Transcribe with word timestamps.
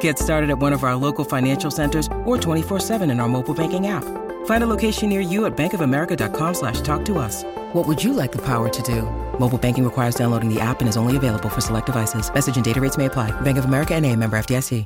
Get 0.00 0.18
started 0.18 0.50
at 0.50 0.58
one 0.58 0.74
of 0.74 0.84
our 0.84 0.96
local 0.96 1.24
financial 1.24 1.70
centers 1.70 2.06
or 2.26 2.36
24-7 2.36 3.10
in 3.10 3.20
our 3.20 3.28
mobile 3.28 3.54
banking 3.54 3.86
app. 3.86 4.04
Find 4.46 4.62
a 4.62 4.66
location 4.66 5.08
near 5.08 5.20
you 5.20 5.46
at 5.46 5.56
bankofamerica.com 5.56 6.54
slash 6.54 6.82
talk 6.82 7.04
to 7.06 7.18
us. 7.18 7.44
What 7.72 7.86
would 7.86 8.02
you 8.02 8.12
like 8.12 8.32
the 8.32 8.44
power 8.44 8.68
to 8.68 8.82
do? 8.82 9.02
Mobile 9.38 9.58
banking 9.58 9.84
requires 9.84 10.14
downloading 10.14 10.52
the 10.52 10.60
app 10.60 10.80
and 10.80 10.88
is 10.88 10.96
only 10.96 11.16
available 11.16 11.48
for 11.48 11.60
select 11.62 11.86
devices. 11.86 12.32
Message 12.32 12.56
and 12.56 12.64
data 12.64 12.80
rates 12.80 12.98
may 12.98 13.06
apply. 13.06 13.30
Bank 13.40 13.56
of 13.56 13.64
America 13.64 13.94
and 13.94 14.04
a 14.04 14.14
member 14.14 14.38
FDIC. 14.38 14.84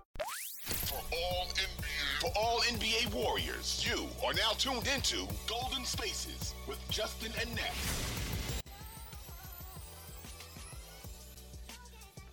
For 0.64 0.94
all 0.94 1.44
NBA, 1.46 2.20
for 2.20 2.30
all 2.36 2.60
NBA 2.60 3.14
Warriors, 3.14 3.86
you 3.88 4.06
are 4.26 4.34
now 4.34 4.50
tuned 4.58 4.88
into 4.94 5.28
Golden 5.46 5.84
Spaces 5.84 6.54
with 6.66 6.78
Justin 6.90 7.32
and 7.40 7.54
Nat. 7.54 8.01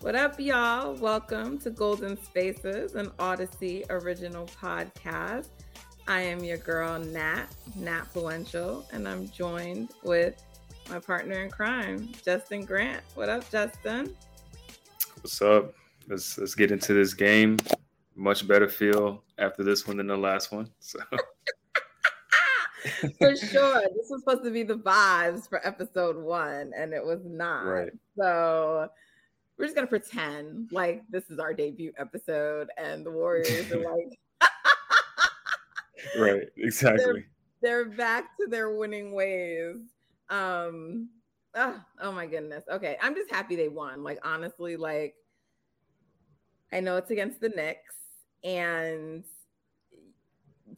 What 0.00 0.14
up, 0.14 0.40
y'all? 0.40 0.94
Welcome 0.94 1.58
to 1.58 1.68
Golden 1.68 2.16
Spaces, 2.24 2.94
an 2.94 3.10
Audacy 3.18 3.84
original 3.90 4.46
podcast. 4.46 5.48
I 6.08 6.22
am 6.22 6.42
your 6.42 6.56
girl, 6.56 6.98
Nat, 6.98 7.48
Nat 7.76 8.06
Fluential, 8.10 8.86
and 8.94 9.06
I'm 9.06 9.28
joined 9.28 9.90
with 10.02 10.42
my 10.88 11.00
partner 11.00 11.42
in 11.42 11.50
crime, 11.50 12.12
Justin 12.24 12.64
Grant. 12.64 13.02
What 13.14 13.28
up, 13.28 13.50
Justin? 13.50 14.16
What's 15.20 15.42
up? 15.42 15.74
Let's 16.08 16.38
let's 16.38 16.54
get 16.54 16.70
into 16.70 16.94
this 16.94 17.12
game. 17.12 17.58
Much 18.16 18.48
better 18.48 18.70
feel 18.70 19.22
after 19.36 19.62
this 19.62 19.86
one 19.86 19.98
than 19.98 20.06
the 20.06 20.16
last 20.16 20.50
one. 20.50 20.70
So 20.78 20.98
for 23.18 23.36
sure. 23.36 23.82
This 23.94 24.08
was 24.08 24.22
supposed 24.24 24.44
to 24.44 24.50
be 24.50 24.62
the 24.62 24.76
vibes 24.76 25.46
for 25.46 25.60
episode 25.66 26.16
one, 26.16 26.72
and 26.74 26.94
it 26.94 27.04
was 27.04 27.20
not. 27.26 27.66
Right. 27.66 27.92
So 28.16 28.88
we're 29.60 29.66
just 29.66 29.74
gonna 29.76 29.86
pretend 29.86 30.70
like 30.72 31.02
this 31.10 31.28
is 31.28 31.38
our 31.38 31.52
debut 31.52 31.92
episode, 31.98 32.70
and 32.78 33.04
the 33.04 33.10
Warriors 33.10 33.70
are 33.70 33.76
like, 33.94 34.18
right, 36.18 36.48
exactly. 36.56 37.26
they're 37.60 37.90
back 37.90 38.36
to 38.38 38.46
their 38.48 38.70
winning 38.74 39.12
ways. 39.12 39.76
Um, 40.30 41.10
oh, 41.54 41.78
oh 42.00 42.10
my 42.10 42.24
goodness. 42.26 42.64
Okay, 42.72 42.96
I'm 43.02 43.14
just 43.14 43.30
happy 43.30 43.54
they 43.54 43.68
won. 43.68 44.02
Like 44.02 44.18
honestly, 44.24 44.76
like 44.76 45.14
I 46.72 46.80
know 46.80 46.96
it's 46.96 47.10
against 47.10 47.42
the 47.42 47.50
Knicks, 47.50 47.96
and 48.42 49.24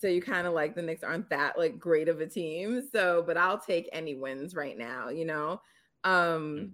so 0.00 0.08
you 0.08 0.20
kind 0.20 0.48
of 0.48 0.54
like 0.54 0.74
the 0.74 0.82
Knicks 0.82 1.04
aren't 1.04 1.30
that 1.30 1.56
like 1.56 1.78
great 1.78 2.08
of 2.08 2.20
a 2.20 2.26
team. 2.26 2.82
So, 2.92 3.22
but 3.24 3.36
I'll 3.36 3.60
take 3.60 3.88
any 3.92 4.16
wins 4.16 4.56
right 4.56 4.76
now. 4.76 5.08
You 5.08 5.24
know. 5.24 5.60
Um, 6.02 6.12
Mhm. 6.12 6.70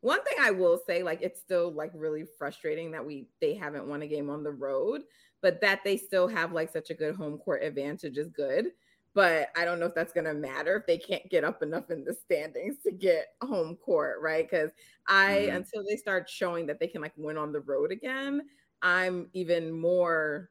One 0.00 0.22
thing 0.24 0.38
I 0.40 0.50
will 0.50 0.78
say, 0.86 1.02
like 1.02 1.20
it's 1.22 1.40
still 1.40 1.70
like 1.72 1.90
really 1.94 2.24
frustrating 2.38 2.90
that 2.92 3.04
we 3.04 3.28
they 3.40 3.54
haven't 3.54 3.86
won 3.88 4.02
a 4.02 4.06
game 4.08 4.30
on 4.30 4.44
the 4.44 4.52
road, 4.52 5.02
but 5.40 5.60
that 5.60 5.82
they 5.84 5.96
still 5.96 6.28
have 6.28 6.52
like 6.52 6.70
such 6.72 6.90
a 6.90 6.94
good 6.94 7.16
home 7.16 7.38
court 7.38 7.62
advantage 7.62 8.18
is 8.18 8.28
good. 8.30 8.72
But 9.14 9.48
I 9.56 9.64
don't 9.64 9.80
know 9.80 9.86
if 9.86 9.94
that's 9.94 10.12
gonna 10.12 10.34
matter 10.34 10.76
if 10.76 10.86
they 10.86 10.98
can't 10.98 11.28
get 11.30 11.42
up 11.44 11.62
enough 11.62 11.90
in 11.90 12.04
the 12.04 12.14
standings 12.14 12.78
to 12.84 12.92
get 12.92 13.28
home 13.42 13.76
court, 13.76 14.20
right? 14.20 14.48
Because 14.48 14.70
I 15.08 15.32
Mhm. 15.34 15.48
until 15.52 15.82
they 15.88 15.96
start 15.96 16.28
showing 16.28 16.66
that 16.66 16.78
they 16.78 16.86
can 16.88 17.02
like 17.02 17.14
win 17.16 17.36
on 17.38 17.52
the 17.52 17.60
road 17.60 17.90
again, 17.90 18.48
I'm 18.82 19.30
even 19.32 19.72
more 19.72 20.50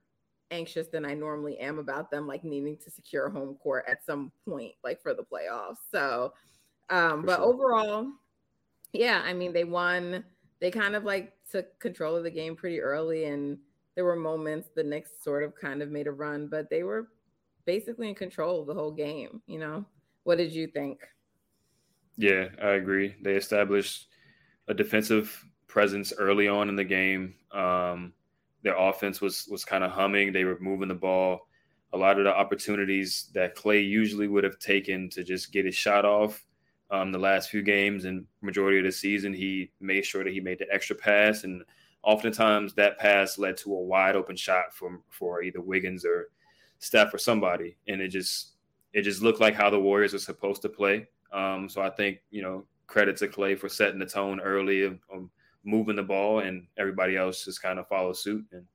anxious 0.52 0.88
than 0.88 1.06
I 1.06 1.14
normally 1.14 1.58
am 1.60 1.78
about 1.80 2.10
them 2.12 2.26
like 2.28 2.44
needing 2.44 2.78
to 2.80 2.92
secure 2.92 3.30
home 3.30 3.56
court 3.58 3.86
at 3.88 4.04
some 4.06 4.32
point, 4.48 4.76
like 4.84 5.02
for 5.02 5.14
the 5.14 5.24
playoffs. 5.24 5.78
So 5.92 6.34
um, 6.90 7.24
For 7.24 7.28
but 7.28 7.42
sure. 7.42 7.42
overall, 7.42 8.12
yeah, 8.94 9.22
I 9.24 9.34
mean, 9.34 9.54
they 9.54 9.64
won. 9.64 10.24
They 10.60 10.72
kind 10.72 10.96
of 10.96 11.04
like 11.04 11.34
took 11.50 11.80
control 11.80 12.16
of 12.16 12.24
the 12.24 12.32
game 12.32 12.56
pretty 12.56 12.80
early, 12.80 13.26
and 13.26 13.58
there 13.96 14.06
were 14.06 14.16
moments 14.16 14.70
the 14.76 14.84
Knicks 14.84 15.12
sort 15.24 15.44
of 15.44 15.56
kind 15.56 15.82
of 15.82 15.90
made 15.90 16.08
a 16.08 16.12
run, 16.12 16.48
but 16.48 16.70
they 16.70 16.84
were 16.84 17.10
basically 17.66 18.10
in 18.10 18.16
control 18.16 18.66
the 18.66 18.74
whole 18.74 18.92
game. 18.92 19.42
You 19.48 19.60
know, 19.60 19.86
what 20.24 20.38
did 20.38 20.52
you 20.52 20.68
think? 20.68 21.00
Yeah, 22.18 22.48
I 22.62 22.72
agree. 22.72 23.16
They 23.22 23.36
established 23.36 24.08
a 24.68 24.74
defensive 24.74 25.46
presence 25.68 26.12
early 26.18 26.48
on 26.48 26.70
in 26.70 26.76
the 26.76 26.84
game. 26.84 27.36
Um, 27.52 28.14
their 28.64 28.78
offense 28.78 29.22
was 29.22 29.48
was 29.50 29.64
kind 29.64 29.84
of 29.84 29.92
humming. 29.92 30.34
They 30.34 30.44
were 30.44 30.60
moving 30.60 30.88
the 30.88 30.96
ball. 30.96 31.48
A 31.94 31.98
lot 31.98 32.18
of 32.18 32.26
the 32.26 32.36
opportunities 32.36 33.30
that 33.34 33.56
Klay 33.56 33.88
usually 33.88 34.28
would 34.28 34.44
have 34.44 34.60
taken 34.60 35.10
to 35.12 35.24
just 35.24 35.54
get 35.54 35.66
his 35.66 35.76
shot 35.76 36.04
off 36.04 36.44
um, 36.90 37.12
the 37.12 37.20
last 37.20 37.50
few 37.50 37.62
games 37.62 38.06
and 38.06 38.26
majority 38.42 38.80
of 38.80 38.86
the 38.86 38.92
season, 38.92 39.34
he 39.34 39.72
made 39.80 40.06
sure 40.06 40.24
that 40.24 40.34
he 40.34 40.40
made 40.40 40.60
the 40.60 40.72
extra 40.74 40.96
pass, 40.96 41.44
and 41.44 41.64
oftentimes 42.04 42.74
that 42.74 42.98
pass 42.98 43.38
led 43.38 43.58
to 43.58 43.74
a 43.74 43.82
wide 43.82 44.16
open 44.16 44.36
shot 44.36 44.74
from 44.74 45.04
for 45.10 45.42
either 45.42 45.62
Wiggins 45.62 46.06
or 46.06 46.30
Steph 46.80 47.14
or 47.14 47.18
somebody, 47.18 47.76
and 47.88 48.02
it 48.02 48.10
just 48.10 48.54
it 48.94 49.02
just 49.02 49.22
looked 49.22 49.42
like 49.42 49.56
how 49.56 49.70
the 49.70 49.80
Warriors 49.80 50.14
are 50.14 50.20
supposed 50.20 50.62
to 50.62 50.70
play. 50.70 51.08
Um, 51.34 51.68
so 51.68 51.82
I 51.82 51.90
think 51.90 52.20
you 52.32 52.42
know 52.42 52.66
credit 52.88 53.18
to 53.18 53.28
Klay 53.28 53.60
for 53.60 53.68
setting 53.68 54.00
the 54.00 54.06
tone 54.06 54.40
early 54.40 54.84
of, 54.84 55.00
of 55.12 55.30
moving 55.64 55.98
the 55.98 56.04
ball, 56.04 56.40
and 56.40 56.66
everybody 56.78 57.18
else 57.18 57.44
just 57.44 57.62
kind 57.62 57.80
of 57.80 57.88
follow 57.88 58.14
suit. 58.14 58.46
And 58.54 58.66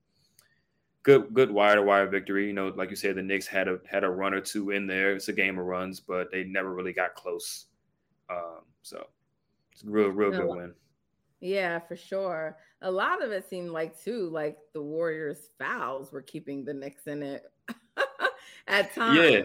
good 1.03 1.33
good 1.35 1.51
wire 1.51 1.77
to 1.77 1.83
wire 1.83 2.07
victory. 2.07 2.47
You 2.47 2.53
know, 2.53 2.69
like 2.69 2.91
you 2.91 2.97
said, 2.97 3.17
the 3.17 3.23
Knicks 3.23 3.47
had 3.47 3.69
a 3.69 3.79
had 3.91 4.05
a 4.05 4.11
run 4.11 4.35
or 4.35 4.41
two 4.41 4.71
in 4.71 4.87
there. 4.87 5.15
It's 5.15 5.29
a 5.29 5.33
game 5.33 5.59
of 5.59 5.65
runs, 5.65 6.01
but 6.01 6.31
they 6.31 6.45
never 6.45 6.75
really 6.75 6.93
got 6.93 7.15
close. 7.15 7.67
Um, 8.33 8.63
so 8.83 9.07
it's 9.73 9.85
a 9.85 9.91
real 9.91 10.09
real 10.09 10.31
good 10.31 10.47
win. 10.47 10.75
Yeah, 11.41 11.81
for 11.81 11.97
sure. 11.97 12.57
A 12.83 12.91
lot 12.91 13.23
of 13.23 13.33
it 13.33 13.49
seemed 13.49 13.71
like 13.71 14.01
too, 14.01 14.29
like 14.31 14.59
the 14.73 14.83
Warriors' 14.83 15.51
fouls 15.59 16.13
were 16.13 16.23
keeping 16.23 16.65
the 16.65 16.73
Knicks 16.73 17.07
in 17.07 17.23
it 17.23 17.51
at 18.69 18.95
times. 18.95 19.19
Yeah. 19.19 19.43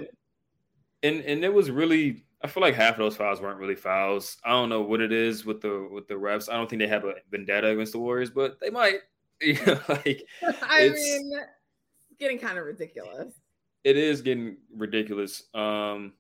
And 1.03 1.21
and 1.21 1.43
it 1.43 1.53
was 1.53 1.71
really 1.71 2.23
I 2.43 2.47
feel 2.47 2.61
like 2.61 2.75
half 2.75 2.93
of 2.93 2.99
those 2.99 3.17
fouls 3.17 3.41
weren't 3.41 3.59
really 3.59 3.75
fouls. 3.75 4.37
I 4.45 4.51
don't 4.51 4.69
know 4.69 4.81
what 4.81 5.01
it 5.01 5.11
is 5.11 5.43
with 5.43 5.61
the 5.61 5.87
with 5.91 6.07
the 6.07 6.13
refs. 6.13 6.49
I 6.49 6.53
don't 6.53 6.69
think 6.69 6.81
they 6.81 6.87
have 6.87 7.05
a 7.05 7.15
vendetta 7.31 7.69
against 7.69 7.93
the 7.93 7.99
Warriors, 7.99 8.29
but 8.29 8.59
they 8.59 8.69
might. 8.69 8.99
Know, 9.67 9.79
like 9.87 10.23
I 10.63 10.89
mean, 10.89 11.31
it's 11.31 12.17
getting 12.17 12.39
kind 12.39 12.57
of 12.57 12.65
ridiculous. 12.65 13.35
it 13.83 13.95
is 13.95 14.23
getting 14.23 14.57
ridiculous. 14.75 15.43
Um, 15.53 16.13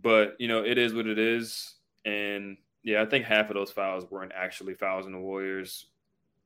but 0.00 0.36
you 0.38 0.46
know, 0.46 0.64
it 0.64 0.78
is 0.78 0.94
what 0.94 1.08
it 1.08 1.18
is. 1.18 1.73
And 2.04 2.56
yeah, 2.82 3.02
I 3.02 3.06
think 3.06 3.24
half 3.24 3.50
of 3.50 3.54
those 3.54 3.70
fouls 3.70 4.10
weren't 4.10 4.32
actually 4.34 4.74
fouls 4.74 5.06
in 5.06 5.12
the 5.12 5.18
Warriors. 5.18 5.86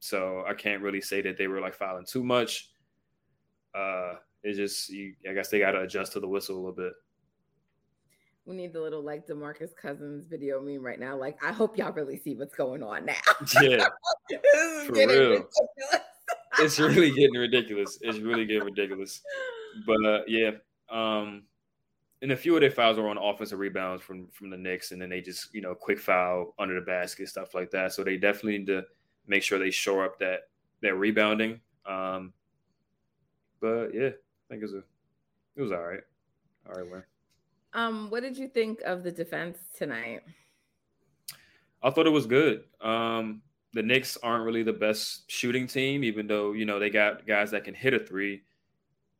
So 0.00 0.44
I 0.46 0.54
can't 0.54 0.82
really 0.82 1.00
say 1.00 1.20
that 1.22 1.36
they 1.36 1.48
were 1.48 1.60
like 1.60 1.74
fouling 1.74 2.06
too 2.06 2.22
much. 2.22 2.70
Uh 3.74 4.14
it's 4.42 4.56
just 4.56 4.88
you, 4.90 5.14
I 5.28 5.32
guess 5.32 5.48
they 5.48 5.58
gotta 5.58 5.80
adjust 5.80 6.12
to 6.12 6.20
the 6.20 6.28
whistle 6.28 6.56
a 6.56 6.58
little 6.58 6.72
bit. 6.72 6.92
We 8.48 8.56
need 8.56 8.72
the 8.72 8.80
little 8.80 9.02
like 9.02 9.26
DeMarcus 9.26 9.76
Cousins 9.76 10.24
video 10.24 10.58
meme 10.62 10.82
right 10.82 10.98
now. 10.98 11.14
Like, 11.18 11.36
I 11.44 11.52
hope 11.52 11.76
y'all 11.76 11.92
really 11.92 12.16
see 12.16 12.34
what's 12.34 12.54
going 12.54 12.82
on 12.82 13.04
now. 13.04 13.12
Yeah. 13.62 13.88
For 14.86 14.92
real. 14.94 15.06
ridiculous. 15.06 15.54
it's 16.58 16.78
really 16.80 17.10
getting 17.10 17.38
ridiculous. 17.38 17.98
It's 18.00 18.18
really 18.18 18.46
getting 18.46 18.64
ridiculous. 18.64 19.20
But 19.86 20.02
uh, 20.02 20.20
yeah, 20.26 20.52
um, 20.90 21.42
and 22.22 22.32
a 22.32 22.36
few 22.36 22.54
of 22.54 22.60
their 22.60 22.70
fouls 22.70 22.98
were 22.98 23.08
on 23.08 23.18
offensive 23.18 23.58
rebounds 23.58 24.02
from 24.02 24.28
from 24.32 24.50
the 24.50 24.56
Knicks, 24.56 24.92
and 24.92 25.00
then 25.00 25.08
they 25.08 25.20
just 25.20 25.54
you 25.54 25.60
know 25.60 25.74
quick 25.74 25.98
foul 25.98 26.54
under 26.58 26.74
the 26.74 26.84
basket 26.84 27.28
stuff 27.28 27.54
like 27.54 27.70
that. 27.70 27.92
So 27.92 28.02
they 28.02 28.16
definitely 28.16 28.58
need 28.58 28.66
to 28.68 28.84
make 29.26 29.42
sure 29.42 29.58
they 29.58 29.70
shore 29.70 30.04
up 30.04 30.18
that 30.18 30.48
that 30.82 30.94
rebounding. 30.94 31.60
Um, 31.86 32.32
but 33.60 33.94
yeah, 33.94 34.08
I 34.08 34.48
think 34.48 34.62
it 34.62 34.62
was 34.62 34.74
a 34.74 34.82
it 35.56 35.62
was 35.62 35.72
all 35.72 35.82
right, 35.82 36.00
all 36.68 36.80
right 36.80 36.90
win. 36.90 37.02
Um, 37.74 38.10
what 38.10 38.22
did 38.22 38.36
you 38.36 38.48
think 38.48 38.80
of 38.82 39.02
the 39.02 39.12
defense 39.12 39.58
tonight? 39.76 40.22
I 41.82 41.90
thought 41.90 42.06
it 42.06 42.10
was 42.10 42.26
good. 42.26 42.64
Um, 42.80 43.42
the 43.72 43.82
Knicks 43.82 44.16
aren't 44.22 44.44
really 44.44 44.62
the 44.62 44.72
best 44.72 45.30
shooting 45.30 45.66
team, 45.66 46.02
even 46.02 46.26
though 46.26 46.52
you 46.52 46.64
know 46.64 46.78
they 46.78 46.90
got 46.90 47.26
guys 47.26 47.50
that 47.52 47.64
can 47.64 47.74
hit 47.74 47.94
a 47.94 47.98
three. 47.98 48.42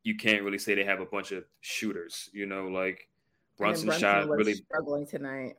You 0.09 0.17
can't 0.17 0.43
really 0.43 0.59
say 0.59 0.75
they 0.75 0.85
have 0.85 1.01
a 1.01 1.05
bunch 1.05 1.33
of 1.33 1.45
shooters. 1.61 2.31
You 2.33 2.47
know, 2.47 2.69
like 2.69 3.09
Brunson, 3.59 3.89
Brunson 3.89 4.01
shot 4.01 4.29
really 4.29 4.55
struggling 4.55 5.07
tonight. 5.07 5.57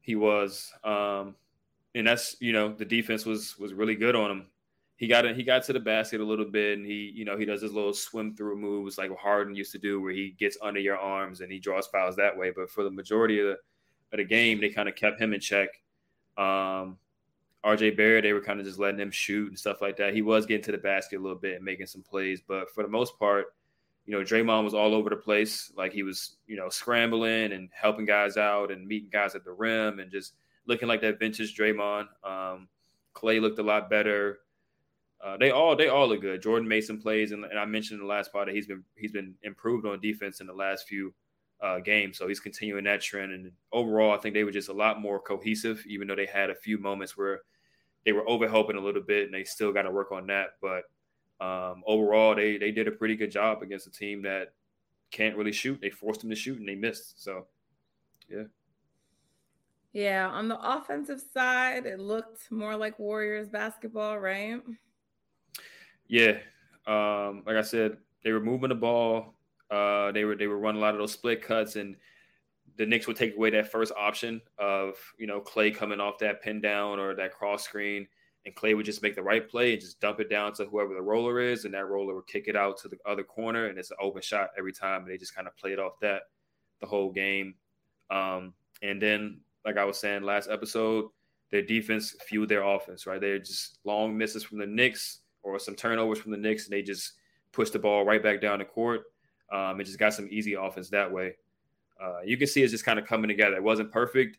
He 0.00 0.16
was, 0.16 0.72
um, 0.82 1.34
and 1.94 2.06
that's 2.06 2.36
you 2.40 2.52
know 2.52 2.72
the 2.72 2.86
defense 2.86 3.26
was 3.26 3.58
was 3.58 3.74
really 3.74 3.96
good 3.96 4.16
on 4.16 4.30
him. 4.30 4.46
He 4.96 5.08
got. 5.08 5.26
He 5.36 5.42
got 5.42 5.64
to 5.64 5.74
the 5.74 5.80
basket 5.80 6.22
a 6.22 6.24
little 6.24 6.46
bit, 6.46 6.78
and 6.78 6.86
he 6.86 7.12
you 7.14 7.26
know 7.26 7.36
he 7.36 7.44
does 7.44 7.60
his 7.60 7.72
little 7.72 7.92
swim 7.92 8.34
through 8.34 8.56
moves 8.56 8.96
like 8.96 9.14
Harden 9.18 9.54
used 9.54 9.72
to 9.72 9.78
do, 9.78 10.00
where 10.00 10.12
he 10.12 10.34
gets 10.38 10.56
under 10.62 10.80
your 10.80 10.96
arms 10.96 11.42
and 11.42 11.52
he 11.52 11.58
draws 11.58 11.86
fouls 11.88 12.16
that 12.16 12.34
way. 12.34 12.50
But 12.56 12.70
for 12.70 12.82
the 12.82 12.90
majority 12.90 13.40
of 13.40 13.46
the, 13.46 13.52
of 14.12 14.16
the 14.16 14.24
game, 14.24 14.58
they 14.58 14.70
kind 14.70 14.88
of 14.88 14.96
kept 14.96 15.20
him 15.20 15.34
in 15.34 15.40
check. 15.40 15.68
Um, 16.38 16.96
RJ 17.66 17.96
Barrett, 17.96 18.22
they 18.22 18.32
were 18.32 18.40
kind 18.40 18.60
of 18.60 18.64
just 18.64 18.78
letting 18.78 19.00
him 19.00 19.10
shoot 19.10 19.48
and 19.48 19.58
stuff 19.58 19.82
like 19.82 19.96
that. 19.96 20.14
He 20.14 20.22
was 20.22 20.46
getting 20.46 20.64
to 20.64 20.72
the 20.72 20.78
basket 20.78 21.18
a 21.18 21.22
little 21.22 21.38
bit 21.38 21.56
and 21.56 21.64
making 21.64 21.86
some 21.86 22.02
plays, 22.02 22.40
but 22.46 22.70
for 22.70 22.84
the 22.84 22.88
most 22.88 23.18
part, 23.18 23.46
you 24.06 24.16
know, 24.16 24.24
Draymond 24.24 24.64
was 24.64 24.74
all 24.74 24.94
over 24.94 25.10
the 25.10 25.16
place. 25.16 25.72
Like 25.76 25.92
he 25.92 26.02
was, 26.02 26.36
you 26.46 26.56
know, 26.56 26.68
scrambling 26.68 27.52
and 27.52 27.68
helping 27.74 28.06
guys 28.06 28.36
out 28.36 28.70
and 28.70 28.86
meeting 28.86 29.10
guys 29.12 29.34
at 29.34 29.44
the 29.44 29.52
rim 29.52 29.98
and 29.98 30.10
just 30.10 30.34
looking 30.66 30.88
like 30.88 31.00
that 31.02 31.18
vintage 31.18 31.56
Draymond. 31.56 32.06
Um, 32.24 32.68
Klay 33.14 33.40
looked 33.40 33.58
a 33.58 33.64
lot 33.64 33.90
better. 33.90 34.38
Uh, 35.24 35.36
they 35.36 35.50
all 35.50 35.74
they 35.74 35.88
all 35.88 36.08
look 36.08 36.20
good. 36.20 36.42
Jordan 36.42 36.68
made 36.68 36.82
some 36.82 37.00
plays, 37.00 37.32
and, 37.32 37.44
and, 37.44 37.58
I 37.58 37.64
mentioned 37.64 38.00
in 38.00 38.06
the 38.06 38.12
last 38.12 38.32
part 38.32 38.46
that 38.46 38.54
he's 38.54 38.66
been 38.66 38.84
he's 38.96 39.12
been 39.12 39.34
improved 39.42 39.86
on 39.86 39.98
defense 39.98 40.40
in 40.40 40.46
the 40.46 40.52
last 40.52 40.86
few 40.86 41.12
uh, 41.62 41.78
games, 41.78 42.18
so 42.18 42.28
he's 42.28 42.38
continuing 42.38 42.84
that 42.84 43.00
trend. 43.00 43.32
And 43.32 43.50
overall, 43.72 44.12
I 44.12 44.18
think 44.18 44.34
they 44.34 44.44
were 44.44 44.50
just 44.50 44.68
a 44.68 44.74
lot 44.74 45.00
more 45.00 45.18
cohesive, 45.18 45.82
even 45.88 46.06
though 46.06 46.14
they 46.14 46.26
had 46.26 46.50
a 46.50 46.54
few 46.54 46.78
moments 46.78 47.16
where 47.16 47.40
they 48.04 48.12
were 48.12 48.24
overhelping 48.26 48.76
a 48.76 48.80
little 48.80 49.02
bit, 49.02 49.24
and 49.24 49.34
they 49.34 49.42
still 49.42 49.72
got 49.72 49.82
to 49.82 49.90
work 49.90 50.12
on 50.12 50.26
that. 50.26 50.50
But 50.60 50.84
um, 51.40 51.82
overall, 51.86 52.34
they 52.34 52.56
they 52.56 52.72
did 52.72 52.88
a 52.88 52.92
pretty 52.92 53.16
good 53.16 53.30
job 53.30 53.62
against 53.62 53.86
a 53.86 53.90
team 53.90 54.22
that 54.22 54.52
can't 55.10 55.36
really 55.36 55.52
shoot. 55.52 55.80
They 55.80 55.90
forced 55.90 56.20
them 56.20 56.30
to 56.30 56.36
shoot, 56.36 56.58
and 56.58 56.68
they 56.68 56.74
missed. 56.74 57.22
So, 57.22 57.46
yeah. 58.28 58.44
Yeah, 59.92 60.28
on 60.28 60.48
the 60.48 60.58
offensive 60.60 61.22
side, 61.32 61.86
it 61.86 61.98
looked 61.98 62.50
more 62.50 62.76
like 62.76 62.98
Warriors 62.98 63.48
basketball, 63.48 64.18
right? 64.18 64.60
Yeah, 66.06 66.38
um, 66.86 67.42
like 67.46 67.56
I 67.56 67.62
said, 67.62 67.96
they 68.22 68.32
were 68.32 68.40
moving 68.40 68.68
the 68.68 68.74
ball. 68.74 69.34
Uh, 69.70 70.12
they 70.12 70.24
were 70.24 70.36
they 70.36 70.46
were 70.46 70.58
running 70.58 70.80
a 70.80 70.84
lot 70.84 70.94
of 70.94 71.00
those 71.00 71.12
split 71.12 71.42
cuts, 71.42 71.76
and 71.76 71.96
the 72.76 72.86
Knicks 72.86 73.06
would 73.06 73.16
take 73.16 73.36
away 73.36 73.50
that 73.50 73.72
first 73.72 73.92
option 73.96 74.40
of 74.58 74.96
you 75.18 75.26
know 75.26 75.40
Klay 75.40 75.74
coming 75.74 76.00
off 76.00 76.18
that 76.18 76.42
pin 76.42 76.60
down 76.60 76.98
or 76.98 77.14
that 77.14 77.32
cross 77.32 77.64
screen, 77.64 78.06
and 78.46 78.54
Klay 78.54 78.74
would 78.74 78.86
just 78.86 79.02
make 79.02 79.14
the 79.14 79.22
right 79.22 79.46
play 79.46 79.72
and 79.72 79.80
just 79.80 80.00
dump 80.00 80.20
it 80.20 80.30
down 80.30 80.54
to 80.54 80.64
whoever 80.64 80.94
the 80.94 81.02
roller 81.02 81.40
is, 81.40 81.66
and 81.66 81.74
that 81.74 81.86
roller 81.86 82.14
would 82.14 82.26
kick 82.26 82.44
it 82.48 82.56
out 82.56 82.78
to 82.78 82.88
the 82.88 82.96
other 83.04 83.22
corner, 83.22 83.66
and 83.66 83.78
it's 83.78 83.90
an 83.90 83.98
open 84.00 84.22
shot 84.22 84.50
every 84.56 84.72
time. 84.72 85.02
And 85.02 85.10
they 85.10 85.18
just 85.18 85.34
kind 85.34 85.46
of 85.46 85.56
played 85.56 85.78
off 85.78 86.00
that 86.00 86.22
the 86.80 86.86
whole 86.86 87.12
game. 87.12 87.54
Um, 88.10 88.54
and 88.82 89.02
then, 89.02 89.40
like 89.64 89.76
I 89.76 89.84
was 89.84 89.98
saying 89.98 90.22
last 90.22 90.48
episode, 90.48 91.06
their 91.50 91.62
defense 91.62 92.16
fueled 92.26 92.48
their 92.48 92.62
offense. 92.62 93.06
Right, 93.06 93.20
they're 93.20 93.38
just 93.38 93.78
long 93.84 94.16
misses 94.16 94.44
from 94.44 94.58
the 94.58 94.66
Knicks 94.66 95.20
or 95.42 95.58
some 95.58 95.74
turnovers 95.74 96.18
from 96.18 96.32
the 96.32 96.38
Knicks, 96.38 96.64
and 96.64 96.72
they 96.72 96.82
just 96.82 97.12
pushed 97.52 97.74
the 97.74 97.78
ball 97.78 98.04
right 98.04 98.22
back 98.22 98.40
down 98.40 98.60
the 98.60 98.64
court. 98.64 99.02
Um, 99.52 99.78
and 99.78 99.84
just 99.84 99.98
got 99.98 100.14
some 100.14 100.26
easy 100.30 100.54
offense 100.54 100.90
that 100.90 101.12
way 101.12 101.34
uh, 102.00 102.20
you 102.24 102.36
can 102.36 102.46
see 102.46 102.62
it's 102.62 102.72
just 102.72 102.84
kind 102.84 102.98
of 102.98 103.06
coming 103.06 103.28
together. 103.28 103.56
It 103.56 103.62
wasn't 103.62 103.90
perfect. 103.90 104.38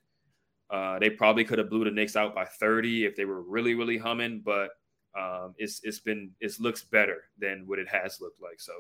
Uh, 0.70 1.00
they 1.00 1.10
probably 1.10 1.46
could 1.46 1.60
have 1.60 1.70
blew 1.70 1.86
the 1.86 1.92
Knicks 1.92 2.16
out 2.16 2.36
by 2.36 2.46
30 2.46 3.06
if 3.06 3.16
they 3.16 3.26
were 3.26 3.42
really, 3.42 3.74
really 3.74 3.98
humming, 3.98 4.42
but 4.44 4.72
um, 5.18 5.56
it's 5.58 5.80
it's 5.84 6.00
been 6.00 6.32
it 6.40 6.60
looks 6.60 6.84
better 6.84 7.24
than 7.38 7.64
what 7.66 7.80
it 7.80 7.88
has 7.88 8.20
looked 8.22 8.42
like. 8.42 8.60
So 8.60 8.74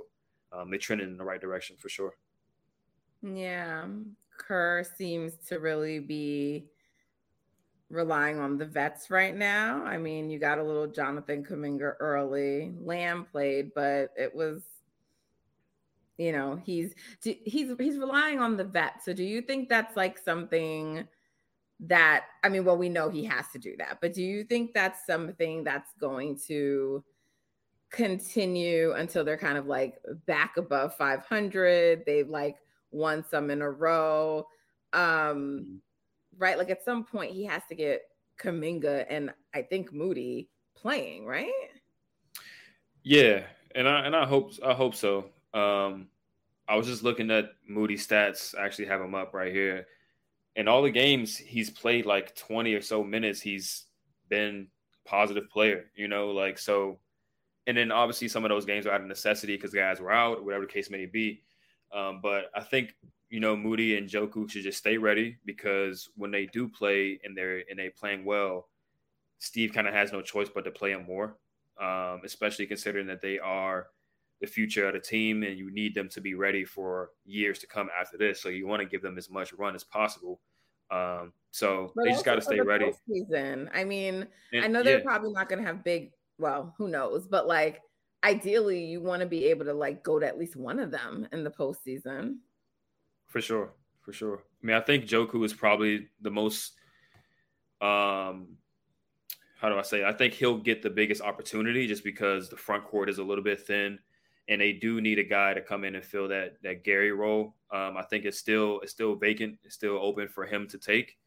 um, 0.51 0.69
they 0.69 0.78
trended 0.78 1.07
in 1.07 1.18
the 1.18 1.24
right 1.24 1.42
direction 1.42 1.75
for 1.80 1.89
sure. 1.89 2.13
Yeah, 3.24 3.88
Kerr 4.38 4.84
seems 4.84 5.34
to 5.48 5.60
really 5.60 6.00
be 6.00 6.66
relying 7.90 8.40
on 8.40 8.57
the 8.57 8.66
vets 8.66 9.10
right 9.10 9.36
now. 9.36 9.83
I 9.83 9.98
mean, 9.98 10.30
you 10.30 10.40
got 10.40 10.60
a 10.60 10.63
little 10.63 10.88
Jonathan 10.88 11.44
Kuminga 11.44 11.94
early. 12.00 12.74
Lamb 12.80 13.25
played, 13.31 13.72
but 13.74 14.12
it 14.16 14.36
was 14.36 14.62
you 16.18 16.31
know 16.31 16.60
he's 16.66 16.94
he's 17.22 17.72
he's 17.78 17.98
relying 17.98 18.40
on 18.40 18.57
the 18.57 18.63
vet 18.63 19.04
so 19.04 19.13
do 19.13 19.24
you 19.24 19.40
think 19.40 19.69
that's 19.69 19.95
like 19.95 20.18
something 20.18 21.07
that 21.80 22.26
i 22.44 22.50
mean 22.50 22.66
well 22.66 22.78
we 22.78 22.90
know 22.90 23.10
he 23.10 23.24
has 23.24 23.46
to 23.52 23.60
do 23.60 23.76
that 23.78 24.00
but 24.02 24.14
do 24.14 24.24
you 24.24 24.44
think 24.44 24.74
that's 24.74 25.06
something 25.06 25.64
that's 25.64 25.94
going 26.00 26.38
to 26.48 27.04
continue 27.90 28.94
until 28.94 29.24
they're 29.24 29.38
kind 29.38 29.58
of 29.58 29.68
like 29.68 30.00
back 30.26 30.58
above 30.58 30.96
500 30.96 32.04
they've 32.06 32.30
like 32.30 32.58
won 32.92 33.24
some 33.24 33.50
in 33.50 33.62
a 33.62 33.70
row 33.70 34.46
um 34.94 35.02
mm-hmm. 35.04 35.76
right 36.38 36.58
like 36.58 36.70
at 36.70 36.84
some 36.84 37.04
point 37.04 37.32
he 37.32 37.46
has 37.46 37.62
to 37.70 37.76
get 37.76 38.02
Kuminga 38.42 39.06
and 39.10 39.32
i 39.54 39.62
think 39.62 39.94
moody 39.94 40.50
playing 40.76 41.26
right 41.26 41.52
yeah 43.04 43.44
and 43.76 43.88
i 43.88 44.06
and 44.06 44.16
i 44.16 44.26
hope 44.26 44.52
i 44.66 44.74
hope 44.74 44.96
so 44.96 45.30
um, 45.54 46.08
I 46.68 46.76
was 46.76 46.88
just 46.88 47.04
looking 47.04 47.32
at 47.32 47.52
Moody 47.68 47.96
stats. 47.96 48.58
I 48.58 48.66
actually 48.66 48.86
have 48.86 49.02
him 49.02 49.16
up 49.16 49.34
right 49.34 49.52
here. 49.52 49.88
In 50.57 50.68
all 50.68 50.81
the 50.81 50.92
games 50.92 51.38
he's 51.38 51.69
played, 51.69 52.06
like 52.06 52.36
20 52.36 52.74
or 52.74 52.81
so 52.81 53.04
minutes, 53.04 53.39
he's 53.39 53.86
been 54.27 54.68
a 55.06 55.09
positive 55.09 55.50
player, 55.50 55.86
you 55.95 56.09
know, 56.09 56.31
like 56.31 56.57
so. 56.57 57.00
And 57.68 57.77
then 57.77 57.92
obviously 57.92 58.27
some 58.27 58.44
of 58.44 58.50
those 58.50 58.65
games 58.65 58.86
are 58.86 58.92
out 58.92 59.01
of 59.01 59.07
necessity 59.07 59.56
because 59.56 59.74
guys 59.74 60.00
were 60.00 60.12
out, 60.12 60.44
whatever 60.44 60.65
the 60.65 60.71
case 60.71 60.89
may 60.89 61.06
be. 61.06 61.44
Um, 61.94 62.19
but 62.21 62.50
I 62.56 62.62
think 62.62 62.95
you 63.30 63.39
know 63.39 63.56
Moody 63.56 63.98
and 63.98 64.09
Joku 64.09 64.50
should 64.50 64.63
just 64.63 64.77
stay 64.77 64.98
ready 64.98 65.38
because 65.45 66.09
when 66.15 66.31
they 66.31 66.45
do 66.48 66.68
play 66.68 67.19
and 67.24 67.38
they're 67.38 67.63
and 67.69 67.77
they 67.77 67.89
playing 67.89 68.25
well, 68.25 68.68
Steve 69.39 69.74
kind 69.74 69.88
of 69.88 69.94
has 69.94 70.12
no 70.12 70.21
choice 70.21 70.50
but 70.54 70.65
to 70.65 70.71
play 70.71 70.94
them 70.94 71.06
more, 71.06 71.38
um, 71.80 72.21
especially 72.24 72.65
considering 72.65 73.07
that 73.07 73.21
they 73.21 73.39
are 73.39 73.88
the 74.39 74.48
future 74.48 74.88
of 74.88 74.94
the 74.94 75.00
team 75.00 75.44
and 75.44 75.57
you 75.57 75.72
need 75.72 75.95
them 75.95 76.10
to 76.10 76.22
be 76.22 76.36
ready 76.36 76.63
for 76.63 77.12
years 77.25 77.60
to 77.60 77.68
come 77.68 77.89
after 78.00 78.18
this. 78.18 78.42
So 78.42 78.50
you 78.50 78.68
want 78.68 78.81
to 78.81 78.88
give 78.88 79.01
them 79.01 79.18
as 79.18 79.30
much 79.30 79.54
run 79.54 79.75
as 79.75 79.84
possible. 79.84 80.39
Um, 80.92 81.34
so 81.51 81.92
but 81.95 82.06
they 82.06 82.12
just 82.12 82.25
got 82.25 82.36
to 82.36 82.42
stay 82.42 82.60
ready. 82.60 82.92
Season. 83.07 83.69
I 83.74 83.84
mean, 83.84 84.28
and, 84.54 84.63
I 84.63 84.68
know 84.68 84.84
they're 84.84 85.00
yeah. 85.00 85.04
probably 85.04 85.31
not 85.31 85.50
going 85.50 85.60
to 85.60 85.66
have 85.66 85.84
big, 85.84 86.12
well, 86.38 86.74
who 86.78 86.88
knows, 86.88 87.28
but 87.28 87.48
like 87.48 87.81
ideally 88.23 88.83
you 88.85 89.02
want 89.02 89.21
to 89.21 89.28
be 89.28 89.45
able 89.45 89.66
to 89.66 89.73
like 89.73 90.04
go 90.04 90.19
to 90.19 90.26
at 90.26 90.38
least 90.38 90.56
one 90.56 90.80
of 90.80 90.92
them 90.92 91.28
in 91.31 91.44
the 91.44 91.52
postseason. 91.52 92.35
For 93.28 93.42
sure. 93.42 93.73
For 94.02 94.14
sure. 94.14 94.44
I 94.64 94.66
mean, 94.66 94.76
I 94.76 94.81
think 94.81 95.06
Joku 95.06 95.44
is 95.44 95.54
probably 95.54 96.07
the 96.21 96.31
most, 96.31 96.73
um, 97.81 98.47
how 99.59 99.69
do 99.69 99.78
I 99.78 99.81
say? 99.81 100.06
I 100.06 100.14
think 100.14 100.33
he'll 100.33 100.59
get 100.59 100.81
the 100.81 100.90
biggest 100.90 101.21
opportunity 101.21 101.88
just 101.88 102.04
because 102.04 102.47
the 102.47 102.56
front 102.56 102.85
court 102.85 103.09
is 103.09 103.18
a 103.18 103.23
little 103.23 103.44
bit 103.44 103.59
thin 103.62 104.00
and 104.49 104.61
they 104.61 104.73
do 104.73 105.01
need 105.01 105.19
a 105.19 105.23
guy 105.23 105.54
to 105.54 105.61
come 105.61 105.83
in 105.83 105.95
and 105.95 106.04
fill 106.04 106.27
that 106.30 106.61
that 106.63 106.83
Gary 106.83 107.11
role. 107.11 107.56
Um, 107.71 107.97
I 107.97 108.04
think 108.04 108.25
it's 108.25 108.37
still 108.37 108.80
it's 108.81 108.92
still 108.92 109.16
vacant. 109.16 109.57
It's 109.63 109.75
still 109.75 109.97
open 110.01 110.27
for 110.27 110.45
him 110.45 110.68
to 110.69 110.77
take. 110.77 111.18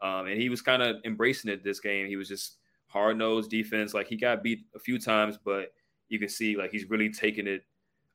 Um, 0.00 0.26
and 0.26 0.40
he 0.40 0.48
was 0.48 0.62
kind 0.62 0.82
of 0.82 0.96
embracing 1.04 1.50
it 1.50 1.64
this 1.64 1.80
game. 1.80 2.06
He 2.06 2.16
was 2.16 2.28
just 2.28 2.58
hard 2.86 3.18
nosed 3.18 3.50
defense. 3.50 3.94
Like 3.94 4.06
he 4.06 4.16
got 4.16 4.42
beat 4.42 4.60
a 4.74 4.78
few 4.78 4.98
times, 4.98 5.38
but 5.42 5.72
you 6.08 6.18
can 6.18 6.28
see 6.28 6.56
like 6.56 6.70
he's 6.70 6.88
really 6.88 7.10
taking 7.10 7.46
it. 7.46 7.64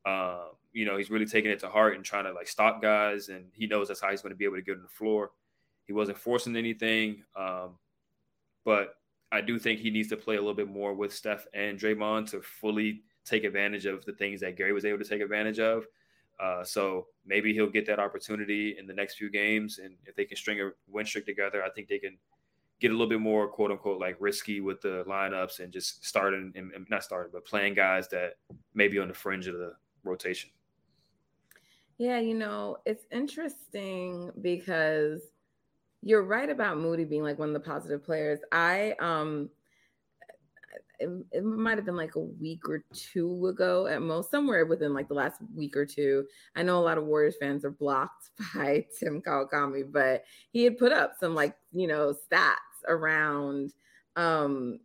Uh, 0.06 0.46
you 0.72 0.86
know, 0.86 0.98
he's 0.98 1.12
really 1.12 1.26
taking 1.26 1.52
it 1.52 1.60
to 1.60 1.70
heart 1.70 1.96
and 1.96 2.04
trying 2.04 2.24
to 2.24 2.32
like 2.32 2.48
stop 2.48 2.82
guys. 2.82 3.30
And 3.30 3.46
he 3.54 3.68
knows 3.68 3.90
that's 3.90 4.02
how 4.02 4.12
he's 4.12 4.22
going 4.22 4.32
to 4.32 4.38
be 4.38 4.46
able 4.46 4.56
to 4.56 4.62
get 4.62 4.78
on 4.78 4.82
the 4.82 4.88
floor. 4.88 5.32
He 5.86 5.94
wasn't 5.94 6.18
forcing 6.18 6.56
anything, 6.56 7.24
um, 7.36 7.78
but 8.64 8.96
I 9.34 9.42
do 9.42 9.60
think 9.60 9.80
he 9.80 9.90
needs 9.90 10.08
to 10.10 10.18
play 10.18 10.36
a 10.36 10.40
little 10.40 10.54
bit 10.54 10.70
more 10.70 10.94
with 10.94 11.14
Steph 11.14 11.46
and 11.54 11.78
Draymond 11.78 12.30
to 12.32 12.42
fully 12.42 13.02
take 13.26 13.44
advantage 13.44 13.86
of 13.86 14.04
the 14.06 14.14
things 14.14 14.42
that 14.42 14.58
Gary 14.58 14.74
was 14.74 14.86
able 14.86 15.00
to 15.00 15.06
take 15.06 15.22
advantage 15.22 15.60
of. 15.60 15.86
Uh, 16.40 16.64
so 16.64 17.08
maybe 17.26 17.54
he'll 17.54 17.70
get 17.70 17.86
that 17.86 18.00
opportunity 18.00 18.76
in 18.78 18.88
the 18.88 18.94
next 18.94 19.16
few 19.16 19.30
games, 19.30 19.80
and 19.80 19.96
if 20.06 20.16
they 20.16 20.26
can 20.26 20.36
string 20.36 20.60
a 20.62 20.72
win 20.88 21.06
streak 21.06 21.26
together, 21.26 21.64
I 21.64 21.70
think 21.70 21.88
they 21.88 22.00
can 22.00 22.18
get 22.80 22.90
a 22.90 22.94
little 22.94 23.08
bit 23.08 23.22
more 23.22 23.48
quote 23.48 23.72
unquote 23.72 24.00
like 24.00 24.18
risky 24.20 24.60
with 24.60 24.82
the 24.82 25.06
lineups 25.08 25.60
and 25.60 25.72
just 25.72 26.06
starting 26.06 26.52
and, 26.56 26.72
not 26.90 27.04
starting, 27.04 27.32
but 27.32 27.46
playing 27.46 27.76
guys 27.76 28.10
that 28.10 28.34
may 28.74 28.88
be 28.88 29.00
on 29.00 29.08
the 29.08 29.14
fringe 29.14 29.48
of 29.48 29.58
the 29.58 29.74
rotation. 30.04 30.50
Yeah, 31.98 32.20
you 32.20 32.34
know, 32.34 32.78
it's 32.86 33.06
interesting 33.12 34.32
because 34.42 35.22
you're 36.02 36.24
right 36.24 36.50
about 36.50 36.78
Moody 36.78 37.06
being 37.06 37.24
like 37.24 37.40
one 37.40 37.48
of 37.48 37.54
the 37.54 37.60
positive 37.60 38.04
players. 38.04 38.40
I 38.52 38.96
um 39.00 39.50
it, 41.04 41.26
it 41.32 41.44
might 41.44 41.78
have 41.78 41.86
been 41.86 41.96
like 41.96 42.16
a 42.16 42.20
week 42.20 42.68
or 42.68 42.84
two 42.94 43.48
ago 43.48 43.88
at 43.88 44.02
most, 44.02 44.32
somewhere 44.32 44.66
within 44.66 44.94
like 44.94 45.08
the 45.08 45.14
last 45.14 45.42
week 45.56 45.76
or 45.78 45.86
two. 45.86 46.26
I 46.56 46.64
know 46.64 46.80
a 46.80 46.82
lot 46.82 46.98
of 46.98 47.06
Warriors 47.06 47.36
fans 47.40 47.66
are 47.66 47.72
blocked 47.72 48.30
by 48.56 48.86
Tim 49.00 49.22
Kawakami, 49.22 49.92
but 49.92 50.24
he 50.52 50.64
had 50.64 50.78
put 50.78 50.92
up 50.92 51.14
some 51.20 51.36
like, 51.36 51.56
you 51.72 51.88
know, 51.88 52.14
stats 52.14 52.56
around 52.88 53.74
um 54.16 54.80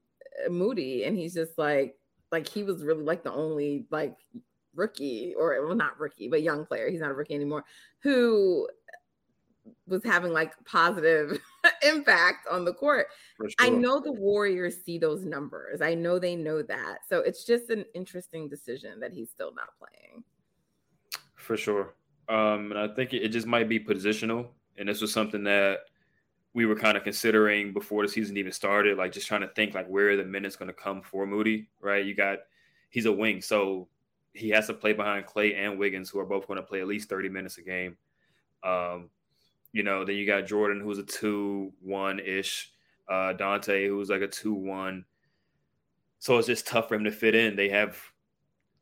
Moody, 0.49 1.05
and 1.05 1.17
he's 1.17 1.35
just 1.35 1.59
like 1.59 1.97
like 2.31 2.47
he 2.47 2.63
was 2.63 2.85
really 2.85 3.05
like 3.05 3.23
the 3.23 3.33
only 3.33 3.87
like 3.91 4.17
rookie 4.75 5.35
or 5.37 5.67
well 5.67 5.75
not 5.75 5.99
rookie 5.99 6.29
but 6.29 6.43
young 6.43 6.65
player 6.65 6.89
he's 6.89 7.01
not 7.01 7.11
a 7.11 7.15
rookie 7.15 7.35
anymore 7.35 7.65
who 8.01 8.69
was 9.89 10.05
having 10.05 10.33
like 10.33 10.53
positive 10.65 11.41
impact 11.83 12.47
on 12.51 12.65
the 12.65 12.75
court. 12.75 13.07
Sure. 13.37 13.49
I 13.59 13.69
know 13.69 14.01
the 14.01 14.13
Warriors 14.13 14.77
see 14.85 14.99
those 14.99 15.25
numbers. 15.25 15.81
I 15.81 15.95
know 15.95 16.19
they 16.19 16.37
know 16.37 16.63
that. 16.63 16.99
So 17.09 17.21
it's 17.21 17.45
just 17.45 17.71
an 17.71 17.85
interesting 17.95 18.49
decision 18.49 19.01
that 19.01 19.13
he's 19.13 19.31
still 19.31 19.53
not 19.55 19.71
playing. 19.79 20.25
For 21.35 21.57
sure. 21.57 21.95
Um, 22.29 22.73
and 22.73 22.79
I 22.79 22.89
think 22.89 23.15
it, 23.15 23.23
it 23.23 23.29
just 23.29 23.47
might 23.47 23.69
be 23.69 23.81
positional. 23.81 24.49
And 24.77 24.89
this 24.89 25.01
was 25.01 25.13
something 25.13 25.45
that 25.45 25.81
we 26.55 26.67
were 26.67 26.77
kind 26.77 26.97
of 26.97 27.05
considering 27.05 27.73
before 27.73 28.03
the 28.03 28.09
season 28.09 28.37
even 28.37 28.53
started, 28.53 28.99
like 28.99 29.13
just 29.13 29.27
trying 29.27 29.43
to 29.43 29.49
think 29.49 29.75
like 29.75 29.87
where 29.87 30.17
the 30.17 30.25
minutes 30.25 30.57
going 30.57 30.69
to 30.69 30.75
come 30.75 31.03
for 31.03 31.27
Moody, 31.27 31.69
right? 31.81 32.05
You 32.05 32.15
got 32.15 32.39
he's 32.91 33.07
a 33.07 33.13
wing, 33.13 33.41
so 33.43 33.89
he 34.33 34.49
has 34.51 34.67
to 34.67 34.75
play 34.75 34.93
behind 34.93 35.27
Klay 35.27 35.57
and 35.57 35.79
Wiggins, 35.79 36.11
who 36.11 36.19
are 36.19 36.25
both 36.25 36.47
going 36.47 36.59
to 36.59 36.67
play 36.67 36.81
at 36.81 36.87
least 36.87 37.09
30 37.09 37.29
minutes 37.29 37.59
a 37.59 37.63
game. 37.63 37.97
Um, 38.65 39.11
you 39.79 39.85
know, 39.85 40.05
then 40.05 40.17
you 40.17 40.27
got 40.27 40.45
Jordan, 40.45 40.81
who's 40.81 40.99
a 40.99 41.05
two 41.05 41.73
one 41.81 42.19
ish, 42.19 42.73
uh, 43.09 43.33
Donte, 43.39 43.87
who's 43.87 44.11
like 44.11 44.23
a 44.23 44.27
two 44.27 44.53
one. 44.53 45.05
So 46.19 46.37
it's 46.37 46.49
just 46.49 46.67
tough 46.67 46.89
for 46.89 46.97
him 46.97 47.05
to 47.05 47.13
fit 47.13 47.37
in. 47.37 47.55
They 47.55 47.69
have 47.69 47.97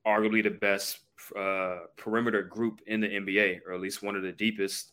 arguably 0.06 0.42
the 0.42 0.52
best 0.52 1.00
uh, 1.38 1.80
perimeter 1.98 2.42
group 2.42 2.80
in 2.86 3.02
the 3.02 3.08
NBA, 3.08 3.60
or 3.66 3.74
at 3.74 3.80
least 3.82 4.02
one 4.02 4.16
of 4.16 4.22
the 4.22 4.32
deepest. 4.32 4.92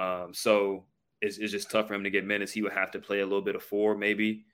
Um, 0.00 0.30
so 0.34 0.86
it's, 1.20 1.38
it's 1.38 1.52
just 1.52 1.70
tough 1.70 1.86
for 1.86 1.94
him 1.94 2.02
to 2.02 2.10
get 2.10 2.26
minutes. 2.26 2.50
He 2.50 2.62
would 2.62 2.72
have 2.72 2.90
to 2.90 2.98
play 2.98 3.20
a 3.20 3.24
little 3.24 3.40
bit 3.40 3.54
of 3.54 3.62
four, 3.62 3.96
maybe. 3.96 4.44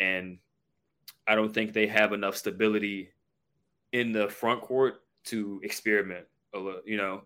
And 0.00 0.38
I 1.28 1.36
don't 1.36 1.54
think 1.54 1.72
they 1.72 1.86
have 1.86 2.12
enough 2.12 2.36
stability 2.36 3.10
in 3.92 4.10
the 4.10 4.28
front 4.28 4.60
court 4.60 5.02
to 5.26 5.60
experiment 5.62 6.26
a 6.52 6.58
little, 6.58 6.82
you 6.84 6.96
know. 6.96 7.22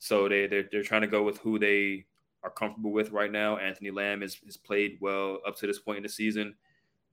So 0.00 0.28
they 0.28 0.48
they're, 0.48 0.68
they're 0.72 0.82
trying 0.82 1.02
to 1.02 1.06
go 1.06 1.22
with 1.22 1.38
who 1.38 1.60
they 1.60 2.06
are 2.42 2.50
comfortable 2.50 2.92
with 2.92 3.10
right 3.10 3.32
now. 3.32 3.56
Anthony 3.56 3.90
Lamb 3.90 4.20
has, 4.20 4.36
has 4.46 4.56
played 4.56 4.98
well 5.00 5.38
up 5.46 5.56
to 5.56 5.66
this 5.66 5.78
point 5.78 5.98
in 5.98 6.02
the 6.02 6.08
season. 6.08 6.54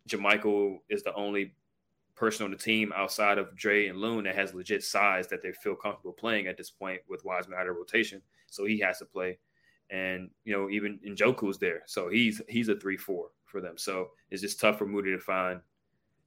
JaMychal 0.08 0.78
is 0.90 1.04
the 1.04 1.14
only 1.14 1.56
person 2.16 2.46
on 2.46 2.52
the 2.52 2.58
team 2.58 2.94
outside 2.96 3.38
of 3.38 3.56
Dre 3.56 3.88
and 3.88 3.98
Loon 3.98 4.24
that 4.24 4.36
has 4.36 4.54
legit 4.54 4.84
size 4.84 5.28
that 5.28 5.42
they 5.42 5.52
feel 5.52 5.76
comfortable 5.76 6.14
playing 6.14 6.48
at 6.48 6.58
this 6.58 6.70
point 6.70 7.02
with 7.10 7.26
Wiseman 7.26 7.58
out 7.60 7.68
of 7.68 7.76
rotation. 7.76 8.22
So 8.48 8.66
he 8.66 8.80
has 8.80 9.00
to 9.00 9.06
play. 9.06 9.40
And, 9.90 10.30
you 10.46 10.54
know, 10.54 10.70
even 10.70 11.00
Njoku's 11.08 11.60
there. 11.60 11.84
So 11.86 12.10
he's 12.10 12.42
he's 12.48 12.70
a 12.70 12.76
three 12.80 12.98
four 12.98 13.30
for 13.46 13.62
them. 13.62 13.78
So 13.78 14.10
it's 14.32 14.42
just 14.42 14.60
tough 14.60 14.78
for 14.78 14.88
Moody 14.88 15.12
to 15.12 15.20
find 15.20 15.60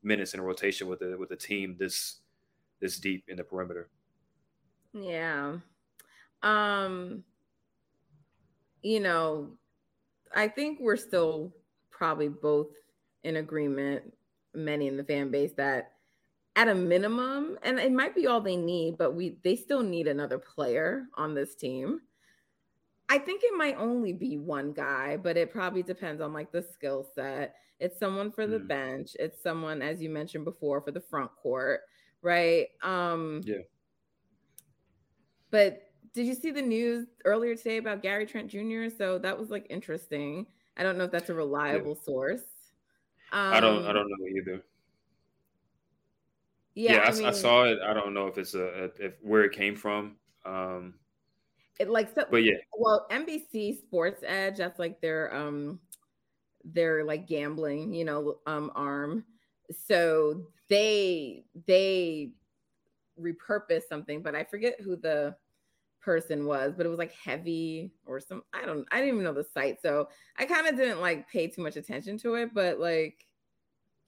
minutes 0.03 0.35
in 0.35 0.41
rotation 0.41 0.87
with 0.87 1.03
a 1.03 1.17
with 1.19 1.31
a 1.33 1.37
team 1.37 1.75
this 1.79 2.21
this 2.81 2.99
deep 2.99 3.25
in 3.29 3.37
the 3.37 3.45
perimeter. 3.45 3.89
Yeah. 4.93 5.57
Um 6.43 7.25
you 8.83 9.01
know, 9.01 9.51
I 10.35 10.49
think 10.49 10.79
we're 10.81 10.97
still 10.97 11.53
probably 11.91 12.29
both 12.29 12.69
in 13.25 13.37
agreement, 13.37 14.13
many 14.55 14.87
in 14.87 14.97
the 14.97 15.05
fan 15.05 15.31
base, 15.31 15.53
that 15.57 15.93
at 16.57 16.69
a 16.69 16.75
minimum, 16.75 17.59
and 17.63 17.79
it 17.79 17.93
might 17.93 18.15
be 18.15 18.27
all 18.27 18.41
they 18.41 18.57
need, 18.57 18.99
but 18.99 19.15
we 19.15 19.37
they 19.45 19.57
still 19.57 19.83
need 19.83 20.09
another 20.09 20.39
player 20.39 21.07
on 21.15 21.35
this 21.35 21.55
team. 21.55 22.01
I 23.09 23.19
think 23.19 23.43
it 23.43 23.57
might 23.57 23.77
only 23.77 24.13
be 24.13 24.37
one 24.37 24.73
guy, 24.73 25.17
but 25.17 25.37
it 25.37 25.51
probably 25.51 25.83
depends 25.83 26.21
on 26.21 26.33
like 26.33 26.53
the 26.53 26.63
skill 26.63 27.07
set. 27.15 27.55
It's 27.81 27.99
someone 27.99 28.31
for 28.31 28.47
the 28.47 28.59
mm. 28.59 28.69
bench. 28.69 29.13
It's 29.19 29.43
someone, 29.43 29.83
as 29.83 30.03
you 30.03 30.11
mentioned 30.11 30.45
before, 30.45 30.81
for 30.81 30.91
the 30.91 31.01
front 31.01 31.31
court, 31.41 31.83
right? 32.23 32.67
Um, 32.83 33.41
yeah. 33.45 33.59
But 35.51 35.88
did 36.19 36.27
you 36.27 36.35
see 36.35 36.51
the 36.51 36.61
news 36.61 37.07
earlier 37.25 37.55
today 37.55 37.77
about 37.77 38.03
Gary 38.03 38.27
Trent 38.27 38.49
Jr.? 38.49 38.89
So 38.97 39.19
that 39.19 39.39
was 39.39 39.51
like 39.51 39.69
interesting. 39.71 40.47
I 40.77 40.83
don't 40.83 40.99
know 40.99 41.05
if 41.05 41.13
that's 41.13 41.31
a 41.31 41.35
reliable 41.35 41.97
yeah. 41.97 42.05
source. 42.05 42.43
Um, 43.31 43.53
I 43.53 43.61
don't. 43.61 43.85
I 43.85 43.91
um, 43.91 43.95
don't 43.95 44.09
know 44.11 44.27
either. 44.27 44.63
Yeah, 46.75 46.95
yeah 46.95 46.99
I, 46.99 47.07
I, 47.07 47.13
mean, 47.13 47.25
I, 47.27 47.31
saw 47.31 47.65
it. 47.67 47.79
I 47.87 47.95
don't 47.95 48.15
know 48.15 48.27
if 48.27 48.37
it's 48.37 48.55
a, 48.55 48.65
a 48.65 48.85
if 48.99 49.15
where 49.23 49.45
it 49.45 49.53
came 49.53 49.77
from. 49.77 50.17
Um, 50.45 50.95
it 51.79 51.89
like 51.89 52.13
so, 52.13 52.25
but 52.29 52.43
yeah. 52.43 52.57
Well, 52.77 53.07
NBC 53.13 53.79
Sports 53.79 54.25
Edge. 54.27 54.57
That's 54.57 54.81
like 54.81 55.01
their 55.01 55.33
um 55.33 55.79
their 56.65 57.05
like 57.05 57.29
gambling, 57.29 57.95
you 57.95 58.05
know, 58.05 58.39
um 58.49 58.73
arm. 58.75 59.25
So 59.87 60.47
they 60.69 61.45
they 61.69 62.33
repurpose 63.21 63.83
something, 63.89 64.21
but 64.21 64.35
I 64.35 64.43
forget 64.43 64.81
who 64.81 64.97
the 64.97 65.37
person 66.01 66.47
was, 66.47 66.75
but 66.77 66.87
it 66.87 66.89
was 66.89 66.99
like 66.99 67.13
heavy 67.13 67.93
or 68.07 68.21
some 68.21 68.43
I 68.53 68.65
don't 68.65 68.87
I 68.91 68.97
didn't 68.97 69.15
even 69.15 69.25
know 69.25 69.33
the 69.33 69.45
site. 69.45 69.81
So 69.83 70.09
I 70.37 70.45
kind 70.45 70.67
of 70.67 70.77
didn't 70.77 71.01
like 71.01 71.29
pay 71.31 71.49
too 71.49 71.63
much 71.63 71.77
attention 71.77 72.19
to 72.19 72.35
it, 72.35 72.55
but 72.55 72.79
like 72.81 73.27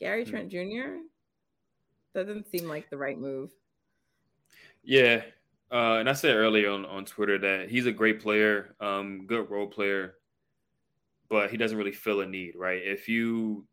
Gary 0.01 0.25
hmm. 0.25 0.31
Trent 0.31 0.51
Jr. 0.51 1.03
doesn't 2.15 2.51
seem 2.51 2.69
like 2.69 2.91
the 2.91 2.97
right 2.97 3.19
move. 3.19 3.51
Yeah. 4.83 5.23
Uh, 5.73 5.99
and 5.99 6.09
I 6.09 6.15
said 6.15 6.35
earlier 6.35 6.71
on, 6.71 6.85
on 6.87 7.05
Twitter 7.05 7.39
that 7.39 7.71
he's 7.71 7.87
a 7.87 7.93
great 7.93 8.21
player, 8.21 8.75
um, 8.81 9.27
good 9.27 9.49
role 9.51 9.69
player, 9.69 10.15
but 11.29 11.51
he 11.51 11.57
doesn't 11.57 11.79
really 11.79 11.93
feel 11.93 12.23
a 12.23 12.27
need, 12.27 12.55
right? 12.57 12.83
If 12.85 13.09
you 13.09 13.67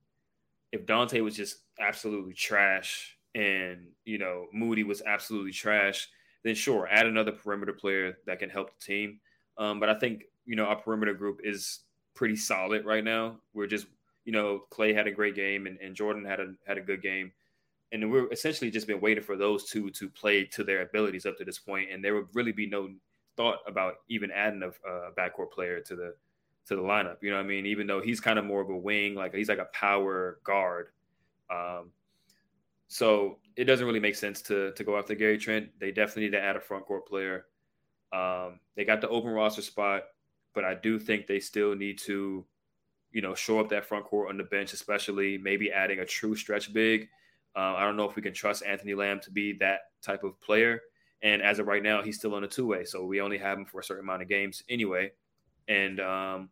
if 0.71 0.85
Donte 0.85 1.23
was 1.23 1.35
just 1.35 1.61
absolutely 1.79 2.33
trash 2.33 3.17
and 3.33 3.87
you 4.05 4.17
know 4.17 4.47
Moody 4.53 4.83
was 4.83 5.01
absolutely 5.01 5.53
trash, 5.53 6.07
then 6.43 6.55
sure, 6.55 6.87
add 6.89 7.05
another 7.05 7.31
perimeter 7.31 7.73
player 7.73 8.17
that 8.25 8.39
can 8.39 8.49
help 8.49 8.71
the 8.77 8.85
team. 8.85 9.19
Um, 9.57 9.79
but 9.79 9.89
I 9.89 9.95
think 9.95 10.25
you 10.45 10.55
know 10.55 10.65
our 10.65 10.75
perimeter 10.75 11.13
group 11.13 11.41
is 11.43 11.79
pretty 12.13 12.35
solid 12.35 12.85
right 12.85 13.03
now. 13.03 13.37
We're 13.53 13.67
just 13.67 13.87
you 14.25 14.31
know 14.31 14.63
Klay 14.71 14.93
had 14.93 15.07
a 15.07 15.11
great 15.11 15.35
game 15.35 15.67
and, 15.67 15.77
and 15.79 15.95
Jordan 15.95 16.25
had 16.25 16.39
a 16.39 16.53
had 16.65 16.77
a 16.77 16.81
good 16.81 17.01
game, 17.01 17.31
and 17.91 18.11
we're 18.11 18.31
essentially 18.31 18.71
just 18.71 18.87
been 18.87 19.01
waiting 19.01 19.23
for 19.23 19.35
those 19.35 19.65
two 19.65 19.89
to 19.91 20.09
play 20.09 20.45
to 20.45 20.63
their 20.63 20.81
abilities 20.81 21.25
up 21.25 21.37
to 21.37 21.45
this 21.45 21.59
point, 21.59 21.91
and 21.91 22.03
there 22.03 22.15
would 22.15 22.27
really 22.33 22.51
be 22.51 22.67
no 22.67 22.89
thought 23.35 23.59
about 23.67 23.95
even 24.09 24.31
adding 24.31 24.63
a, 24.63 24.69
a 24.89 25.11
backcourt 25.17 25.51
player 25.51 25.79
to 25.79 25.95
the 25.95 26.15
to 26.67 26.75
the 26.75 26.81
lineup. 26.81 27.17
You 27.21 27.29
know 27.31 27.37
what 27.37 27.45
I 27.45 27.47
mean? 27.47 27.65
Even 27.65 27.87
though 27.87 28.01
he's 28.01 28.19
kind 28.19 28.37
of 28.37 28.45
more 28.45 28.61
of 28.61 28.69
a 28.69 28.75
wing, 28.75 29.15
like 29.15 29.33
he's 29.33 29.49
like 29.49 29.59
a 29.59 29.69
power 29.73 30.39
guard. 30.43 30.89
Um, 31.49 31.91
so 32.87 33.39
it 33.55 33.65
doesn't 33.65 33.85
really 33.85 33.99
make 33.99 34.15
sense 34.15 34.41
to 34.43 34.71
to 34.73 34.83
go 34.83 34.97
after 34.97 35.15
Gary 35.15 35.37
Trent. 35.37 35.69
They 35.79 35.91
definitely 35.91 36.23
need 36.23 36.31
to 36.31 36.41
add 36.41 36.55
a 36.55 36.61
front 36.61 36.85
court 36.85 37.07
player. 37.07 37.45
Um, 38.13 38.59
they 38.75 38.85
got 38.85 39.01
the 39.01 39.09
open 39.09 39.31
roster 39.31 39.61
spot, 39.61 40.03
but 40.53 40.63
I 40.63 40.75
do 40.75 40.97
think 40.97 41.27
they 41.27 41.39
still 41.39 41.75
need 41.75 41.97
to, 41.99 42.45
you 43.11 43.21
know, 43.21 43.35
show 43.35 43.59
up 43.59 43.69
that 43.69 43.85
front 43.85 44.05
court 44.05 44.29
on 44.29 44.37
the 44.37 44.43
bench, 44.43 44.73
especially 44.73 45.37
maybe 45.37 45.71
adding 45.71 45.99
a 45.99 46.05
true 46.05 46.35
stretch 46.35 46.73
big. 46.73 47.09
Uh, 47.55 47.73
I 47.75 47.83
don't 47.83 47.97
know 47.97 48.07
if 48.09 48.15
we 48.15 48.21
can 48.21 48.33
trust 48.33 48.63
Anthony 48.63 48.93
Lamb 48.93 49.19
to 49.21 49.31
be 49.31 49.53
that 49.53 49.79
type 50.01 50.23
of 50.23 50.39
player. 50.39 50.81
And 51.23 51.41
as 51.41 51.57
of 51.57 51.67
right 51.67 51.81
now, 51.81 52.03
he's 52.03 52.17
still 52.17 52.35
on 52.35 52.43
a 52.43 52.47
two 52.47 52.67
way, 52.67 52.85
so 52.85 53.03
we 53.03 53.19
only 53.19 53.39
have 53.39 53.57
him 53.57 53.65
for 53.65 53.79
a 53.79 53.83
certain 53.83 54.03
amount 54.03 54.21
of 54.21 54.29
games 54.29 54.63
anyway. 54.69 55.11
And 55.67 55.99
um, 55.99 56.49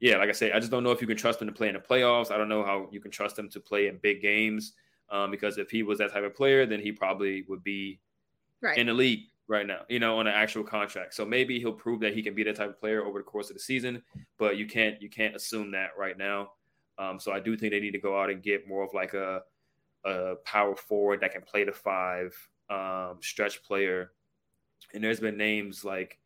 yeah, 0.00 0.16
like 0.16 0.30
I 0.30 0.32
said, 0.32 0.52
I 0.52 0.58
just 0.58 0.70
don't 0.70 0.82
know 0.82 0.90
if 0.90 1.00
you 1.00 1.06
can 1.06 1.16
trust 1.16 1.40
him 1.40 1.48
to 1.48 1.52
play 1.52 1.68
in 1.68 1.74
the 1.74 1.80
playoffs. 1.80 2.30
I 2.30 2.38
don't 2.38 2.48
know 2.48 2.64
how 2.64 2.88
you 2.90 3.00
can 3.00 3.10
trust 3.10 3.38
him 3.38 3.48
to 3.50 3.60
play 3.60 3.86
in 3.88 3.98
big 3.98 4.22
games. 4.22 4.72
Um, 5.10 5.30
because 5.30 5.58
if 5.58 5.70
he 5.70 5.82
was 5.82 5.98
that 5.98 6.12
type 6.12 6.24
of 6.24 6.34
player, 6.34 6.66
then 6.66 6.80
he 6.80 6.90
probably 6.90 7.44
would 7.48 7.62
be 7.62 8.00
right. 8.60 8.78
in 8.78 8.86
the 8.86 8.94
league 8.94 9.24
right 9.46 9.66
now, 9.66 9.80
you 9.88 9.98
know, 9.98 10.18
on 10.18 10.26
an 10.26 10.34
actual 10.34 10.64
contract. 10.64 11.14
So 11.14 11.24
maybe 11.24 11.58
he'll 11.58 11.72
prove 11.72 12.00
that 12.00 12.14
he 12.14 12.22
can 12.22 12.34
be 12.34 12.42
that 12.44 12.56
type 12.56 12.70
of 12.70 12.80
player 12.80 13.04
over 13.04 13.18
the 13.18 13.24
course 13.24 13.50
of 13.50 13.54
the 13.54 13.60
season, 13.60 14.02
but 14.38 14.56
you 14.56 14.66
can't 14.66 15.00
you 15.02 15.10
can't 15.10 15.36
assume 15.36 15.70
that 15.72 15.90
right 15.98 16.16
now. 16.16 16.52
Um, 16.98 17.18
so 17.18 17.32
I 17.32 17.40
do 17.40 17.56
think 17.56 17.72
they 17.72 17.80
need 17.80 17.92
to 17.92 17.98
go 17.98 18.20
out 18.20 18.30
and 18.30 18.42
get 18.42 18.68
more 18.68 18.84
of 18.84 18.94
like 18.94 19.14
a 19.14 19.42
a 20.04 20.36
power 20.44 20.76
forward 20.76 21.20
that 21.20 21.32
can 21.32 21.42
play 21.42 21.64
the 21.64 21.72
five, 21.72 22.36
um, 22.70 23.18
stretch 23.20 23.62
player. 23.62 24.12
And 24.92 25.02
there's 25.02 25.20
been 25.20 25.36
names 25.36 25.84
like 25.84 26.18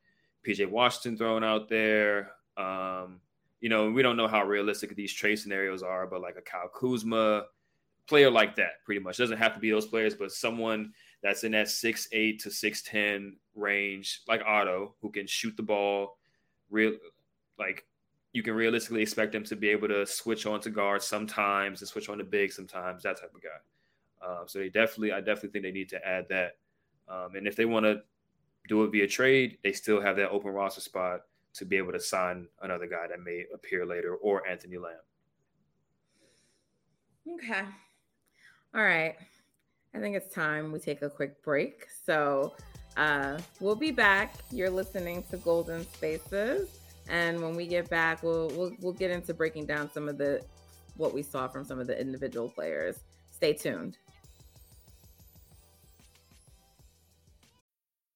PJ 0.46 0.68
Washington 0.68 1.16
thrown 1.16 1.44
out 1.44 1.68
there. 1.68 2.32
Um, 2.56 3.20
you 3.60 3.68
know, 3.68 3.90
we 3.90 4.02
don't 4.02 4.16
know 4.16 4.28
how 4.28 4.44
realistic 4.44 4.94
these 4.94 5.12
trade 5.12 5.36
scenarios 5.36 5.82
are, 5.82 6.06
but 6.06 6.20
like 6.20 6.36
a 6.36 6.42
Kyle 6.42 6.68
Kuzma, 6.68 7.44
player 8.08 8.30
like 8.30 8.56
that, 8.56 8.84
pretty 8.84 9.00
much. 9.00 9.18
It 9.18 9.22
doesn't 9.22 9.38
have 9.38 9.54
to 9.54 9.60
be 9.60 9.70
those 9.70 9.86
players, 9.86 10.14
but 10.14 10.32
someone 10.32 10.92
that's 11.22 11.44
in 11.44 11.52
that 11.52 11.68
six 11.68 12.08
eight 12.12 12.40
to 12.40 12.50
six 12.50 12.82
ten 12.82 13.36
range, 13.54 14.22
like 14.28 14.42
Otto, 14.46 14.94
who 15.00 15.10
can 15.10 15.26
shoot 15.26 15.56
the 15.56 15.62
ball, 15.62 16.18
real 16.70 16.92
like 17.58 17.84
you 18.32 18.42
can 18.42 18.54
realistically 18.54 19.02
expect 19.02 19.32
them 19.32 19.44
to 19.44 19.56
be 19.56 19.68
able 19.68 19.88
to 19.88 20.06
switch 20.06 20.46
on 20.46 20.60
to 20.60 20.70
guard 20.70 21.02
sometimes 21.02 21.80
and 21.80 21.88
switch 21.88 22.08
on 22.08 22.18
to 22.18 22.24
big 22.24 22.52
sometimes, 22.52 23.02
that 23.02 23.20
type 23.20 23.34
of 23.34 23.42
guy. 23.42 24.26
Uh, 24.26 24.46
so 24.46 24.58
they 24.58 24.68
definitely, 24.68 25.12
I 25.12 25.20
definitely 25.20 25.50
think 25.50 25.64
they 25.64 25.70
need 25.70 25.88
to 25.90 26.06
add 26.06 26.26
that. 26.28 26.56
Um, 27.08 27.36
and 27.36 27.46
if 27.46 27.56
they 27.56 27.64
want 27.64 27.86
to 27.86 28.02
do 28.68 28.84
it 28.84 28.92
via 28.92 29.06
trade, 29.06 29.58
they 29.64 29.72
still 29.72 30.00
have 30.00 30.16
that 30.16 30.28
open 30.28 30.52
roster 30.52 30.82
spot 30.82 31.22
to 31.54 31.64
be 31.64 31.76
able 31.76 31.92
to 31.92 32.00
sign 32.00 32.46
another 32.60 32.86
guy 32.86 33.06
that 33.08 33.20
may 33.20 33.44
appear 33.54 33.86
later 33.86 34.14
or 34.16 34.46
Anthony 34.46 34.76
Lamb. 34.76 34.96
Okay. 37.34 37.62
All 38.74 38.82
right. 38.82 39.16
I 39.94 39.98
think 39.98 40.16
it's 40.16 40.32
time 40.32 40.70
we 40.72 40.78
take 40.78 41.02
a 41.02 41.08
quick 41.10 41.42
break. 41.42 41.86
So 42.04 42.54
uh, 42.96 43.38
we'll 43.60 43.74
be 43.74 43.90
back. 43.90 44.34
You're 44.50 44.70
listening 44.70 45.24
to 45.30 45.38
Golden 45.38 45.84
Spaces. 45.92 46.78
And 47.08 47.40
when 47.40 47.56
we 47.56 47.66
get 47.66 47.88
back, 47.88 48.22
we'll, 48.22 48.48
we'll 48.48 48.72
we'll 48.80 48.92
get 48.92 49.10
into 49.10 49.32
breaking 49.32 49.64
down 49.64 49.90
some 49.90 50.08
of 50.08 50.18
the 50.18 50.42
what 50.96 51.14
we 51.14 51.22
saw 51.22 51.48
from 51.48 51.64
some 51.64 51.80
of 51.80 51.86
the 51.86 51.98
individual 51.98 52.50
players. 52.50 52.96
Stay 53.30 53.54
tuned. 53.54 53.96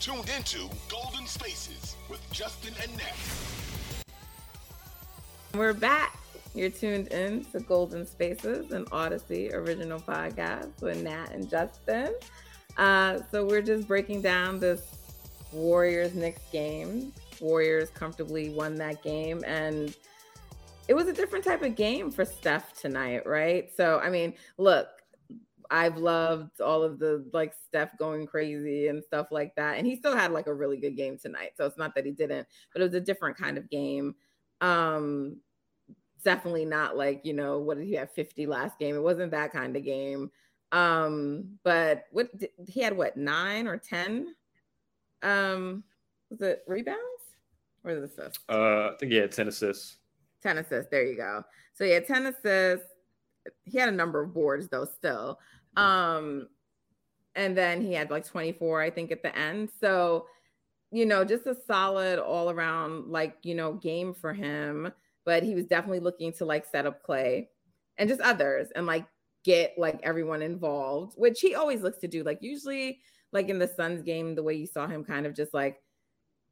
Tuned 0.00 0.30
into 0.34 0.60
Golden 0.88 1.26
Spaces 1.26 1.94
with 2.08 2.20
Justin 2.32 2.72
and 2.82 2.90
Nat. 2.96 3.14
We're 5.54 5.74
back. 5.74 6.18
You're 6.54 6.70
tuned 6.70 7.08
in 7.08 7.44
to 7.52 7.60
Golden 7.60 8.06
Spaces, 8.06 8.72
an 8.72 8.86
Audacy 8.86 9.52
original 9.52 10.00
podcast 10.00 10.80
with 10.80 11.02
Nat 11.02 11.32
and 11.34 11.50
Justin. 11.50 12.14
Uh, 12.78 13.18
so 13.30 13.44
we're 13.44 13.60
just 13.60 13.86
breaking 13.86 14.22
down 14.22 14.58
this 14.58 14.80
Warriors 15.52 16.14
Knicks 16.14 16.50
game. 16.50 17.12
Warriors 17.38 17.90
comfortably 17.90 18.48
won 18.48 18.76
that 18.76 19.02
game, 19.02 19.44
and 19.46 19.94
it 20.88 20.94
was 20.94 21.08
a 21.08 21.12
different 21.12 21.44
type 21.44 21.60
of 21.60 21.76
game 21.76 22.10
for 22.10 22.24
Steph 22.24 22.72
tonight, 22.72 23.26
right? 23.26 23.70
So, 23.76 24.00
I 24.02 24.08
mean, 24.08 24.32
look, 24.56 24.88
I've 25.70 25.96
loved 25.96 26.60
all 26.60 26.82
of 26.82 26.98
the 26.98 27.24
like 27.32 27.54
Steph 27.66 27.96
going 27.96 28.26
crazy 28.26 28.88
and 28.88 29.02
stuff 29.02 29.28
like 29.30 29.54
that. 29.54 29.78
And 29.78 29.86
he 29.86 29.96
still 29.96 30.16
had 30.16 30.32
like 30.32 30.48
a 30.48 30.54
really 30.54 30.76
good 30.76 30.96
game 30.96 31.16
tonight. 31.16 31.52
So 31.56 31.64
it's 31.64 31.78
not 31.78 31.94
that 31.94 32.04
he 32.04 32.10
didn't, 32.10 32.46
but 32.72 32.82
it 32.82 32.84
was 32.86 32.94
a 32.94 33.00
different 33.00 33.36
kind 33.36 33.56
of 33.56 33.70
game. 33.70 34.14
Um 34.60 35.36
definitely 36.22 36.64
not 36.64 36.96
like, 36.96 37.24
you 37.24 37.32
know, 37.32 37.58
what 37.58 37.78
did 37.78 37.86
he 37.86 37.94
have 37.94 38.10
50 38.12 38.46
last 38.46 38.78
game? 38.78 38.94
It 38.94 39.02
wasn't 39.02 39.30
that 39.30 39.52
kind 39.52 39.76
of 39.76 39.84
game. 39.84 40.30
Um, 40.72 41.58
but 41.64 42.04
what 42.12 42.30
he 42.68 42.80
had 42.80 42.96
what 42.96 43.16
nine 43.16 43.66
or 43.66 43.76
10? 43.76 44.34
Um, 45.22 45.84
was 46.30 46.40
it 46.42 46.62
rebounds 46.66 47.00
or 47.84 47.94
the 47.94 48.04
assists? 48.04 48.40
Uh, 48.48 48.88
I 48.88 48.96
think 48.98 49.12
he 49.12 49.18
had 49.18 49.32
10 49.32 49.48
assists. 49.48 49.98
10 50.42 50.58
assists. 50.58 50.90
There 50.90 51.04
you 51.04 51.16
go. 51.16 51.42
So 51.74 51.84
yeah, 51.84 51.94
had 51.94 52.06
10 52.06 52.26
assists. 52.26 52.86
He 53.64 53.78
had 53.78 53.88
a 53.88 53.92
number 53.92 54.22
of 54.22 54.34
boards 54.34 54.68
though, 54.68 54.84
still. 54.84 55.38
Um, 55.76 56.48
and 57.34 57.56
then 57.56 57.80
he 57.80 57.92
had 57.92 58.10
like 58.10 58.26
24, 58.26 58.82
I 58.82 58.90
think, 58.90 59.12
at 59.12 59.22
the 59.22 59.36
end. 59.36 59.70
So, 59.80 60.26
you 60.90 61.06
know, 61.06 61.24
just 61.24 61.46
a 61.46 61.56
solid 61.66 62.18
all 62.18 62.50
around, 62.50 63.06
like, 63.06 63.36
you 63.42 63.54
know, 63.54 63.74
game 63.74 64.14
for 64.14 64.32
him. 64.32 64.92
But 65.24 65.42
he 65.42 65.54
was 65.54 65.66
definitely 65.66 66.00
looking 66.00 66.32
to 66.34 66.44
like 66.44 66.64
set 66.64 66.86
up 66.86 67.06
Klay 67.06 67.46
and 67.98 68.08
just 68.08 68.20
others 68.20 68.68
and 68.74 68.86
like 68.86 69.06
get 69.44 69.74
like 69.78 70.00
everyone 70.02 70.42
involved, 70.42 71.14
which 71.16 71.40
he 71.40 71.54
always 71.54 71.82
looks 71.82 71.98
to 71.98 72.08
do. 72.08 72.24
Like, 72.24 72.38
usually, 72.42 73.00
like 73.32 73.48
in 73.48 73.58
the 73.58 73.68
Suns 73.68 74.02
game, 74.02 74.34
the 74.34 74.42
way 74.42 74.54
you 74.54 74.66
saw 74.66 74.86
him 74.88 75.04
kind 75.04 75.26
of 75.26 75.36
just 75.36 75.54
like 75.54 75.80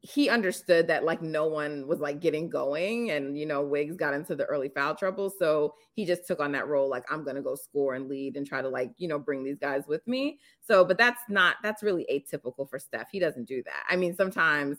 he 0.01 0.29
understood 0.29 0.87
that 0.87 1.03
like 1.03 1.21
no 1.21 1.45
one 1.45 1.85
was 1.85 1.99
like 1.99 2.21
getting 2.21 2.49
going 2.49 3.11
and 3.11 3.37
you 3.37 3.45
know 3.45 3.61
Wiggs 3.61 3.97
got 3.97 4.13
into 4.13 4.33
the 4.33 4.45
early 4.45 4.69
foul 4.69 4.95
trouble 4.95 5.29
so 5.29 5.75
he 5.93 6.05
just 6.05 6.25
took 6.25 6.39
on 6.39 6.53
that 6.53 6.67
role 6.67 6.89
like 6.89 7.03
I'm 7.11 7.23
going 7.25 7.35
to 7.35 7.41
go 7.41 7.55
score 7.55 7.95
and 7.95 8.07
lead 8.07 8.37
and 8.37 8.47
try 8.47 8.61
to 8.61 8.69
like 8.69 8.91
you 8.97 9.09
know 9.09 9.19
bring 9.19 9.43
these 9.43 9.59
guys 9.59 9.83
with 9.87 10.05
me. 10.07 10.39
So 10.65 10.85
but 10.85 10.97
that's 10.97 11.21
not 11.27 11.57
that's 11.63 11.83
really 11.83 12.05
atypical 12.11 12.69
for 12.69 12.79
Steph. 12.79 13.09
He 13.11 13.19
doesn't 13.19 13.47
do 13.47 13.61
that. 13.63 13.83
I 13.89 13.97
mean 13.97 14.15
sometimes 14.15 14.77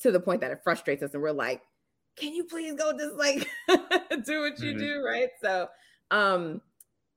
to 0.00 0.10
the 0.10 0.20
point 0.20 0.40
that 0.40 0.50
it 0.50 0.60
frustrates 0.64 1.02
us 1.02 1.12
and 1.12 1.22
we're 1.22 1.32
like 1.32 1.62
can 2.16 2.32
you 2.32 2.44
please 2.44 2.74
go 2.74 2.96
just 2.96 3.16
like 3.16 3.48
do 4.24 4.40
what 4.40 4.58
you 4.60 4.70
mm-hmm. 4.70 4.78
do 4.78 5.04
right? 5.04 5.28
So 5.42 5.68
um 6.10 6.62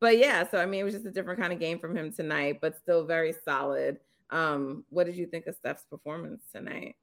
but 0.01 0.17
yeah 0.17 0.45
so 0.49 0.57
I 0.57 0.65
mean 0.65 0.81
it 0.81 0.83
was 0.83 0.95
just 0.95 1.05
a 1.05 1.11
different 1.11 1.39
kind 1.39 1.53
of 1.53 1.59
game 1.61 1.79
from 1.79 1.95
him 1.95 2.11
tonight 2.11 2.59
but 2.61 2.77
still 2.77 3.05
very 3.05 3.33
solid. 3.45 3.99
Um 4.31 4.83
what 4.89 5.05
did 5.05 5.15
you 5.15 5.27
think 5.27 5.47
of 5.47 5.55
Steph's 5.55 5.85
performance 5.89 6.41
tonight 6.53 6.97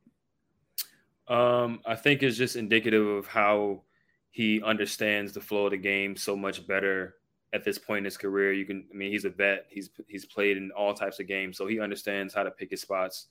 um, 1.28 1.80
I 1.86 1.96
think 1.96 2.22
it's 2.22 2.36
just 2.36 2.56
indicative 2.56 3.06
of 3.06 3.26
how 3.26 3.82
he 4.30 4.62
understands 4.62 5.32
the 5.32 5.40
flow 5.40 5.66
of 5.66 5.70
the 5.70 5.76
game 5.76 6.16
so 6.16 6.36
much 6.36 6.66
better 6.66 7.14
at 7.52 7.64
this 7.64 7.78
point 7.78 7.98
in 7.98 8.04
his 8.04 8.16
career. 8.16 8.52
You 8.52 8.66
can, 8.66 8.84
I 8.92 8.96
mean, 8.96 9.12
he's 9.12 9.24
a 9.24 9.30
vet. 9.30 9.66
He's 9.70 9.90
he's 10.08 10.24
played 10.24 10.56
in 10.56 10.70
all 10.72 10.92
types 10.92 11.20
of 11.20 11.28
games, 11.28 11.56
so 11.56 11.66
he 11.66 11.80
understands 11.80 12.34
how 12.34 12.42
to 12.42 12.50
pick 12.50 12.70
his 12.70 12.80
spots. 12.80 13.28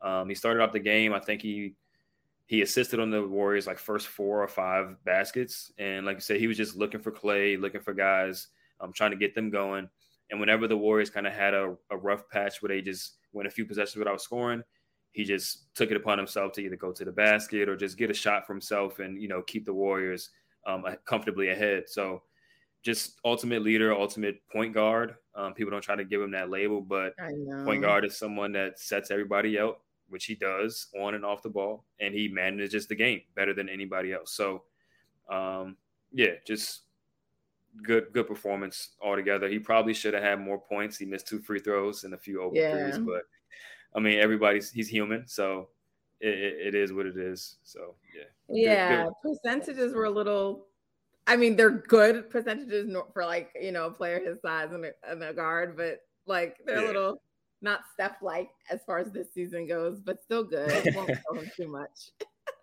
Um, 0.00 0.28
he 0.28 0.34
started 0.34 0.62
off 0.62 0.72
the 0.72 0.78
game. 0.78 1.12
I 1.12 1.18
think 1.18 1.42
he 1.42 1.74
he 2.46 2.62
assisted 2.62 3.00
on 3.00 3.10
the 3.10 3.26
Warriors 3.26 3.66
like 3.66 3.78
first 3.78 4.06
four 4.06 4.42
or 4.42 4.48
five 4.48 4.96
baskets, 5.04 5.72
and 5.76 6.06
like 6.06 6.16
I 6.16 6.20
said, 6.20 6.40
he 6.40 6.46
was 6.46 6.56
just 6.56 6.76
looking 6.76 7.00
for 7.00 7.10
Klay, 7.10 7.60
looking 7.60 7.80
for 7.80 7.94
guys, 7.94 8.48
um, 8.80 8.92
trying 8.92 9.10
to 9.10 9.16
get 9.16 9.34
them 9.34 9.50
going. 9.50 9.88
And 10.30 10.40
whenever 10.40 10.68
the 10.68 10.76
Warriors 10.76 11.10
kind 11.10 11.26
of 11.26 11.32
had 11.32 11.52
a, 11.52 11.74
a 11.90 11.96
rough 11.96 12.28
patch 12.30 12.62
where 12.62 12.68
they 12.68 12.80
just 12.80 13.16
went 13.32 13.48
a 13.48 13.50
few 13.50 13.66
possessions 13.66 13.96
without 13.96 14.22
scoring, 14.22 14.62
he 15.14 15.22
just 15.22 15.72
took 15.76 15.92
it 15.92 15.96
upon 15.96 16.18
himself 16.18 16.52
to 16.52 16.60
either 16.60 16.74
go 16.74 16.92
to 16.92 17.04
the 17.04 17.12
basket 17.12 17.68
or 17.68 17.76
just 17.76 17.96
get 17.96 18.10
a 18.10 18.14
shot 18.14 18.44
for 18.46 18.52
himself 18.52 18.98
and 18.98 19.22
you 19.22 19.28
know 19.28 19.42
keep 19.42 19.64
the 19.64 19.72
Warriors 19.72 20.30
um, 20.66 20.84
comfortably 21.06 21.50
ahead. 21.50 21.84
So 21.86 22.22
just 22.82 23.20
ultimate 23.24 23.62
leader, 23.62 23.94
ultimate 23.94 24.42
point 24.52 24.74
guard. 24.74 25.14
Um, 25.36 25.54
people 25.54 25.70
don't 25.70 25.82
try 25.82 25.94
to 25.94 26.04
give 26.04 26.20
him 26.20 26.32
that 26.32 26.50
label, 26.50 26.80
but 26.80 27.14
point 27.64 27.80
guard 27.80 28.04
is 28.04 28.16
someone 28.16 28.52
that 28.52 28.80
sets 28.80 29.12
everybody 29.12 29.58
out, 29.58 29.80
which 30.08 30.24
he 30.24 30.34
does 30.34 30.88
on 31.00 31.14
and 31.14 31.24
off 31.24 31.42
the 31.42 31.48
ball, 31.48 31.84
and 32.00 32.12
he 32.12 32.26
manages 32.26 32.88
the 32.88 32.96
game 32.96 33.22
better 33.36 33.54
than 33.54 33.68
anybody 33.68 34.12
else. 34.12 34.32
So 34.32 34.64
um, 35.30 35.76
yeah, 36.12 36.32
just 36.44 36.82
good 37.84 38.06
good 38.12 38.26
performance 38.26 38.96
altogether. 39.00 39.48
He 39.48 39.60
probably 39.60 39.94
should 39.94 40.14
have 40.14 40.24
had 40.24 40.40
more 40.40 40.58
points. 40.58 40.98
He 40.98 41.06
missed 41.06 41.28
two 41.28 41.38
free 41.38 41.60
throws 41.60 42.02
and 42.02 42.14
a 42.14 42.18
few 42.18 42.42
open 42.42 42.56
yeah. 42.56 42.90
threes, 42.90 42.98
but 42.98 43.22
I 43.94 44.00
mean, 44.00 44.18
everybody's 44.18 44.70
he's 44.70 44.88
human, 44.88 45.26
so 45.26 45.68
it, 46.20 46.28
it 46.68 46.74
is 46.74 46.92
what 46.92 47.06
it 47.06 47.16
is. 47.16 47.56
So 47.62 47.94
yeah, 48.14 48.24
yeah. 48.48 49.04
Good, 49.04 49.12
good. 49.22 49.42
Percentages 49.42 49.94
were 49.94 50.04
a 50.04 50.10
little. 50.10 50.66
I 51.26 51.36
mean, 51.36 51.56
they're 51.56 51.70
good 51.70 52.28
percentages 52.28 52.94
for 53.12 53.24
like 53.24 53.50
you 53.60 53.72
know 53.72 53.86
a 53.86 53.90
player 53.90 54.20
his 54.20 54.40
size 54.40 54.72
and 54.72 54.84
a, 54.84 54.90
and 55.08 55.22
a 55.22 55.32
guard, 55.32 55.76
but 55.76 56.00
like 56.26 56.56
they're 56.66 56.80
yeah. 56.80 56.86
a 56.86 56.88
little 56.88 57.22
not 57.62 57.80
Steph 57.92 58.22
like 58.22 58.50
as 58.70 58.80
far 58.84 58.98
as 58.98 59.10
this 59.10 59.28
season 59.32 59.66
goes, 59.66 60.00
but 60.00 60.22
still 60.22 60.44
good. 60.44 60.70
won't 60.94 61.08
tell 61.08 61.40
him 61.40 61.50
too 61.56 61.68
much. 61.68 62.10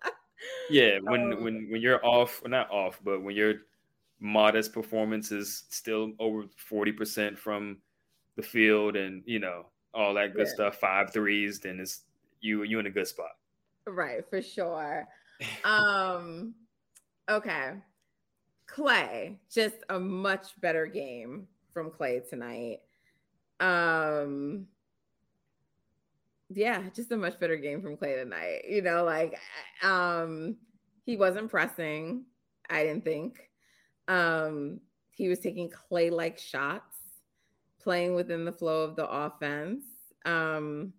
yeah, 0.70 0.98
when 1.02 1.32
um, 1.32 1.44
when 1.44 1.68
when 1.70 1.82
you're 1.82 2.04
off, 2.04 2.40
not 2.46 2.70
off, 2.70 3.00
but 3.04 3.22
when 3.22 3.34
your 3.34 3.54
modest 4.20 4.72
performance 4.72 5.32
is 5.32 5.64
still 5.70 6.12
over 6.18 6.44
forty 6.56 6.92
percent 6.92 7.38
from 7.38 7.78
the 8.36 8.42
field, 8.42 8.96
and 8.96 9.22
you 9.26 9.40
know 9.40 9.66
all 9.94 10.14
that 10.14 10.34
good 10.34 10.46
yeah. 10.46 10.54
stuff, 10.54 10.76
five 10.76 11.12
threes, 11.12 11.60
then 11.60 11.80
it's 11.80 12.02
you 12.40 12.62
you 12.62 12.78
in 12.78 12.86
a 12.86 12.90
good 12.90 13.06
spot. 13.06 13.32
Right, 13.86 14.28
for 14.28 14.42
sure. 14.42 15.06
um 15.64 16.54
okay. 17.30 17.72
Klay, 18.68 19.36
just 19.50 19.76
a 19.90 20.00
much 20.00 20.58
better 20.60 20.86
game 20.86 21.46
from 21.72 21.90
Klay 21.90 22.28
tonight. 22.28 22.80
Um 23.60 24.66
yeah, 26.54 26.82
just 26.94 27.12
a 27.12 27.16
much 27.16 27.40
better 27.40 27.56
game 27.56 27.82
from 27.82 27.96
Klay 27.96 28.22
tonight. 28.22 28.62
You 28.68 28.82
know, 28.82 29.04
like 29.04 29.38
um 29.82 30.56
he 31.04 31.16
wasn't 31.16 31.50
pressing, 31.50 32.24
I 32.70 32.84
didn't 32.84 33.04
think. 33.04 33.50
Um 34.08 34.80
he 35.10 35.28
was 35.28 35.38
taking 35.38 35.70
Klay 35.70 36.10
like 36.10 36.38
shots 36.38 36.91
playing 37.82 38.14
within 38.14 38.44
the 38.44 38.52
flow 38.52 38.82
of 38.82 38.96
the 38.96 39.08
offense. 39.08 39.84
Um, 40.24 40.92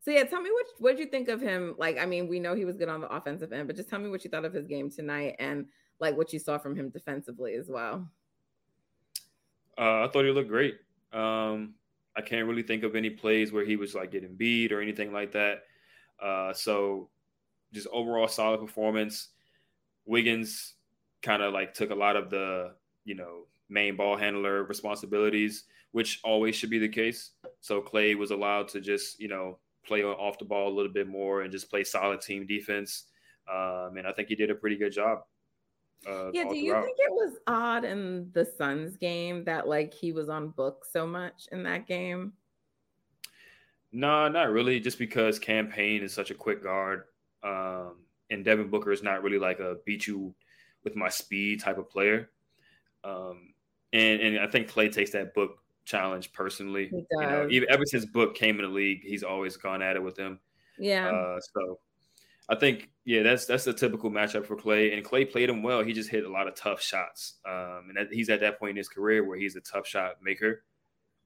so 0.00 0.10
yeah, 0.10 0.24
tell 0.24 0.40
me 0.40 0.50
what 0.50 0.66
what 0.78 0.98
you 0.98 1.06
think 1.06 1.28
of 1.28 1.40
him? 1.40 1.74
Like, 1.78 1.98
I 1.98 2.06
mean, 2.06 2.28
we 2.28 2.40
know 2.40 2.54
he 2.54 2.64
was 2.64 2.76
good 2.76 2.88
on 2.88 3.00
the 3.00 3.08
offensive 3.08 3.52
end, 3.52 3.66
but 3.66 3.76
just 3.76 3.88
tell 3.88 3.98
me 3.98 4.08
what 4.08 4.24
you 4.24 4.30
thought 4.30 4.44
of 4.44 4.52
his 4.52 4.66
game 4.66 4.90
tonight 4.90 5.36
and 5.38 5.66
like 6.00 6.16
what 6.16 6.32
you 6.32 6.38
saw 6.38 6.58
from 6.58 6.76
him 6.76 6.90
defensively 6.90 7.54
as 7.54 7.68
well. 7.68 8.08
Uh, 9.76 10.04
I 10.04 10.08
thought 10.08 10.24
he 10.24 10.30
looked 10.30 10.48
great. 10.48 10.76
Um, 11.12 11.74
I 12.16 12.20
can't 12.20 12.48
really 12.48 12.62
think 12.62 12.82
of 12.82 12.96
any 12.96 13.10
plays 13.10 13.52
where 13.52 13.64
he 13.64 13.76
was 13.76 13.94
like 13.94 14.10
getting 14.10 14.34
beat 14.34 14.72
or 14.72 14.80
anything 14.80 15.12
like 15.12 15.32
that. 15.32 15.64
Uh, 16.20 16.52
so 16.52 17.10
just 17.72 17.86
overall 17.92 18.28
solid 18.28 18.60
performance. 18.60 19.28
Wiggins 20.04 20.74
kind 21.22 21.42
of 21.42 21.52
like 21.52 21.74
took 21.74 21.90
a 21.90 21.94
lot 21.94 22.16
of 22.16 22.30
the 22.30 22.72
you 23.04 23.14
know 23.14 23.46
main 23.68 23.96
ball 23.96 24.16
handler 24.16 24.64
responsibilities, 24.64 25.64
which 25.92 26.20
always 26.24 26.54
should 26.54 26.70
be 26.70 26.78
the 26.78 26.88
case. 26.88 27.32
So 27.60 27.80
Klay 27.80 28.16
was 28.16 28.30
allowed 28.30 28.68
to 28.68 28.80
just 28.80 29.20
you 29.20 29.28
know 29.28 29.58
play 29.86 30.02
off 30.02 30.38
the 30.38 30.44
ball 30.44 30.68
a 30.68 30.74
little 30.74 30.92
bit 30.92 31.08
more 31.08 31.42
and 31.42 31.52
just 31.52 31.70
play 31.70 31.82
solid 31.84 32.20
team 32.20 32.46
defense. 32.46 33.04
Um, 33.50 33.96
and 33.96 34.06
I 34.06 34.12
think 34.12 34.28
he 34.28 34.34
did 34.34 34.50
a 34.50 34.54
pretty 34.54 34.76
good 34.76 34.92
job. 34.92 35.20
Uh, 36.06 36.30
yeah, 36.32 36.44
do 36.44 36.56
you 36.56 36.70
throughout. 36.70 36.84
think 36.84 36.96
it 37.00 37.12
was 37.12 37.38
odd 37.46 37.84
in 37.84 38.30
the 38.32 38.44
Suns 38.44 38.96
game 38.96 39.44
that 39.44 39.66
like 39.66 39.92
he 39.92 40.12
was 40.12 40.28
on 40.28 40.50
book 40.50 40.84
so 40.90 41.06
much 41.06 41.48
in 41.50 41.62
that 41.64 41.86
game? 41.86 42.32
No, 43.90 44.28
not 44.28 44.50
really. 44.50 44.80
Just 44.80 44.98
because 44.98 45.38
Cam 45.38 45.68
Payne 45.68 46.02
is 46.02 46.12
such 46.12 46.30
a 46.30 46.34
quick 46.34 46.62
guard, 46.62 47.04
um, 47.42 47.96
and 48.30 48.44
Devin 48.44 48.68
Booker 48.68 48.92
is 48.92 49.02
not 49.02 49.22
really 49.22 49.38
like 49.38 49.60
a 49.60 49.76
beat 49.86 50.06
you 50.06 50.34
with 50.84 50.94
my 50.94 51.08
speed 51.08 51.60
type 51.60 51.78
of 51.78 51.90
player. 51.90 52.30
Um, 53.02 53.54
and 53.92 54.20
and 54.20 54.38
I 54.40 54.46
think 54.46 54.70
Klay 54.70 54.92
takes 54.92 55.10
that 55.12 55.34
book 55.34 55.58
challenge 55.84 56.32
personally. 56.32 56.90
You 56.92 57.06
know, 57.20 57.48
even 57.50 57.68
ever 57.70 57.84
since 57.86 58.04
Book 58.04 58.34
came 58.34 58.56
in 58.56 58.66
the 58.66 58.70
league, 58.70 59.02
he's 59.02 59.22
always 59.22 59.56
gone 59.56 59.82
at 59.82 59.96
it 59.96 60.02
with 60.02 60.16
him. 60.16 60.38
Yeah. 60.78 61.08
Uh, 61.08 61.40
so 61.40 61.78
I 62.48 62.54
think 62.54 62.90
yeah, 63.04 63.22
that's 63.22 63.46
that's 63.46 63.66
a 63.66 63.72
typical 63.72 64.10
matchup 64.10 64.46
for 64.46 64.56
Klay, 64.56 64.94
and 64.94 65.04
Klay 65.04 65.30
played 65.30 65.48
him 65.48 65.62
well. 65.62 65.82
He 65.82 65.92
just 65.92 66.10
hit 66.10 66.24
a 66.24 66.30
lot 66.30 66.46
of 66.46 66.54
tough 66.54 66.80
shots, 66.80 67.34
um, 67.46 67.86
and 67.88 67.96
that, 67.96 68.12
he's 68.12 68.28
at 68.28 68.40
that 68.40 68.58
point 68.58 68.70
in 68.70 68.76
his 68.76 68.88
career 68.88 69.24
where 69.24 69.38
he's 69.38 69.56
a 69.56 69.60
tough 69.60 69.86
shot 69.86 70.16
maker. 70.22 70.64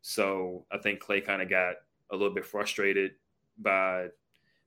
So 0.01 0.65
I 0.71 0.79
think 0.79 1.03
Klay 1.03 1.25
kind 1.25 1.43
of 1.43 1.49
got 1.49 1.75
a 2.11 2.17
little 2.17 2.35
bit 2.35 2.45
frustrated 2.45 3.13
by 3.59 4.09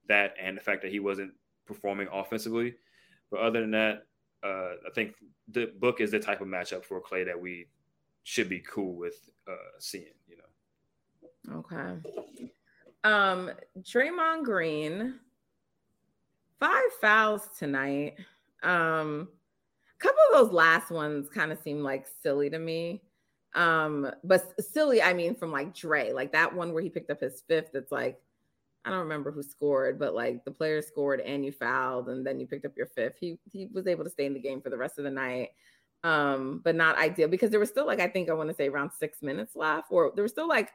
that 0.07 0.33
and 0.41 0.57
the 0.57 0.61
fact 0.61 0.81
that 0.81 0.91
he 0.91 0.99
wasn't 0.99 1.33
performing 1.65 2.07
offensively. 2.11 2.75
But 3.31 3.41
other 3.41 3.59
than 3.61 3.71
that, 3.71 4.05
uh, 4.43 4.75
I 4.87 4.91
think 4.93 5.15
the 5.49 5.71
book 5.79 5.99
is 5.99 6.11
the 6.11 6.19
type 6.19 6.41
of 6.41 6.47
matchup 6.47 6.85
for 6.85 7.01
Klay 7.01 7.25
that 7.25 7.39
we 7.39 7.67
should 8.25 8.49
be 8.49 8.59
cool 8.59 8.95
with 8.95 9.29
uh, 9.47 9.55
seeing. 9.79 10.07
You 10.27 10.37
know. 10.37 11.59
Okay. 11.59 12.01
Um, 13.03 13.51
Draymond 13.81 14.43
Green, 14.43 15.19
five 16.59 16.91
fouls 16.99 17.47
tonight. 17.57 18.15
Um, 18.63 19.29
a 19.93 20.03
couple 20.03 20.21
of 20.31 20.43
those 20.43 20.53
last 20.53 20.89
ones 20.89 21.29
kind 21.29 21.51
of 21.51 21.59
seem 21.59 21.81
like 21.81 22.07
silly 22.23 22.49
to 22.49 22.57
me. 22.57 23.03
Um, 23.53 24.11
but 24.23 24.59
silly, 24.59 25.01
I 25.01 25.13
mean, 25.13 25.35
from 25.35 25.51
like 25.51 25.75
Dre, 25.75 26.11
like 26.11 26.31
that 26.31 26.53
one 26.53 26.73
where 26.73 26.81
he 26.81 26.89
picked 26.89 27.11
up 27.11 27.21
his 27.21 27.43
fifth. 27.47 27.75
It's 27.75 27.91
like 27.91 28.19
I 28.83 28.89
don't 28.89 28.99
remember 28.99 29.31
who 29.31 29.43
scored, 29.43 29.99
but 29.99 30.15
like 30.15 30.43
the 30.45 30.51
player 30.51 30.81
scored 30.81 31.21
and 31.21 31.45
you 31.45 31.51
fouled, 31.51 32.09
and 32.09 32.25
then 32.25 32.39
you 32.39 32.47
picked 32.47 32.65
up 32.65 32.75
your 32.75 32.87
fifth. 32.87 33.17
He 33.19 33.37
he 33.51 33.67
was 33.71 33.85
able 33.85 34.03
to 34.03 34.09
stay 34.09 34.25
in 34.25 34.33
the 34.33 34.39
game 34.39 34.61
for 34.61 34.71
the 34.71 34.77
rest 34.77 34.97
of 34.97 35.03
the 35.03 35.11
night. 35.11 35.49
Um, 36.05 36.61
but 36.63 36.75
not 36.75 36.99
ideal 36.99 37.27
because 37.27 37.49
there 37.49 37.59
was 37.59 37.69
still 37.69 37.87
like 37.87 37.99
I 37.99 38.07
think 38.07 38.29
I 38.29 38.33
want 38.33 38.49
to 38.49 38.55
say 38.55 38.67
around 38.67 38.91
six 38.91 39.23
minutes 39.23 39.55
left, 39.55 39.87
or 39.89 40.11
there 40.13 40.21
was 40.21 40.31
still 40.31 40.47
like 40.47 40.69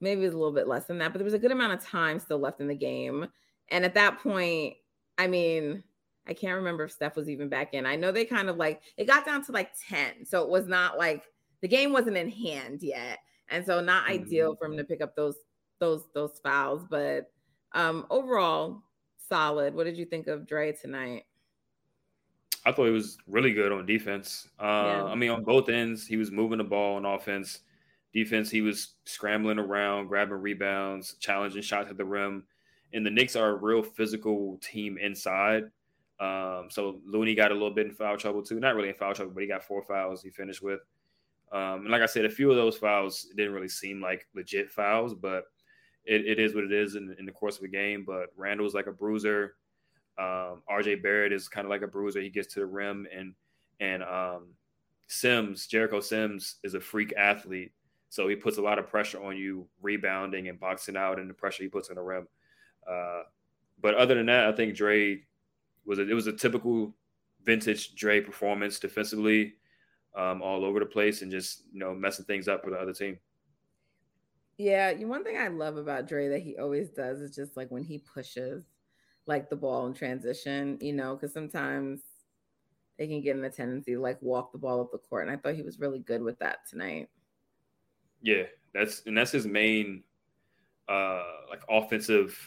maybe 0.00 0.20
it 0.20 0.26
was 0.26 0.34
a 0.34 0.38
little 0.38 0.52
bit 0.52 0.68
less 0.68 0.84
than 0.84 0.98
that, 0.98 1.12
but 1.12 1.18
there 1.18 1.24
was 1.24 1.34
a 1.34 1.40
good 1.40 1.50
amount 1.50 1.72
of 1.72 1.84
time 1.84 2.20
still 2.20 2.38
left 2.38 2.60
in 2.60 2.68
the 2.68 2.74
game. 2.74 3.26
And 3.70 3.84
at 3.84 3.94
that 3.94 4.20
point, 4.20 4.74
I 5.18 5.26
mean, 5.26 5.82
I 6.28 6.34
can't 6.34 6.54
remember 6.54 6.84
if 6.84 6.92
Steph 6.92 7.16
was 7.16 7.28
even 7.28 7.48
back 7.48 7.74
in. 7.74 7.84
I 7.84 7.96
know 7.96 8.12
they 8.12 8.24
kind 8.24 8.48
of 8.48 8.56
like 8.56 8.80
it 8.96 9.06
got 9.06 9.26
down 9.26 9.44
to 9.46 9.52
like 9.52 9.70
10. 9.88 10.24
So 10.24 10.42
it 10.44 10.48
was 10.48 10.68
not 10.68 10.98
like 10.98 11.24
the 11.60 11.68
game 11.68 11.92
wasn't 11.92 12.16
in 12.16 12.30
hand 12.30 12.80
yet. 12.80 13.18
And 13.48 13.66
so 13.66 13.80
not 13.80 14.04
mm-hmm. 14.04 14.22
ideal 14.22 14.54
for 14.54 14.66
him 14.66 14.76
to 14.76 14.84
pick 14.84 15.02
up 15.02 15.16
those 15.16 15.36
those 15.80 16.04
those 16.14 16.38
fouls, 16.44 16.84
but 16.88 17.30
um 17.72 18.06
overall 18.08 18.82
solid. 19.28 19.74
What 19.74 19.84
did 19.84 19.96
you 19.96 20.04
think 20.04 20.28
of 20.28 20.46
Dre 20.46 20.72
tonight? 20.72 21.24
I 22.66 22.72
thought 22.72 22.86
he 22.86 22.92
was 22.92 23.18
really 23.26 23.52
good 23.52 23.72
on 23.72 23.84
defense. 23.86 24.48
Uh, 24.58 24.64
yeah. 24.64 25.04
I 25.04 25.14
mean, 25.14 25.30
on 25.30 25.44
both 25.44 25.68
ends, 25.68 26.06
he 26.06 26.16
was 26.16 26.30
moving 26.30 26.58
the 26.58 26.64
ball 26.64 26.96
on 26.96 27.04
offense. 27.04 27.60
Defense, 28.12 28.50
he 28.50 28.62
was 28.62 28.94
scrambling 29.04 29.58
around, 29.58 30.06
grabbing 30.06 30.34
rebounds, 30.34 31.14
challenging 31.20 31.62
shots 31.62 31.90
at 31.90 31.98
the 31.98 32.04
rim. 32.04 32.44
And 32.92 33.04
the 33.04 33.10
Knicks 33.10 33.36
are 33.36 33.50
a 33.50 33.56
real 33.56 33.82
physical 33.82 34.58
team 34.62 34.98
inside. 34.98 35.64
Um, 36.20 36.68
so 36.70 37.00
Looney 37.04 37.34
got 37.34 37.50
a 37.50 37.54
little 37.54 37.72
bit 37.72 37.86
in 37.86 37.92
foul 37.92 38.16
trouble 38.16 38.42
too. 38.42 38.60
Not 38.60 38.76
really 38.76 38.88
in 38.88 38.94
foul 38.94 39.14
trouble, 39.14 39.32
but 39.34 39.42
he 39.42 39.48
got 39.48 39.64
four 39.64 39.82
fouls 39.82 40.22
he 40.22 40.30
finished 40.30 40.62
with. 40.62 40.80
Um, 41.52 41.82
and 41.82 41.90
like 41.90 42.02
I 42.02 42.06
said, 42.06 42.24
a 42.24 42.30
few 42.30 42.50
of 42.50 42.56
those 42.56 42.76
fouls 42.76 43.26
didn't 43.36 43.52
really 43.52 43.68
seem 43.68 44.00
like 44.00 44.26
legit 44.34 44.70
fouls, 44.70 45.14
but 45.14 45.44
it, 46.04 46.24
it 46.26 46.38
is 46.38 46.54
what 46.54 46.64
it 46.64 46.72
is 46.72 46.94
in, 46.94 47.14
in 47.18 47.26
the 47.26 47.32
course 47.32 47.58
of 47.58 47.64
a 47.64 47.68
game. 47.68 48.04
But 48.06 48.28
Randle's 48.36 48.74
like 48.74 48.86
a 48.86 48.92
bruiser. 48.92 49.56
Um, 50.18 50.62
RJ 50.70 51.02
Barrett 51.02 51.32
is 51.32 51.48
kind 51.48 51.64
of 51.64 51.70
like 51.70 51.82
a 51.82 51.88
bruiser. 51.88 52.20
He 52.20 52.30
gets 52.30 52.52
to 52.54 52.60
the 52.60 52.66
rim, 52.66 53.06
and 53.14 53.34
and 53.80 54.02
um, 54.02 54.48
Sims, 55.08 55.66
Jericho 55.66 56.00
Sims, 56.00 56.56
is 56.62 56.74
a 56.74 56.80
freak 56.80 57.12
athlete. 57.16 57.72
So 58.08 58.28
he 58.28 58.36
puts 58.36 58.58
a 58.58 58.62
lot 58.62 58.78
of 58.78 58.86
pressure 58.86 59.22
on 59.22 59.36
you, 59.36 59.66
rebounding 59.82 60.48
and 60.48 60.60
boxing 60.60 60.96
out, 60.96 61.18
and 61.18 61.28
the 61.28 61.34
pressure 61.34 61.64
he 61.64 61.68
puts 61.68 61.88
on 61.88 61.96
the 61.96 62.02
rim. 62.02 62.28
Uh, 62.88 63.22
but 63.80 63.94
other 63.94 64.14
than 64.14 64.26
that, 64.26 64.46
I 64.46 64.52
think 64.52 64.76
Dre 64.76 65.20
was 65.84 65.98
a, 65.98 66.08
it 66.08 66.14
was 66.14 66.28
a 66.28 66.32
typical 66.32 66.94
vintage 67.42 67.94
Dre 67.94 68.20
performance 68.20 68.78
defensively, 68.78 69.54
um, 70.16 70.42
all 70.42 70.64
over 70.64 70.78
the 70.78 70.86
place, 70.86 71.22
and 71.22 71.30
just 71.30 71.64
you 71.72 71.80
know 71.80 71.92
messing 71.92 72.24
things 72.24 72.46
up 72.46 72.62
for 72.62 72.70
the 72.70 72.76
other 72.76 72.92
team. 72.92 73.18
Yeah, 74.56 74.92
one 74.92 75.24
thing 75.24 75.36
I 75.36 75.48
love 75.48 75.76
about 75.76 76.06
Dre 76.06 76.28
that 76.28 76.42
he 76.42 76.56
always 76.56 76.90
does 76.90 77.20
is 77.20 77.34
just 77.34 77.56
like 77.56 77.70
when 77.70 77.82
he 77.82 77.98
pushes 77.98 78.64
like 79.26 79.48
the 79.48 79.56
ball 79.56 79.86
in 79.86 79.94
transition, 79.94 80.78
you 80.80 80.92
know, 80.92 81.14
because 81.14 81.32
sometimes 81.32 82.00
they 82.98 83.06
can 83.06 83.20
get 83.20 83.36
in 83.36 83.44
a 83.44 83.50
tendency 83.50 83.92
to 83.92 84.00
like 84.00 84.20
walk 84.20 84.52
the 84.52 84.58
ball 84.58 84.80
up 84.80 84.92
the 84.92 84.98
court. 84.98 85.26
And 85.26 85.30
I 85.30 85.38
thought 85.40 85.54
he 85.54 85.62
was 85.62 85.80
really 85.80 85.98
good 85.98 86.22
with 86.22 86.38
that 86.38 86.68
tonight. 86.68 87.08
Yeah, 88.22 88.44
that's 88.72 89.02
and 89.06 89.16
that's 89.16 89.32
his 89.32 89.46
main 89.46 90.02
uh 90.88 91.22
like 91.48 91.62
offensive 91.68 92.38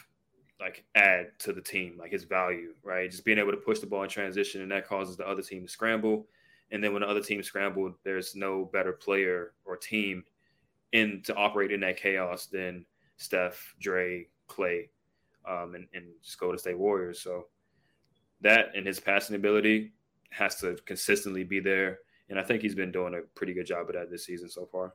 like 0.60 0.84
add 0.94 1.38
to 1.38 1.52
the 1.52 1.60
team, 1.60 1.96
like 1.98 2.10
his 2.10 2.24
value, 2.24 2.74
right? 2.82 3.10
Just 3.10 3.24
being 3.24 3.38
able 3.38 3.52
to 3.52 3.58
push 3.58 3.78
the 3.78 3.86
ball 3.86 4.02
in 4.02 4.08
transition 4.08 4.60
and 4.60 4.70
that 4.72 4.88
causes 4.88 5.16
the 5.16 5.26
other 5.26 5.42
team 5.42 5.62
to 5.62 5.68
scramble. 5.68 6.26
And 6.70 6.82
then 6.82 6.92
when 6.92 7.02
the 7.02 7.08
other 7.08 7.22
team 7.22 7.42
scrambled, 7.42 7.94
there's 8.04 8.34
no 8.34 8.64
better 8.64 8.92
player 8.92 9.52
or 9.64 9.76
team 9.76 10.24
in 10.92 11.22
to 11.24 11.34
operate 11.34 11.70
in 11.70 11.80
that 11.80 11.96
chaos 11.96 12.46
than 12.46 12.84
Steph, 13.16 13.74
Dre, 13.80 14.26
Klay, 14.48 14.88
um, 15.48 15.74
and, 15.74 15.86
and 15.94 16.04
just 16.22 16.38
Golden 16.38 16.58
State 16.58 16.78
Warriors. 16.78 17.22
So 17.22 17.46
that 18.40 18.72
and 18.74 18.86
his 18.86 19.00
passing 19.00 19.36
ability 19.36 19.92
has 20.30 20.56
to 20.56 20.76
consistently 20.86 21.44
be 21.44 21.60
there. 21.60 21.98
And 22.28 22.38
I 22.38 22.42
think 22.42 22.62
he's 22.62 22.74
been 22.74 22.92
doing 22.92 23.14
a 23.14 23.22
pretty 23.34 23.54
good 23.54 23.66
job 23.66 23.88
of 23.88 23.94
that 23.94 24.10
this 24.10 24.26
season 24.26 24.50
so 24.50 24.66
far. 24.66 24.94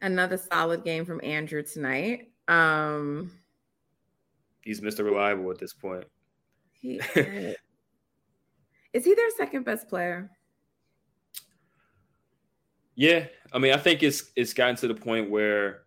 Another 0.00 0.36
solid 0.36 0.82
game 0.82 1.04
from 1.04 1.20
Andrew 1.22 1.62
tonight. 1.62 2.32
Um, 2.48 3.30
he's 4.62 4.80
Mr. 4.80 5.04
Reliable 5.04 5.50
at 5.50 5.58
this 5.58 5.74
point. 5.74 6.04
He 6.72 6.96
is 7.14 9.04
he 9.04 9.14
their 9.14 9.30
second 9.36 9.64
best 9.64 9.88
player? 9.88 10.30
Yeah, 12.94 13.26
I 13.52 13.58
mean, 13.58 13.72
I 13.72 13.76
think 13.76 14.02
it's 14.02 14.32
it's 14.34 14.52
gotten 14.52 14.76
to 14.76 14.88
the 14.88 14.94
point 14.94 15.30
where 15.30 15.82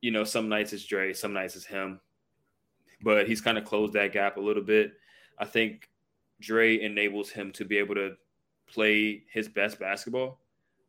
you 0.00 0.10
know, 0.10 0.24
some 0.24 0.48
nights 0.48 0.72
it's 0.72 0.84
Dre, 0.84 1.12
some 1.12 1.32
nights 1.32 1.56
it's 1.56 1.64
him. 1.64 2.00
But 3.02 3.28
he's 3.28 3.40
kind 3.40 3.58
of 3.58 3.64
closed 3.64 3.92
that 3.92 4.12
gap 4.12 4.36
a 4.36 4.40
little 4.40 4.62
bit. 4.62 4.92
I 5.38 5.44
think 5.44 5.88
Dre 6.40 6.80
enables 6.80 7.30
him 7.30 7.52
to 7.52 7.64
be 7.64 7.78
able 7.78 7.94
to 7.94 8.16
play 8.66 9.22
his 9.32 9.48
best 9.48 9.78
basketball. 9.78 10.40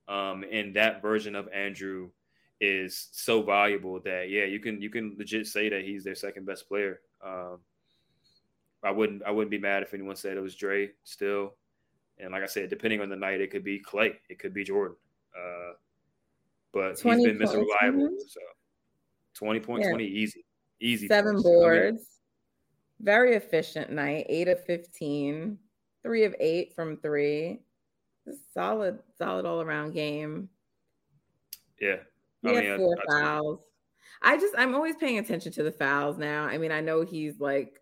Um, 0.08 0.44
and 0.52 0.76
that 0.76 1.02
version 1.02 1.36
of 1.36 1.48
Andrew 1.50 2.10
is 2.62 3.10
so 3.12 3.42
valuable 3.42 4.00
that 4.02 4.30
yeah, 4.30 4.46
you 4.46 4.60
can 4.60 4.82
you 4.82 4.90
can 4.90 5.16
legit 5.18 5.48
say 5.48 5.70
that 5.70 5.84
he's 5.84 6.04
their 6.04 6.16
second 6.16 6.46
best 6.46 6.68
player. 6.68 7.00
Um, 7.24 7.60
I 8.84 8.92
wouldn't 8.92 9.24
I 9.24 9.32
wouldn't 9.32 9.52
be 9.52 9.60
mad 9.60 9.84
if 9.84 9.94
anyone 9.94 10.16
said 10.16 10.36
it 10.36 10.42
was 10.42 10.56
Dre 10.56 10.90
still. 11.04 11.54
And 12.18 12.32
like 12.32 12.44
I 12.44 12.48
said, 12.48 12.70
depending 12.70 13.02
on 13.02 13.10
the 13.10 13.16
night, 13.16 13.40
it 13.40 13.50
could 13.50 13.64
be 13.64 13.80
Klay, 13.80 14.16
it 14.30 14.40
could 14.40 14.54
be 14.54 14.64
Jordan. 14.64 14.98
Uh, 15.34 15.74
but 16.74 17.00
he's 17.00 17.24
been 17.24 17.38
Mr. 17.38 17.56
Reliable. 17.56 18.10
So 18.28 18.42
20 19.40 19.60
point, 19.62 19.84
yeah. 19.84 19.90
20 19.90 20.06
easy. 20.06 20.46
Easy. 20.82 21.08
Seven 21.08 21.42
boards. 21.42 21.88
I 21.88 21.92
mean, 21.92 22.06
very 23.02 23.36
efficient 23.36 23.92
night. 23.92 24.26
Eight 24.30 24.48
of 24.48 24.64
15. 24.66 25.58
Three 26.04 26.24
of 26.24 26.36
eight 26.40 26.74
from 26.76 26.98
three. 26.98 27.62
Solid, 28.54 29.00
solid 29.18 29.46
all 29.46 29.62
around 29.62 29.94
game. 29.94 30.50
Yeah. 31.80 31.98
He 32.42 32.50
I 32.50 32.54
had 32.54 32.64
mean, 32.64 32.78
four 32.78 32.96
I, 33.10 33.22
fouls. 33.22 33.60
I 34.22 34.38
just 34.38 34.54
I'm 34.58 34.76
always 34.76 34.96
paying 34.98 35.20
attention 35.20 35.52
to 35.54 35.64
the 35.64 35.72
fouls 35.72 36.18
now. 36.18 36.44
I 36.44 36.58
mean, 36.58 36.72
I 36.72 36.82
know 36.82 37.02
he's 37.02 37.40
like, 37.40 37.80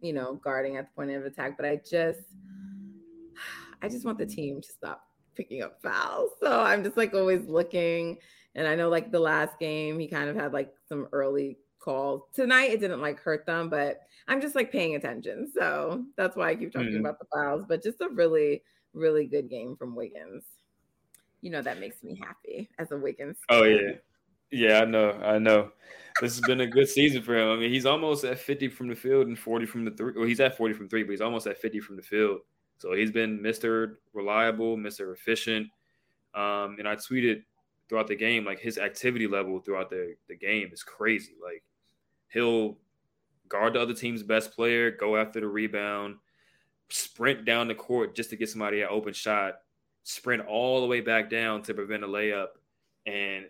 you 0.00 0.12
know, 0.12 0.34
guarding 0.34 0.76
at 0.76 0.88
the 0.88 0.94
point 0.94 1.10
of 1.10 1.24
attack, 1.24 1.56
but 1.56 1.66
I 1.66 1.76
just 1.76 2.20
I 3.82 3.88
just 3.88 4.04
want 4.04 4.18
the 4.18 4.26
team 4.26 4.60
to 4.60 4.68
stop 4.68 5.02
picking 5.34 5.62
up 5.62 5.80
fouls. 5.82 6.30
So 6.42 6.60
I'm 6.60 6.84
just 6.84 6.96
like 6.96 7.14
always 7.14 7.46
looking 7.46 8.18
and 8.54 8.66
I 8.66 8.74
know 8.74 8.88
like 8.88 9.10
the 9.10 9.20
last 9.20 9.58
game, 9.58 9.98
he 9.98 10.08
kind 10.08 10.28
of 10.28 10.36
had 10.36 10.52
like 10.52 10.72
some 10.88 11.08
early 11.12 11.58
calls. 11.78 12.22
Tonight 12.34 12.70
it 12.70 12.80
didn't 12.80 13.00
like 13.00 13.20
hurt 13.20 13.46
them, 13.46 13.68
but 13.68 14.00
I'm 14.28 14.40
just 14.40 14.54
like 14.54 14.72
paying 14.72 14.94
attention. 14.94 15.50
So 15.52 16.04
that's 16.16 16.36
why 16.36 16.50
I 16.50 16.54
keep 16.54 16.72
talking 16.72 16.88
mm-hmm. 16.88 17.00
about 17.00 17.18
the 17.18 17.26
fouls. 17.34 17.64
But 17.68 17.82
just 17.82 18.00
a 18.00 18.08
really, 18.08 18.62
really 18.92 19.26
good 19.26 19.48
game 19.48 19.76
from 19.76 19.94
Wiggins. 19.94 20.44
You 21.40 21.50
know 21.50 21.62
that 21.62 21.80
makes 21.80 22.02
me 22.02 22.20
happy 22.22 22.68
as 22.78 22.92
a 22.92 22.98
Wiggins. 22.98 23.38
Oh 23.48 23.64
yeah. 23.64 23.92
Yeah, 24.52 24.80
I 24.80 24.84
know. 24.84 25.12
I 25.22 25.38
know. 25.38 25.70
This 26.20 26.36
has 26.36 26.40
been 26.40 26.60
a 26.60 26.66
good 26.66 26.88
season 26.88 27.22
for 27.22 27.36
him. 27.36 27.48
I 27.50 27.56
mean, 27.56 27.70
he's 27.70 27.86
almost 27.86 28.24
at 28.24 28.38
50 28.38 28.68
from 28.68 28.88
the 28.88 28.96
field 28.96 29.28
and 29.28 29.38
40 29.38 29.64
from 29.66 29.84
the 29.84 29.92
three. 29.92 30.12
Well, 30.16 30.26
he's 30.26 30.40
at 30.40 30.56
40 30.56 30.74
from 30.74 30.88
three, 30.88 31.04
but 31.04 31.12
he's 31.12 31.20
almost 31.20 31.46
at 31.46 31.58
50 31.58 31.80
from 31.80 31.96
the 31.96 32.02
field. 32.02 32.40
So 32.78 32.92
he's 32.94 33.12
been 33.12 33.38
Mr. 33.38 33.94
Reliable, 34.12 34.76
Mr. 34.76 35.12
Efficient. 35.12 35.68
Um, 36.34 36.76
and 36.78 36.88
I 36.88 36.96
tweeted 36.96 37.42
throughout 37.90 38.06
the 38.06 38.16
game, 38.16 38.44
like 38.44 38.60
his 38.60 38.78
activity 38.78 39.26
level 39.26 39.58
throughout 39.58 39.90
the, 39.90 40.14
the 40.28 40.36
game 40.36 40.70
is 40.72 40.84
crazy. 40.84 41.34
Like 41.44 41.64
he'll 42.28 42.78
guard 43.48 43.74
the 43.74 43.80
other 43.80 43.94
team's 43.94 44.22
best 44.22 44.52
player, 44.52 44.92
go 44.92 45.16
after 45.16 45.40
the 45.40 45.48
rebound, 45.48 46.14
sprint 46.88 47.44
down 47.44 47.66
the 47.66 47.74
court 47.74 48.14
just 48.14 48.30
to 48.30 48.36
get 48.36 48.48
somebody 48.48 48.82
an 48.82 48.88
open 48.88 49.12
shot, 49.12 49.54
sprint 50.04 50.46
all 50.46 50.80
the 50.80 50.86
way 50.86 51.00
back 51.00 51.28
down 51.28 51.62
to 51.64 51.74
prevent 51.74 52.04
a 52.04 52.06
layup, 52.06 52.50
and 53.06 53.46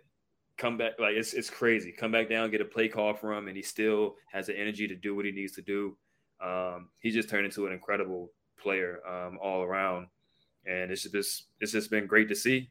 come 0.57 0.79
back 0.79 0.92
like 0.98 1.16
it's 1.16 1.35
it's 1.35 1.50
crazy. 1.50 1.92
Come 1.92 2.11
back 2.11 2.31
down, 2.31 2.50
get 2.50 2.62
a 2.62 2.64
play 2.64 2.88
call 2.88 3.12
from 3.12 3.37
him, 3.37 3.48
and 3.48 3.57
he 3.59 3.62
still 3.62 4.16
has 4.33 4.46
the 4.46 4.59
energy 4.59 4.88
to 4.88 4.96
do 4.96 5.14
what 5.14 5.26
he 5.26 5.33
needs 5.33 5.53
to 5.53 5.62
do. 5.62 5.98
Um, 6.42 6.88
he 7.00 7.11
just 7.11 7.29
turned 7.29 7.44
into 7.44 7.66
an 7.66 7.74
incredible 7.74 8.33
player 8.59 9.00
um, 9.07 9.38
all 9.42 9.61
around, 9.61 10.07
and 10.66 10.90
it's 10.90 11.03
just 11.03 11.44
it's 11.61 11.72
just 11.72 11.90
been 11.90 12.07
great 12.07 12.31
to 12.31 12.35
see. 12.35 12.70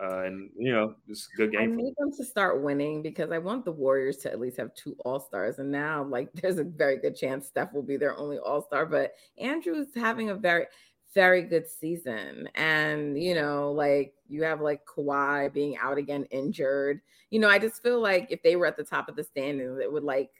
Uh, 0.00 0.20
and 0.20 0.50
you 0.56 0.72
know, 0.72 0.94
it's 1.08 1.28
a 1.32 1.36
good 1.36 1.52
game. 1.52 1.60
I 1.60 1.66
need 1.66 1.94
them 1.98 2.12
to 2.16 2.24
start 2.24 2.62
winning 2.62 3.02
because 3.02 3.32
I 3.32 3.38
want 3.38 3.64
the 3.64 3.72
Warriors 3.72 4.18
to 4.18 4.30
at 4.30 4.38
least 4.38 4.56
have 4.58 4.72
two 4.74 4.96
All 5.04 5.18
Stars. 5.18 5.58
And 5.58 5.72
now, 5.72 6.04
like, 6.04 6.32
there's 6.34 6.58
a 6.58 6.64
very 6.64 6.98
good 6.98 7.16
chance 7.16 7.48
Steph 7.48 7.72
will 7.72 7.82
be 7.82 7.96
their 7.96 8.16
only 8.16 8.38
All 8.38 8.62
Star. 8.62 8.86
But 8.86 9.14
Andrew's 9.38 9.88
having 9.96 10.30
a 10.30 10.36
very, 10.36 10.66
very 11.14 11.42
good 11.42 11.68
season. 11.68 12.48
And 12.54 13.20
you 13.20 13.34
know, 13.34 13.72
like 13.72 14.14
you 14.28 14.44
have 14.44 14.60
like 14.60 14.82
Kawhi 14.86 15.52
being 15.52 15.76
out 15.78 15.98
again 15.98 16.24
injured. 16.30 17.00
You 17.30 17.40
know, 17.40 17.48
I 17.48 17.58
just 17.58 17.82
feel 17.82 18.00
like 18.00 18.28
if 18.30 18.42
they 18.42 18.54
were 18.54 18.66
at 18.66 18.76
the 18.76 18.84
top 18.84 19.08
of 19.08 19.16
the 19.16 19.24
standings, 19.24 19.80
it 19.80 19.92
would 19.92 20.04
like 20.04 20.30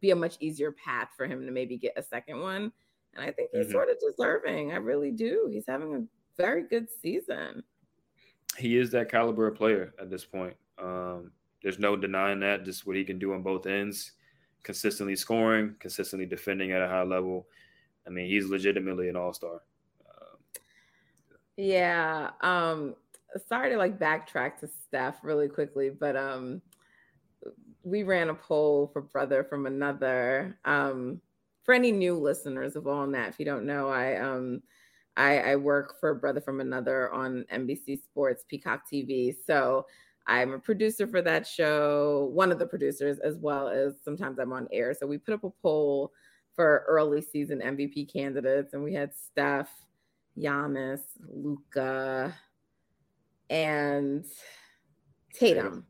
be 0.00 0.10
a 0.10 0.16
much 0.16 0.36
easier 0.40 0.72
path 0.72 1.08
for 1.16 1.26
him 1.26 1.46
to 1.46 1.52
maybe 1.52 1.78
get 1.78 1.94
a 1.96 2.02
second 2.02 2.40
one. 2.40 2.72
And 3.14 3.24
I 3.24 3.30
think 3.30 3.50
he's 3.52 3.66
mm-hmm. 3.66 3.72
sort 3.72 3.88
of 3.88 3.96
deserving. 4.00 4.72
I 4.72 4.76
really 4.76 5.12
do. 5.12 5.48
He's 5.50 5.66
having 5.66 5.94
a 5.94 6.02
very 6.36 6.62
good 6.68 6.88
season 7.00 7.62
he 8.56 8.76
is 8.76 8.90
that 8.90 9.10
caliber 9.10 9.46
of 9.46 9.56
player 9.56 9.94
at 10.00 10.10
this 10.10 10.24
point. 10.24 10.54
Um, 10.78 11.32
there's 11.62 11.78
no 11.78 11.96
denying 11.96 12.40
that. 12.40 12.64
Just 12.64 12.86
what 12.86 12.96
he 12.96 13.04
can 13.04 13.18
do 13.18 13.32
on 13.34 13.42
both 13.42 13.66
ends, 13.66 14.12
consistently 14.62 15.16
scoring, 15.16 15.74
consistently 15.78 16.26
defending 16.26 16.72
at 16.72 16.82
a 16.82 16.88
high 16.88 17.04
level. 17.04 17.46
I 18.06 18.10
mean, 18.10 18.26
he's 18.26 18.46
legitimately 18.46 19.08
an 19.08 19.16
all 19.16 19.32
star. 19.32 19.62
Um, 20.08 20.38
yeah. 21.56 22.30
Um, 22.40 22.96
sorry 23.48 23.70
to 23.70 23.76
like 23.76 23.98
backtrack 23.98 24.58
to 24.60 24.68
Steph 24.68 25.22
really 25.22 25.48
quickly, 25.48 25.90
but 25.90 26.16
um, 26.16 26.60
we 27.84 28.02
ran 28.02 28.28
a 28.28 28.34
poll 28.34 28.90
for 28.92 29.02
brother 29.02 29.44
from 29.44 29.66
another. 29.66 30.58
Um, 30.64 31.20
for 31.62 31.74
any 31.74 31.92
new 31.92 32.18
listeners 32.18 32.74
of 32.76 32.86
all 32.86 33.06
that, 33.06 33.28
if 33.28 33.38
you 33.38 33.44
don't 33.44 33.66
know, 33.66 33.88
I 33.88 34.16
um 34.16 34.62
I, 35.16 35.38
I 35.38 35.56
work 35.56 36.00
for 36.00 36.14
Brother 36.14 36.40
from 36.40 36.60
Another 36.60 37.12
on 37.12 37.44
NBC 37.52 38.02
Sports 38.02 38.44
Peacock 38.48 38.82
TV. 38.90 39.34
So 39.46 39.86
I'm 40.26 40.52
a 40.52 40.58
producer 40.58 41.06
for 41.06 41.20
that 41.22 41.46
show, 41.46 42.30
one 42.32 42.52
of 42.52 42.58
the 42.58 42.66
producers, 42.66 43.18
as 43.18 43.36
well 43.38 43.68
as 43.68 43.94
sometimes 44.04 44.38
I'm 44.38 44.52
on 44.52 44.68
air. 44.72 44.94
So 44.94 45.06
we 45.06 45.18
put 45.18 45.34
up 45.34 45.44
a 45.44 45.50
poll 45.50 46.12
for 46.54 46.84
early 46.88 47.22
season 47.22 47.60
MVP 47.60 48.12
candidates, 48.12 48.72
and 48.72 48.84
we 48.84 48.94
had 48.94 49.14
Steph, 49.14 49.70
Giannis, 50.38 51.00
Luka, 51.28 52.34
and 53.50 54.24
Tatum. 55.34 55.86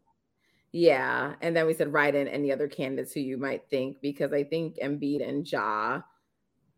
Yeah. 0.72 1.34
And 1.42 1.54
then 1.54 1.66
we 1.66 1.74
said 1.74 1.92
write 1.92 2.14
in 2.14 2.26
any 2.28 2.50
other 2.50 2.66
candidates 2.66 3.12
who 3.12 3.20
you 3.20 3.36
might 3.36 3.68
think, 3.68 4.00
because 4.00 4.32
I 4.32 4.42
think 4.44 4.76
Embiid 4.76 5.26
and 5.26 5.50
Ja 5.50 6.00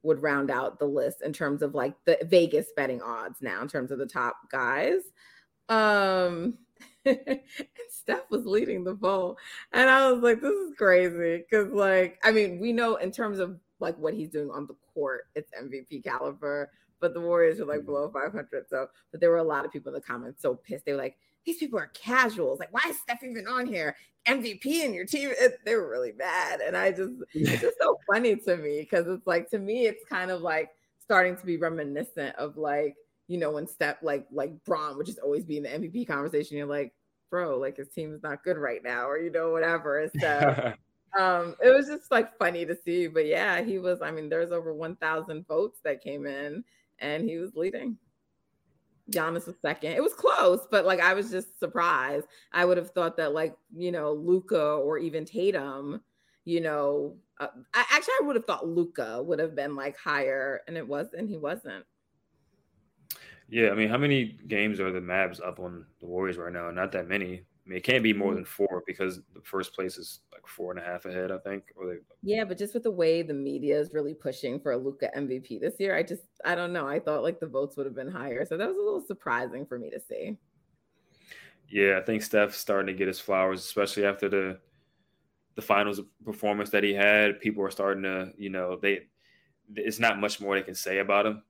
would 0.05 0.23
round 0.23 0.51
out 0.51 0.79
the 0.79 0.87
list 0.87 1.23
in 1.23 1.33
terms 1.33 1.63
of 1.63 1.75
like 1.75 1.95
the 2.05 2.19
Vegas 2.23 2.69
betting 2.77 3.03
odds 3.03 3.39
now 3.41 3.61
in 3.63 3.69
terms 3.69 3.91
of 3.91 3.99
the 3.99 4.07
top 4.07 4.37
guys. 4.51 5.01
Um 5.69 6.59
and 7.07 7.41
Steph 7.89 8.31
was 8.31 8.47
leading 8.47 8.85
the 8.85 8.95
poll. 8.95 9.39
And 9.73 9.91
I 9.91 10.11
was 10.11 10.23
like, 10.23 10.41
this 10.41 10.53
is 10.53 10.75
crazy. 10.77 11.45
Cause 11.51 11.69
like, 11.69 12.19
I 12.23 12.33
mean, 12.33 12.61
we 12.61 12.73
know 12.73 12.97
in 12.97 13.11
terms 13.11 13.39
of 13.39 13.59
like 13.81 13.97
what 13.99 14.15
he's 14.15 14.31
doing 14.31 14.51
on 14.51 14.67
the 14.67 14.77
court, 14.93 15.25
it's 15.35 15.51
MVP 15.53 16.05
caliber, 16.05 16.71
but 17.01 17.15
the 17.15 17.21
Warriors 17.21 17.61
are 17.61 17.67
like 17.67 17.79
mm-hmm. 17.79 17.87
below 17.87 18.11
500. 18.11 18.69
So, 18.69 18.89
but 19.11 19.21
there 19.21 19.31
were 19.31 19.39
a 19.39 19.43
lot 19.43 19.65
of 19.65 19.73
people 19.73 19.91
in 19.91 19.95
the 19.95 20.01
comments 20.01 20.43
so 20.43 20.55
pissed. 20.55 20.85
They 20.85 20.93
were 20.93 20.99
like, 20.99 21.17
these 21.45 21.59
people 21.59 21.79
are 21.79 21.91
casuals. 21.95 22.59
Like, 22.59 22.73
why 22.73 22.83
is 22.89 22.99
Steph 22.99 23.23
even 23.23 23.47
on 23.47 23.67
here? 23.67 23.97
MVP 24.27 24.67
in 24.67 24.95
your 24.95 25.05
team. 25.05 25.31
It, 25.39 25.59
they're 25.65 25.87
really 25.87 26.13
bad. 26.13 26.61
And 26.61 26.77
I 26.77 26.91
just, 26.91 27.13
it's 27.35 27.61
just 27.61 27.77
so 27.81 27.99
funny 28.11 28.37
to 28.37 28.57
me 28.57 28.81
because 28.81 29.07
it's 29.07 29.27
like, 29.27 29.51
to 29.51 29.59
me, 29.59 29.87
it's 29.87 30.05
kind 30.09 30.31
of 30.31 30.41
like 30.41 30.71
starting 30.99 31.37
to 31.37 31.47
be 31.47 31.57
reminiscent 31.57 32.35
of 32.37 32.57
like, 32.57 32.97
you 33.29 33.39
know, 33.39 33.53
when 33.53 33.67
Steph, 33.67 34.03
like, 34.03 34.27
like 34.33 34.53
Bron 34.65 34.97
would 34.97 35.07
just 35.07 35.19
always 35.19 35.45
be 35.45 35.59
in 35.59 35.63
the 35.63 35.69
MVP 35.69 36.07
conversation. 36.07 36.57
You're 36.57 36.67
like, 36.67 36.93
bro, 37.31 37.59
like 37.59 37.77
his 37.77 37.89
team 37.89 38.15
is 38.15 38.23
not 38.23 38.45
good 38.45 38.57
right 38.57 38.83
now, 38.83 39.09
or, 39.09 39.19
you 39.19 39.31
know, 39.31 39.51
whatever. 39.51 40.01
And 40.01 40.13
so, 40.21 40.73
um, 41.19 41.55
it 41.63 41.71
was 41.71 41.87
just 41.87 42.11
like 42.11 42.37
funny 42.39 42.65
to 42.65 42.77
see. 42.85 43.07
But 43.07 43.27
yeah, 43.27 43.63
he 43.63 43.79
was, 43.79 44.01
I 44.01 44.11
mean, 44.11 44.29
there's 44.29 44.53
over 44.53 44.73
1,000 44.73 45.47
votes 45.47 45.81
that 45.85 46.03
came 46.03 46.27
in 46.27 46.65
and 46.99 47.29
he 47.29 47.37
was 47.37 47.55
leading. 47.55 47.99
Giannis 49.11 49.47
was 49.47 49.57
second. 49.61 49.93
It 49.93 50.03
was 50.03 50.15
close, 50.15 50.67
but 50.71 50.87
like 50.87 51.01
I 51.01 51.15
was 51.15 51.31
just 51.31 51.59
surprised. 51.59 52.27
I 52.53 52.65
would 52.65 52.77
have 52.77 52.91
thought 52.91 53.17
that 53.19 53.35
like 53.35 53.57
you 53.77 53.93
know 53.93 54.13
Luka 54.13 54.63
or 54.63 54.99
even 54.99 55.25
Tatum, 55.25 56.01
you 56.45 56.61
know, 56.61 57.17
uh, 57.39 57.49
I 57.75 57.85
actually 57.93 58.15
I 58.23 58.27
would 58.27 58.37
have 58.37 58.47
thought 58.47 58.67
Luka 58.67 59.23
would 59.23 59.39
have 59.39 59.55
been 59.55 59.75
like 59.77 59.97
higher, 59.97 60.61
and 60.67 60.77
it 60.77 60.87
wasn't. 60.87 61.29
He 61.29 61.37
wasn't. 61.37 61.85
Yeah, 63.49 63.71
I 63.71 63.75
mean, 63.75 63.91
how 63.91 63.99
many 63.99 64.39
games 64.49 64.81
are 64.81 64.91
the 64.91 65.01
Mavs 65.01 65.45
up 65.47 65.61
on 65.61 65.85
the 66.01 66.07
Warriors 66.07 66.39
right 66.39 66.53
now? 66.53 66.71
Not 66.71 66.93
that 66.93 67.09
many. 67.09 67.43
I 67.65 67.71
mean, 67.71 67.79
it 67.79 67.85
can't 67.85 68.03
be 68.03 68.13
more 68.13 68.33
mm. 68.33 68.37
than 68.37 68.45
four 68.45 68.83
because 68.87 69.21
the 69.35 69.41
first 69.43 69.73
place 69.73 69.97
is 69.97 70.21
like 70.33 70.47
four 70.47 70.71
and 70.71 70.81
a 70.81 70.85
half 70.85 71.07
ahead, 71.07 71.31
I 71.31 71.39
think. 71.39 71.65
Or 71.77 71.87
they... 71.87 72.01
Yeah, 72.23 72.45
but 72.45 72.59
just 72.59 72.75
with 72.75 72.83
the 72.83 72.91
way 72.91 73.23
the 73.23 73.33
media 73.33 73.79
is 73.79 73.95
really 73.95 74.13
pushing 74.13 74.61
for 74.61 74.73
a 74.73 74.77
Luka 74.77 75.11
MVP 75.17 75.61
this 75.61 75.77
year, 75.79 75.97
I 75.97 76.03
just 76.03 76.25
I 76.45 76.55
don't 76.55 76.73
know. 76.73 76.87
I 76.87 77.01
thought 77.01 77.23
like 77.23 77.41
the 77.41 77.47
votes 77.47 77.77
would 77.77 77.87
have 77.87 77.95
been 77.95 78.11
higher, 78.11 78.45
so 78.45 78.57
that 78.59 78.69
was 78.69 78.77
a 78.77 78.83
little 78.83 79.01
surprising 79.01 79.65
for 79.65 79.79
me 79.79 79.91
to 79.91 80.01
see. 80.01 80.37
Yeah, 81.71 81.99
I 81.99 82.05
think 82.05 82.23
Steph's 82.23 82.59
starting 82.59 82.89
to 82.89 82.99
get 82.99 83.09
his 83.09 83.21
flowers, 83.21 83.61
especially 83.61 84.05
after 84.05 84.29
the 84.29 84.59
the 85.55 85.63
finals 85.63 86.01
performance 86.25 86.69
that 86.71 86.85
he 86.85 86.93
had. 86.93 87.41
People 87.41 87.65
are 87.65 87.71
starting 87.71 88.03
to, 88.03 88.33
you 88.37 88.51
know, 88.51 88.77
they 88.77 89.07
it's 89.75 89.99
not 89.99 90.21
much 90.21 90.41
more 90.41 90.55
they 90.55 90.63
can 90.63 90.75
say 90.75 90.99
about 90.99 91.25
him 91.25 91.43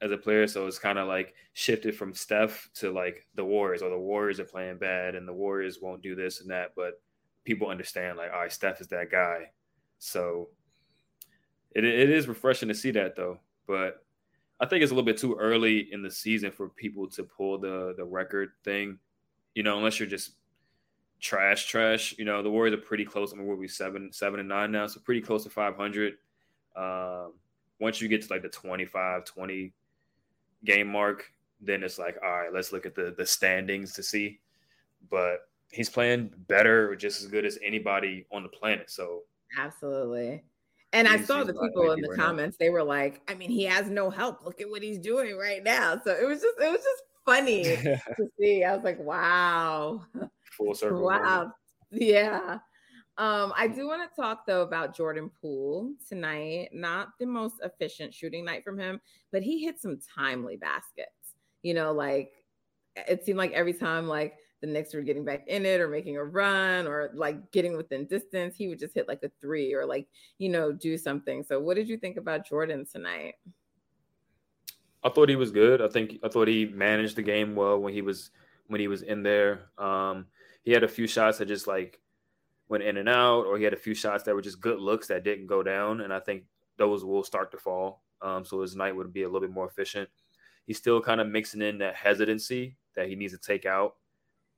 as 0.00 0.10
a 0.10 0.16
player. 0.16 0.46
So 0.46 0.66
it's 0.66 0.78
kind 0.78 0.98
of 0.98 1.08
like 1.08 1.34
shifted 1.54 1.96
from 1.96 2.14
Steph 2.14 2.68
to 2.74 2.90
like 2.90 3.26
the 3.34 3.44
Warriors, 3.44 3.82
or 3.82 3.90
the 3.90 3.98
Warriors 3.98 4.40
are 4.40 4.44
playing 4.44 4.78
bad 4.78 5.14
and 5.14 5.26
the 5.26 5.32
Warriors 5.32 5.78
won't 5.80 6.02
do 6.02 6.14
this 6.14 6.40
and 6.40 6.50
that. 6.50 6.72
But 6.76 7.00
people 7.44 7.68
understand, 7.68 8.18
like, 8.18 8.32
all 8.32 8.40
right, 8.40 8.52
Steph 8.52 8.80
is 8.80 8.88
that 8.88 9.10
guy. 9.10 9.50
So 9.98 10.48
it, 11.74 11.84
it 11.84 12.10
is 12.10 12.28
refreshing 12.28 12.68
to 12.68 12.74
see 12.74 12.90
that 12.92 13.16
though. 13.16 13.38
But 13.66 14.04
I 14.60 14.66
think 14.66 14.82
it's 14.82 14.90
a 14.90 14.94
little 14.94 15.06
bit 15.06 15.18
too 15.18 15.36
early 15.36 15.92
in 15.92 16.02
the 16.02 16.10
season 16.10 16.50
for 16.50 16.68
people 16.68 17.08
to 17.10 17.22
pull 17.22 17.58
the 17.58 17.94
the 17.96 18.04
record 18.04 18.50
thing. 18.64 18.98
You 19.54 19.62
know, 19.62 19.78
unless 19.78 19.98
you're 19.98 20.08
just 20.08 20.32
trash, 21.20 21.66
trash. 21.66 22.14
You 22.18 22.24
know, 22.24 22.42
the 22.42 22.50
Warriors 22.50 22.74
are 22.74 22.82
pretty 22.82 23.04
close. 23.04 23.32
I 23.32 23.36
mean, 23.36 23.46
we'll 23.46 23.56
be 23.56 23.68
seven, 23.68 24.12
seven 24.12 24.40
and 24.40 24.48
nine 24.48 24.70
now, 24.70 24.86
so 24.86 25.00
pretty 25.00 25.20
close 25.20 25.44
to 25.44 25.50
500. 25.50 26.14
Um, 26.76 27.32
once 27.80 28.00
you 28.00 28.08
get 28.08 28.22
to 28.22 28.32
like 28.32 28.42
the 28.42 28.48
25, 28.48 29.24
20 29.24 29.72
game 30.64 30.88
mark, 30.88 31.24
then 31.60 31.82
it's 31.82 31.98
like, 31.98 32.16
all 32.22 32.30
right, 32.30 32.52
let's 32.52 32.72
look 32.72 32.86
at 32.86 32.94
the 32.94 33.14
the 33.16 33.26
standings 33.26 33.92
to 33.94 34.02
see. 34.02 34.40
But 35.10 35.48
he's 35.70 35.90
playing 35.90 36.32
better 36.48 36.94
just 36.96 37.22
as 37.22 37.28
good 37.28 37.44
as 37.44 37.58
anybody 37.62 38.26
on 38.32 38.42
the 38.42 38.48
planet. 38.48 38.90
So 38.90 39.22
absolutely. 39.58 40.44
And 40.92 41.06
I 41.06 41.20
saw 41.20 41.44
the 41.44 41.52
people 41.52 41.92
in 41.92 42.00
the 42.00 42.08
right 42.08 42.18
comments, 42.18 42.56
now. 42.58 42.64
they 42.64 42.70
were 42.70 42.82
like, 42.82 43.20
I 43.28 43.34
mean, 43.34 43.50
he 43.50 43.64
has 43.64 43.90
no 43.90 44.08
help. 44.08 44.42
Look 44.44 44.60
at 44.62 44.70
what 44.70 44.82
he's 44.82 44.98
doing 44.98 45.36
right 45.36 45.62
now. 45.62 46.00
So 46.02 46.12
it 46.12 46.26
was 46.26 46.40
just 46.40 46.58
it 46.58 46.70
was 46.70 46.80
just 46.80 47.02
funny 47.26 47.62
to 48.16 48.28
see. 48.40 48.64
I 48.64 48.74
was 48.74 48.84
like, 48.84 48.98
wow. 48.98 50.02
Full 50.56 50.74
circle. 50.74 51.02
wow. 51.02 51.52
Yeah. 51.90 52.58
Um, 53.18 53.52
I 53.56 53.66
do 53.66 53.88
want 53.88 54.08
to 54.08 54.20
talk 54.20 54.46
though 54.46 54.62
about 54.62 54.94
Jordan 54.94 55.28
Poole 55.40 55.92
tonight. 56.08 56.68
Not 56.72 57.08
the 57.18 57.26
most 57.26 57.56
efficient 57.64 58.14
shooting 58.14 58.44
night 58.44 58.62
from 58.62 58.78
him, 58.78 59.00
but 59.32 59.42
he 59.42 59.64
hit 59.64 59.80
some 59.80 59.98
timely 60.16 60.56
baskets. 60.56 61.34
You 61.62 61.74
know, 61.74 61.92
like 61.92 62.32
it 62.94 63.26
seemed 63.26 63.38
like 63.38 63.52
every 63.52 63.74
time 63.74 64.06
like 64.06 64.36
the 64.60 64.68
Knicks 64.68 64.94
were 64.94 65.02
getting 65.02 65.24
back 65.24 65.48
in 65.48 65.66
it 65.66 65.80
or 65.80 65.88
making 65.88 66.16
a 66.16 66.24
run 66.24 66.86
or 66.86 67.10
like 67.12 67.50
getting 67.50 67.76
within 67.76 68.06
distance, 68.06 68.56
he 68.56 68.68
would 68.68 68.78
just 68.78 68.94
hit 68.94 69.08
like 69.08 69.22
a 69.24 69.30
three 69.40 69.74
or 69.74 69.84
like, 69.84 70.06
you 70.38 70.48
know, 70.48 70.70
do 70.70 70.96
something. 70.96 71.42
So 71.42 71.60
what 71.60 71.74
did 71.74 71.88
you 71.88 71.96
think 71.96 72.16
about 72.16 72.46
Jordan 72.46 72.86
tonight? 72.90 73.34
I 75.02 75.08
thought 75.08 75.28
he 75.28 75.36
was 75.36 75.50
good. 75.50 75.82
I 75.82 75.88
think 75.88 76.18
I 76.22 76.28
thought 76.28 76.46
he 76.46 76.66
managed 76.66 77.16
the 77.16 77.22
game 77.22 77.56
well 77.56 77.80
when 77.80 77.92
he 77.92 78.02
was 78.02 78.30
when 78.68 78.80
he 78.80 78.86
was 78.86 79.02
in 79.02 79.24
there. 79.24 79.70
Um, 79.76 80.26
he 80.62 80.70
had 80.70 80.84
a 80.84 80.88
few 80.88 81.08
shots 81.08 81.38
that 81.38 81.46
just 81.46 81.66
like 81.66 82.00
went 82.68 82.84
in 82.84 82.96
and 82.96 83.08
out, 83.08 83.46
or 83.46 83.56
he 83.56 83.64
had 83.64 83.72
a 83.72 83.76
few 83.78 83.94
shots 83.94 84.24
that 84.24 84.34
were 84.34 84.42
just 84.42 84.60
good 84.60 84.78
looks 84.78 85.06
that 85.08 85.24
didn't 85.24 85.46
go 85.46 85.62
down. 85.62 86.02
And 86.02 86.12
I 86.12 86.20
think 86.20 86.44
those 86.76 87.04
will 87.04 87.24
start 87.24 87.50
to 87.52 87.58
fall. 87.58 88.02
Um, 88.20 88.44
so 88.44 88.60
his 88.60 88.76
night 88.76 88.94
would 88.94 89.12
be 89.12 89.22
a 89.22 89.26
little 89.28 89.40
bit 89.40 89.54
more 89.54 89.66
efficient. 89.66 90.08
He's 90.66 90.78
still 90.78 91.00
kind 91.00 91.20
of 91.20 91.28
mixing 91.28 91.62
in 91.62 91.78
that 91.78 91.94
hesitancy 91.94 92.76
that 92.94 93.08
he 93.08 93.14
needs 93.14 93.32
to 93.32 93.38
take 93.38 93.64
out. 93.64 93.94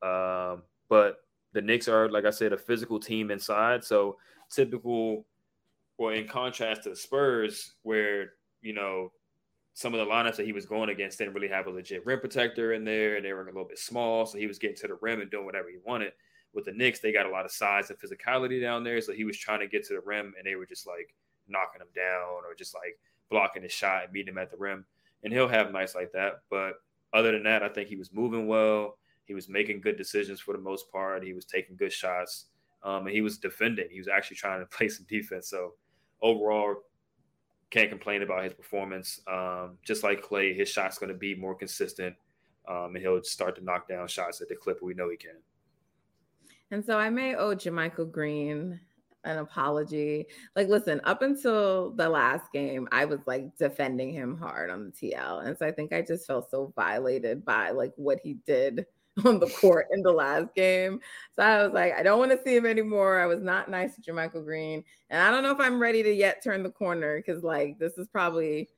Um, 0.02 0.62
but 0.88 1.18
the 1.52 1.62
Knicks 1.62 1.88
are, 1.88 2.08
like 2.08 2.24
I 2.24 2.30
said, 2.30 2.52
a 2.52 2.58
physical 2.58 2.98
team 2.98 3.30
inside. 3.30 3.84
So 3.84 4.16
typical, 4.50 5.24
well, 5.98 6.14
in 6.14 6.26
contrast 6.26 6.84
to 6.84 6.90
the 6.90 6.96
Spurs, 6.96 7.74
where 7.82 8.32
you 8.62 8.72
know 8.72 9.12
some 9.74 9.94
of 9.94 10.00
the 10.00 10.12
lineups 10.12 10.36
that 10.36 10.46
he 10.46 10.52
was 10.52 10.66
going 10.66 10.90
against 10.90 11.18
didn't 11.18 11.34
really 11.34 11.48
have 11.48 11.66
a 11.66 11.70
legit 11.70 12.04
rim 12.04 12.20
protector 12.20 12.72
in 12.72 12.84
there, 12.84 13.16
and 13.16 13.24
they 13.24 13.32
were 13.32 13.42
a 13.42 13.46
little 13.46 13.64
bit 13.64 13.78
small, 13.78 14.26
so 14.26 14.38
he 14.38 14.46
was 14.46 14.58
getting 14.58 14.76
to 14.76 14.88
the 14.88 14.98
rim 15.00 15.20
and 15.20 15.30
doing 15.30 15.44
whatever 15.44 15.68
he 15.68 15.76
wanted. 15.84 16.12
With 16.52 16.64
the 16.64 16.72
Knicks, 16.72 16.98
they 16.98 17.12
got 17.12 17.26
a 17.26 17.30
lot 17.30 17.44
of 17.44 17.52
size 17.52 17.90
and 17.90 17.98
physicality 17.98 18.60
down 18.60 18.82
there, 18.82 19.00
so 19.00 19.12
he 19.12 19.24
was 19.24 19.36
trying 19.36 19.60
to 19.60 19.68
get 19.68 19.86
to 19.86 19.94
the 19.94 20.00
rim, 20.00 20.34
and 20.36 20.46
they 20.46 20.56
were 20.56 20.66
just 20.66 20.86
like 20.86 21.14
knocking 21.48 21.80
him 21.80 21.88
down 21.94 22.44
or 22.46 22.54
just 22.56 22.74
like 22.74 22.98
blocking 23.30 23.62
his 23.62 23.72
shot 23.72 24.04
and 24.04 24.12
meeting 24.12 24.34
him 24.34 24.38
at 24.38 24.50
the 24.50 24.56
rim. 24.56 24.84
And 25.22 25.32
he'll 25.32 25.48
have 25.48 25.72
nights 25.72 25.94
like 25.94 26.12
that, 26.12 26.40
but 26.50 26.74
other 27.12 27.32
than 27.32 27.42
that, 27.44 27.62
I 27.62 27.68
think 27.68 27.88
he 27.88 27.96
was 27.96 28.12
moving 28.12 28.46
well. 28.46 28.98
He 29.24 29.34
was 29.34 29.48
making 29.48 29.80
good 29.80 29.96
decisions 29.96 30.40
for 30.40 30.52
the 30.52 30.60
most 30.60 30.90
part. 30.90 31.22
He 31.22 31.32
was 31.32 31.44
taking 31.44 31.76
good 31.76 31.92
shots, 31.92 32.46
um, 32.82 33.06
and 33.06 33.14
he 33.14 33.20
was 33.20 33.38
defending. 33.38 33.88
He 33.90 33.98
was 33.98 34.08
actually 34.08 34.36
trying 34.36 34.60
to 34.60 34.66
play 34.76 34.88
some 34.88 35.06
defense. 35.08 35.48
So 35.48 35.74
overall, 36.22 36.76
can't 37.70 37.88
complain 37.88 38.22
about 38.22 38.44
his 38.44 38.52
performance. 38.52 39.20
Um, 39.28 39.78
just 39.84 40.02
like 40.02 40.24
Klay, 40.24 40.56
his 40.56 40.68
shot's 40.68 40.98
going 40.98 41.12
to 41.12 41.18
be 41.18 41.34
more 41.34 41.54
consistent, 41.54 42.16
um, 42.68 42.94
and 42.94 42.98
he'll 42.98 43.22
start 43.22 43.56
to 43.56 43.64
knock 43.64 43.88
down 43.88 44.08
shots 44.08 44.40
at 44.40 44.48
the 44.48 44.56
clip 44.56 44.82
we 44.82 44.94
know 44.94 45.08
he 45.08 45.16
can. 45.16 45.36
And 46.70 46.84
so 46.84 46.98
I 46.98 47.10
may 47.10 47.34
owe 47.34 47.54
JaMychal 47.54 48.10
Green 48.10 48.80
an 49.24 49.38
apology. 49.38 50.26
Like, 50.56 50.68
listen, 50.68 51.00
up 51.04 51.22
until 51.22 51.90
the 51.90 52.08
last 52.08 52.52
game, 52.52 52.88
I 52.92 53.04
was 53.04 53.20
like 53.26 53.56
defending 53.56 54.12
him 54.12 54.36
hard 54.36 54.70
on 54.70 54.84
the 54.84 54.92
TL. 54.92 55.46
And 55.46 55.56
so 55.58 55.66
I 55.66 55.72
think 55.72 55.92
I 55.92 56.02
just 56.02 56.26
felt 56.26 56.50
so 56.50 56.72
violated 56.76 57.44
by 57.44 57.70
like 57.70 57.92
what 57.96 58.20
he 58.22 58.34
did 58.46 58.86
on 59.24 59.38
the 59.40 59.48
court 59.48 59.88
in 59.92 60.02
the 60.02 60.12
last 60.12 60.54
game. 60.54 61.00
So 61.36 61.42
I 61.42 61.62
was 61.62 61.72
like, 61.72 61.94
I 61.94 62.02
don't 62.02 62.18
want 62.18 62.30
to 62.32 62.42
see 62.42 62.56
him 62.56 62.66
anymore. 62.66 63.20
I 63.20 63.26
was 63.26 63.42
not 63.42 63.68
nice 63.70 63.96
to 63.96 64.00
JaMychal 64.00 64.44
Green. 64.44 64.84
And 65.10 65.20
I 65.20 65.30
don't 65.30 65.42
know 65.42 65.52
if 65.52 65.60
I'm 65.60 65.80
ready 65.80 66.02
to 66.02 66.12
yet 66.12 66.42
turn 66.42 66.62
the 66.62 66.70
corner 66.70 67.18
because, 67.18 67.42
like, 67.42 67.78
this 67.78 67.98
is 67.98 68.08
probably 68.08 68.68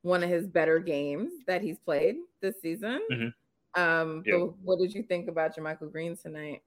one 0.00 0.22
of 0.22 0.30
his 0.30 0.46
better 0.46 0.78
games 0.78 1.30
that 1.46 1.62
he's 1.62 1.78
played 1.78 2.16
this 2.40 2.60
season. 2.60 3.00
Mm-hmm. 3.12 3.80
Um, 3.80 4.22
what 4.64 4.78
did 4.78 4.94
you 4.94 5.02
think 5.02 5.28
about 5.28 5.56
JaMychal 5.56 5.92
Green 5.92 6.16
tonight? 6.16 6.62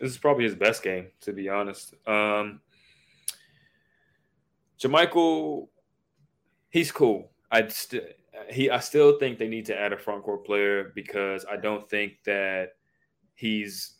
This 0.00 0.10
is 0.12 0.18
probably 0.18 0.44
his 0.44 0.54
best 0.54 0.82
game, 0.82 1.08
to 1.20 1.32
be 1.32 1.48
honest. 1.48 1.94
Um, 2.06 2.60
JaMychal, 4.80 5.68
he's 6.70 6.90
cool. 6.90 7.30
I 7.50 7.68
still 7.68 8.02
he 8.48 8.70
I 8.70 8.80
still 8.80 9.18
think 9.18 9.38
they 9.38 9.48
need 9.48 9.66
to 9.66 9.78
add 9.78 9.92
a 9.92 9.98
front 9.98 10.22
court 10.24 10.46
player 10.46 10.92
because 10.94 11.44
I 11.50 11.56
don't 11.56 11.88
think 11.90 12.14
that 12.24 12.70
he's 13.34 13.96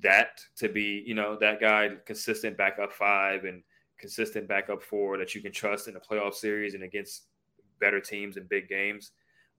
that 0.00 0.40
to 0.56 0.68
be, 0.68 1.02
you 1.06 1.14
know, 1.14 1.36
that 1.40 1.60
guy 1.60 1.90
consistent 2.06 2.56
backup 2.56 2.92
five 2.92 3.44
and 3.44 3.62
consistent 3.98 4.48
backup 4.48 4.82
four 4.82 5.18
that 5.18 5.34
you 5.34 5.42
can 5.42 5.52
trust 5.52 5.88
in 5.88 5.96
a 5.96 6.00
playoff 6.00 6.34
series 6.34 6.74
and 6.74 6.82
against 6.82 7.26
better 7.78 8.00
teams 8.00 8.36
and 8.36 8.48
big 8.48 8.68
games. 8.68 9.12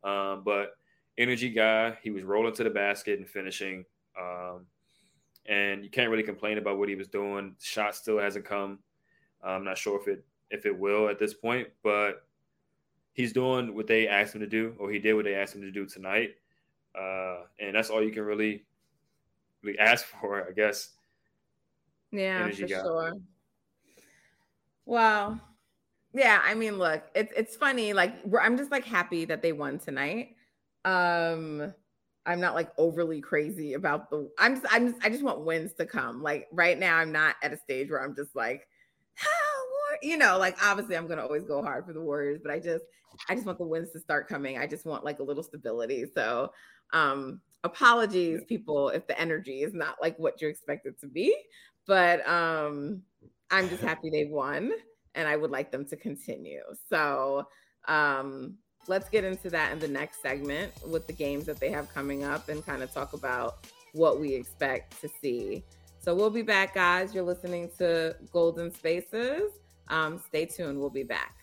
Um, 0.04 0.42
but 0.44 0.72
energy 1.18 1.50
guy, 1.50 1.98
he 2.02 2.10
was 2.10 2.24
rolling 2.24 2.56
to 2.56 2.64
the 2.64 2.70
basket 2.70 3.20
and 3.20 3.28
finishing. 3.28 3.86
Um, 4.20 4.66
and 5.46 5.84
you 5.84 5.90
can't 5.90 6.10
really 6.10 6.24
complain 6.24 6.58
about 6.58 6.78
what 6.78 6.90
he 6.90 6.96
was 6.96 7.08
doing. 7.08 7.56
shot 7.62 7.96
still 7.96 8.20
hasn't 8.20 8.46
come. 8.46 8.80
I'm 9.44 9.64
not 9.64 9.78
sure 9.78 10.00
if 10.00 10.08
it 10.08 10.24
if 10.50 10.66
it 10.66 10.78
will 10.78 11.10
at 11.10 11.20
this 11.20 11.34
point, 11.34 11.68
but 11.84 12.26
he's 13.14 13.34
doing 13.34 13.76
what 13.76 13.88
they 13.88 14.08
asked 14.08 14.36
him 14.36 14.42
to 14.42 14.48
do, 14.48 14.76
or 14.80 14.90
he 14.92 15.00
did 15.00 15.14
what 15.14 15.26
they 15.26 15.36
asked 15.36 15.56
him 15.56 15.62
to 15.62 15.72
do 15.72 15.86
tonight. 15.86 16.36
Uh, 16.98 17.42
and 17.60 17.76
that's 17.76 17.90
all 17.90 18.04
you 18.04 18.12
can 18.12 18.24
really, 18.24 18.64
really 19.64 19.80
ask 19.80 20.06
for, 20.22 20.48
I 20.48 20.52
guess. 20.52 20.90
Yeah, 22.12 22.42
Energy 22.42 22.64
for 22.64 22.68
guy. 22.68 22.82
sure. 22.82 23.14
Well, 24.86 25.40
yeah. 26.14 26.42
I 26.44 26.54
mean, 26.54 26.78
look, 26.78 27.04
it's 27.16 27.34
it's 27.36 27.56
funny. 27.56 27.94
Like, 27.94 28.14
I'm 28.40 28.58
just 28.58 28.72
like 28.72 28.86
happy 28.86 29.26
that 29.26 29.42
they 29.42 29.52
won 29.52 29.80
tonight. 29.80 30.36
Um, 30.86 31.74
I'm 32.26 32.40
not 32.40 32.56
like 32.56 32.72
overly 32.78 33.22
crazy 33.22 33.74
about 33.74 34.10
the. 34.10 34.30
I'm 34.40 34.56
just, 34.56 34.74
I'm 34.74 34.92
just, 34.92 35.06
I 35.06 35.10
just 35.10 35.24
want 35.24 35.46
wins 35.46 35.74
to 35.74 35.86
come. 35.86 36.22
Like 36.24 36.48
right 36.52 36.78
now, 36.80 36.98
I'm 36.98 37.12
not 37.12 37.36
at 37.44 37.54
a 37.54 37.58
stage 37.58 37.90
where 37.90 38.02
I'm 38.02 38.16
just 38.16 38.36
like, 38.36 38.68
oh, 39.26 39.96
you 40.02 40.18
know, 40.18 40.38
like 40.38 40.58
obviously 40.64 40.98
I'm 40.98 41.08
gonna 41.08 41.24
always 41.24 41.44
go 41.44 41.62
hard 41.62 41.86
for 41.86 41.94
the 41.94 42.02
Warriors, 42.02 42.40
but 42.44 42.52
I 42.52 42.60
just 42.60 42.86
I 43.30 43.36
just 43.36 43.46
want 43.46 43.58
the 43.58 43.68
wins 43.68 43.92
to 43.92 44.00
start 44.00 44.28
coming. 44.28 44.58
I 44.58 44.68
just 44.68 44.86
want 44.86 45.04
like 45.04 45.20
a 45.20 45.24
little 45.24 45.44
stability. 45.44 46.06
So 46.14 46.52
um 46.94 47.42
apologies 47.64 48.42
people 48.48 48.90
if 48.90 49.08
the 49.08 49.20
energy 49.20 49.62
is 49.62 49.74
not 49.74 49.96
like 50.02 50.18
what 50.20 50.42
you 50.42 50.48
expect 50.48 50.86
it 50.86 51.00
to 51.02 51.08
be, 51.08 51.36
but 51.88 52.28
um 52.28 53.02
I'm 53.52 53.70
just 53.70 53.84
happy 53.84 54.10
they 54.10 54.26
won 54.26 54.72
and 55.16 55.28
I 55.28 55.36
would 55.36 55.52
like 55.52 55.72
them 55.72 55.86
to 55.88 55.98
continue. 55.98 56.64
So 56.90 57.48
um 57.88 58.58
let's 58.88 59.10
get 59.10 59.24
into 59.24 59.50
that 59.50 59.72
in 59.72 59.80
the 59.80 59.88
next 59.88 60.22
segment 60.22 60.72
with 60.88 61.08
the 61.08 61.14
games 61.14 61.46
that 61.46 61.60
they 61.60 61.70
have 61.70 61.94
coming 61.94 62.24
up 62.24 62.50
and 62.50 62.66
kind 62.66 62.84
of 62.84 62.92
talk 62.92 63.14
about 63.14 63.66
what 63.94 64.20
we 64.20 64.34
expect 64.34 65.00
to 65.02 65.10
see. 65.22 65.64
So 66.00 66.14
we'll 66.14 66.30
be 66.30 66.42
back, 66.42 66.74
guys. 66.74 67.14
You're 67.14 67.24
listening 67.24 67.70
to 67.78 68.16
Golden 68.32 68.74
Spaces. 68.74 69.52
Um, 69.88 70.20
stay 70.20 70.46
tuned. 70.46 70.80
We'll 70.80 70.90
be 70.90 71.04
back. 71.04 71.36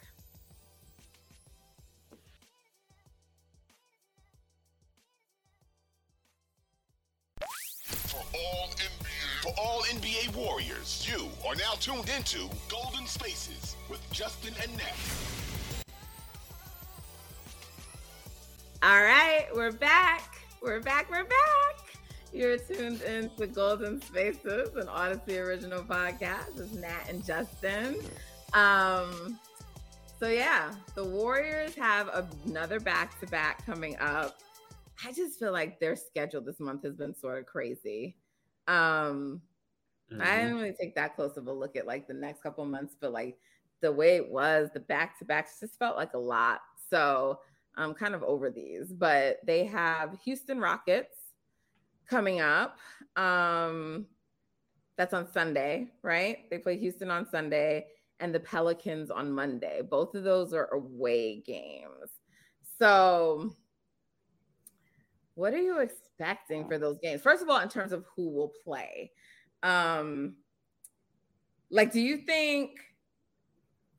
For 9.42 9.54
all 9.58 9.82
NBA 9.84 10.36
warriors, 10.36 11.08
you 11.10 11.30
are 11.48 11.54
now 11.54 11.72
tuned 11.80 12.10
into 12.14 12.50
Golden 12.68 13.06
Spaces 13.06 13.74
with 13.88 14.00
Justin 14.12 14.52
and 14.62 14.70
Nat. 14.76 15.59
All 18.82 19.02
right, 19.02 19.46
we're 19.54 19.72
back. 19.72 20.38
We're 20.62 20.80
back. 20.80 21.10
We're 21.10 21.24
back. 21.24 21.98
You're 22.32 22.56
tuned 22.56 23.02
into 23.02 23.46
Golden 23.46 24.00
Spaces, 24.00 24.74
an 24.74 24.86
Audacy 24.86 25.38
original 25.38 25.82
podcast. 25.82 26.58
It's 26.58 26.72
Nat 26.72 27.02
and 27.10 27.22
Justin. 27.22 27.96
Um, 28.54 29.38
so 30.18 30.28
yeah, 30.28 30.72
the 30.94 31.04
Warriors 31.04 31.74
have 31.74 32.08
another 32.46 32.80
back 32.80 33.20
to 33.20 33.26
back 33.26 33.66
coming 33.66 33.98
up. 33.98 34.38
I 35.04 35.12
just 35.12 35.38
feel 35.38 35.52
like 35.52 35.78
their 35.78 35.94
schedule 35.94 36.40
this 36.40 36.58
month 36.58 36.82
has 36.84 36.94
been 36.94 37.14
sort 37.14 37.38
of 37.38 37.44
crazy. 37.44 38.16
Um, 38.66 39.42
mm-hmm. 40.10 40.22
I 40.22 40.36
didn't 40.38 40.54
really 40.54 40.72
take 40.80 40.94
that 40.94 41.16
close 41.16 41.36
of 41.36 41.48
a 41.48 41.52
look 41.52 41.76
at 41.76 41.86
like 41.86 42.08
the 42.08 42.14
next 42.14 42.42
couple 42.42 42.64
months, 42.64 42.96
but 42.98 43.12
like 43.12 43.36
the 43.82 43.92
way 43.92 44.16
it 44.16 44.30
was, 44.30 44.70
the 44.72 44.80
back 44.80 45.18
to 45.18 45.26
backs 45.26 45.60
just 45.60 45.78
felt 45.78 45.98
like 45.98 46.14
a 46.14 46.18
lot. 46.18 46.60
So 46.88 47.40
I'm 47.76 47.94
kind 47.94 48.14
of 48.14 48.22
over 48.22 48.50
these, 48.50 48.92
but 48.92 49.38
they 49.46 49.64
have 49.64 50.18
Houston 50.24 50.58
Rockets 50.60 51.16
coming 52.08 52.40
up. 52.40 52.78
Um, 53.16 54.06
that's 54.96 55.14
on 55.14 55.30
Sunday, 55.32 55.88
right? 56.02 56.50
They 56.50 56.58
play 56.58 56.76
Houston 56.76 57.10
on 57.10 57.26
Sunday 57.28 57.86
and 58.18 58.34
the 58.34 58.40
Pelicans 58.40 59.10
on 59.10 59.32
Monday. 59.32 59.80
Both 59.82 60.14
of 60.14 60.24
those 60.24 60.52
are 60.52 60.68
away 60.74 61.40
games. 61.40 62.10
So 62.78 63.54
what 65.34 65.54
are 65.54 65.62
you 65.62 65.78
expecting 65.78 66.68
for 66.68 66.78
those 66.78 66.98
games? 66.98 67.22
First 67.22 67.42
of 67.42 67.48
all, 67.48 67.60
in 67.60 67.68
terms 67.68 67.92
of 67.92 68.04
who 68.14 68.28
will 68.28 68.52
play, 68.62 69.10
um, 69.62 70.36
like, 71.70 71.92
do 71.92 72.00
you 72.00 72.18
think? 72.18 72.72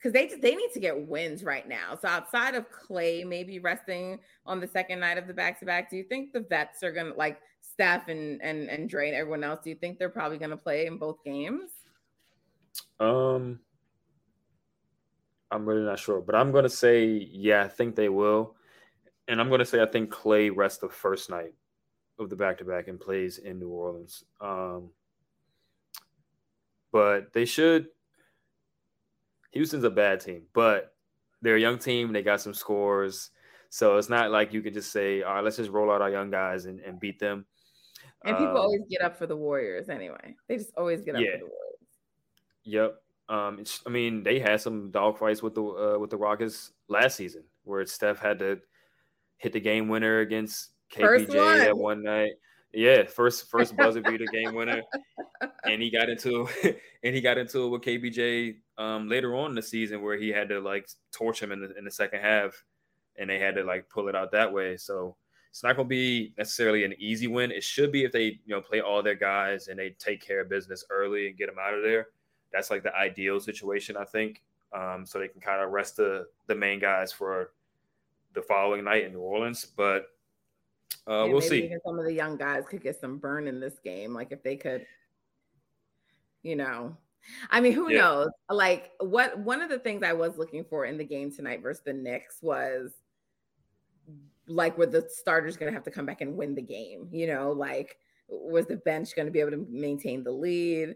Because 0.01 0.13
they 0.13 0.27
they 0.27 0.55
need 0.55 0.71
to 0.73 0.79
get 0.79 1.07
wins 1.07 1.43
right 1.43 1.67
now. 1.67 1.97
So 2.01 2.07
outside 2.07 2.55
of 2.55 2.65
Klay 2.71 3.25
maybe 3.25 3.59
resting 3.59 4.19
on 4.47 4.59
the 4.59 4.67
second 4.67 4.99
night 4.99 5.19
of 5.19 5.27
the 5.27 5.33
back 5.33 5.59
to 5.59 5.65
back, 5.65 5.89
do 5.89 5.97
you 5.97 6.03
think 6.03 6.33
the 6.33 6.39
vets 6.39 6.81
are 6.81 6.91
gonna 6.91 7.13
like 7.13 7.39
Steph 7.61 8.07
and 8.07 8.41
and 8.41 8.67
and 8.69 8.89
Dre 8.89 9.07
and 9.07 9.15
everyone 9.15 9.43
else? 9.43 9.59
Do 9.63 9.69
you 9.69 9.75
think 9.75 9.99
they're 9.99 10.09
probably 10.09 10.39
gonna 10.39 10.57
play 10.57 10.87
in 10.87 10.97
both 10.97 11.23
games? 11.23 11.71
Um, 12.99 13.59
I'm 15.51 15.67
really 15.67 15.83
not 15.83 15.99
sure, 15.99 16.21
but 16.21 16.33
I'm 16.33 16.51
gonna 16.51 16.69
say 16.69 17.05
yeah, 17.05 17.63
I 17.63 17.67
think 17.67 17.95
they 17.95 18.09
will 18.09 18.55
and 19.31 19.39
I'm 19.39 19.49
to 19.49 19.65
say 19.65 19.81
I 19.81 19.85
think 19.85 20.11
Klay 20.11 20.51
rests 20.53 20.79
the 20.79 20.89
first 20.89 21.29
night 21.29 21.53
of 22.19 22.29
the 22.29 22.35
back 22.35 22.57
to 22.57 22.65
back 22.65 22.89
and 22.89 22.99
plays 22.99 23.37
in 23.37 23.59
New 23.59 23.69
Orleans. 23.69 24.25
Um, 24.41 24.89
but 26.91 27.31
they 27.31 27.45
should. 27.45 27.87
Houston's 29.51 29.83
a 29.83 29.89
bad 29.89 30.19
team, 30.19 30.43
but 30.53 30.93
they're 31.41 31.55
a 31.55 31.61
young 31.61 31.77
team. 31.77 32.13
They 32.13 32.23
got 32.23 32.41
some 32.41 32.53
scores. 32.53 33.31
So 33.69 33.97
it's 33.97 34.09
not 34.09 34.31
like 34.31 34.53
you 34.53 34.61
can 34.61 34.73
just 34.73 34.91
say, 34.91 35.21
all 35.21 35.35
right, 35.35 35.43
let's 35.43 35.57
just 35.57 35.69
roll 35.69 35.91
out 35.91 36.01
our 36.01 36.09
young 36.09 36.29
guys 36.29 36.65
and, 36.65 36.79
and 36.81 36.99
beat 36.99 37.19
them. 37.19 37.45
And 38.23 38.37
people 38.37 38.51
um, 38.51 38.57
always 38.57 38.81
get 38.89 39.01
up 39.01 39.17
for 39.17 39.25
the 39.25 39.35
Warriors 39.35 39.89
anyway. 39.89 40.35
They 40.47 40.57
just 40.57 40.71
always 40.77 41.01
get 41.01 41.15
up 41.15 41.21
yeah. 41.21 41.31
for 41.31 41.37
the 41.37 41.45
Warriors. 41.45 41.61
Yep. 42.63 43.01
Um, 43.29 43.63
I 43.87 43.89
mean, 43.89 44.23
they 44.23 44.39
had 44.39 44.59
some 44.59 44.91
dog 44.91 45.17
fights 45.17 45.41
with 45.41 45.55
the 45.55 45.63
uh, 45.63 45.97
with 45.97 46.09
the 46.09 46.17
Rockets 46.17 46.73
last 46.89 47.15
season, 47.15 47.43
where 47.63 47.85
Steph 47.85 48.19
had 48.19 48.39
to 48.39 48.59
hit 49.37 49.53
the 49.53 49.59
game 49.59 49.87
winner 49.87 50.19
against 50.19 50.71
KPJ 50.93 51.35
one. 51.35 51.57
that 51.59 51.77
one 51.77 52.03
night. 52.03 52.33
Yeah, 52.73 53.03
first 53.05 53.49
first 53.49 53.75
buzzer 53.75 54.01
beater 54.01 54.25
game 54.31 54.53
winner, 54.53 54.81
and 55.63 55.81
he 55.81 55.89
got 55.89 56.09
into 56.09 56.47
and 57.03 57.15
he 57.15 57.21
got 57.21 57.37
into 57.37 57.65
it 57.65 57.69
with 57.69 57.81
KPJ 57.81 58.57
um, 58.81 59.07
later 59.07 59.35
on 59.35 59.51
in 59.51 59.55
the 59.55 59.61
season 59.61 60.01
where 60.01 60.17
he 60.17 60.29
had 60.29 60.49
to 60.49 60.59
like 60.59 60.89
torch 61.11 61.41
him 61.41 61.51
in 61.51 61.61
the 61.61 61.77
in 61.77 61.85
the 61.85 61.91
second 61.91 62.21
half, 62.21 62.63
and 63.17 63.29
they 63.29 63.37
had 63.37 63.55
to 63.55 63.63
like 63.63 63.87
pull 63.89 64.07
it 64.07 64.15
out 64.15 64.31
that 64.31 64.51
way. 64.51 64.75
So 64.75 65.15
it's 65.51 65.63
not 65.63 65.75
going 65.75 65.87
to 65.87 65.89
be 65.89 66.33
necessarily 66.37 66.83
an 66.83 66.95
easy 66.97 67.27
win. 67.27 67.51
It 67.51 67.63
should 67.63 67.91
be 67.91 68.03
if 68.05 68.11
they 68.11 68.39
you 68.45 68.55
know 68.55 68.61
play 68.61 68.81
all 68.81 69.03
their 69.03 69.15
guys 69.15 69.67
and 69.67 69.77
they 69.77 69.91
take 69.99 70.25
care 70.25 70.41
of 70.41 70.49
business 70.49 70.83
early 70.89 71.27
and 71.27 71.37
get 71.37 71.45
them 71.47 71.57
out 71.61 71.75
of 71.75 71.83
there. 71.83 72.07
That's 72.51 72.71
like 72.71 72.83
the 72.83 72.95
ideal 72.95 73.39
situation, 73.39 73.95
I 73.95 74.03
think. 74.03 74.41
Um, 74.73 75.05
so 75.05 75.19
they 75.19 75.27
can 75.27 75.41
kind 75.41 75.61
of 75.61 75.71
rest 75.71 75.97
the 75.97 76.27
the 76.47 76.55
main 76.55 76.79
guys 76.79 77.11
for 77.11 77.51
the 78.33 78.41
following 78.41 78.83
night 78.83 79.03
in 79.03 79.13
New 79.13 79.19
Orleans. 79.19 79.65
But 79.77 80.07
uh, 81.05 81.27
we'll 81.29 81.41
see. 81.41 81.71
some 81.85 81.99
of 81.99 82.05
the 82.05 82.13
young 82.13 82.35
guys 82.35 82.63
could 82.67 82.81
get 82.81 82.99
some 82.99 83.19
burn 83.19 83.47
in 83.47 83.59
this 83.59 83.77
game. 83.83 84.13
Like 84.13 84.31
if 84.31 84.41
they 84.41 84.55
could, 84.55 84.87
you 86.41 86.55
know, 86.55 86.95
I 87.49 87.61
mean, 87.61 87.73
who 87.73 87.91
yeah. 87.91 87.99
knows? 87.99 88.29
Like 88.49 88.91
what 88.99 89.37
one 89.39 89.61
of 89.61 89.69
the 89.69 89.79
things 89.79 90.03
I 90.03 90.13
was 90.13 90.37
looking 90.37 90.63
for 90.63 90.85
in 90.85 90.97
the 90.97 91.03
game 91.03 91.31
tonight 91.31 91.61
versus 91.61 91.83
the 91.85 91.93
Knicks 91.93 92.37
was 92.41 92.91
like 94.47 94.77
were 94.77 94.85
the 94.85 95.07
starters 95.09 95.57
going 95.57 95.71
to 95.71 95.73
have 95.73 95.83
to 95.83 95.91
come 95.91 96.05
back 96.05 96.21
and 96.21 96.35
win 96.35 96.55
the 96.55 96.61
game? 96.61 97.07
You 97.11 97.27
know, 97.27 97.51
like 97.51 97.97
was 98.27 98.65
the 98.65 98.77
bench 98.77 99.15
going 99.15 99.25
to 99.25 99.31
be 99.31 99.39
able 99.39 99.51
to 99.51 99.65
maintain 99.69 100.23
the 100.23 100.31
lead? 100.31 100.95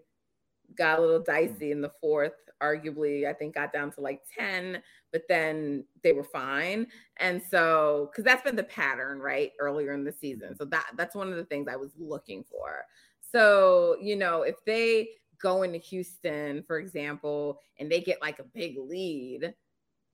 Got 0.77 0.99
a 0.99 1.01
little 1.01 1.21
mm. 1.21 1.25
dicey 1.25 1.71
in 1.71 1.81
the 1.81 1.91
fourth. 2.01 2.33
Arguably, 2.63 3.27
I 3.27 3.33
think 3.33 3.53
got 3.53 3.73
down 3.73 3.91
to 3.91 4.01
like 4.01 4.21
10, 4.37 4.81
but 5.11 5.23
then 5.27 5.83
they 6.03 6.13
were 6.13 6.23
fine. 6.23 6.87
And 7.17 7.41
so, 7.43 8.09
because 8.09 8.23
that's 8.23 8.43
been 8.43 8.55
the 8.55 8.63
pattern, 8.63 9.19
right? 9.19 9.51
Earlier 9.59 9.93
in 9.93 10.05
the 10.05 10.13
season. 10.13 10.49
Mm-hmm. 10.49 10.63
So 10.63 10.65
that 10.65 10.85
that's 10.95 11.15
one 11.15 11.29
of 11.29 11.35
the 11.35 11.43
things 11.43 11.67
I 11.69 11.75
was 11.75 11.91
looking 11.97 12.45
for. 12.49 12.85
So, 13.31 13.97
you 14.01 14.15
know, 14.15 14.43
if 14.43 14.55
they 14.65 15.09
go 15.41 15.65
to 15.65 15.77
Houston, 15.77 16.63
for 16.63 16.79
example, 16.79 17.59
and 17.79 17.91
they 17.91 18.01
get 18.01 18.21
like 18.21 18.39
a 18.39 18.43
big 18.43 18.77
lead, 18.77 19.53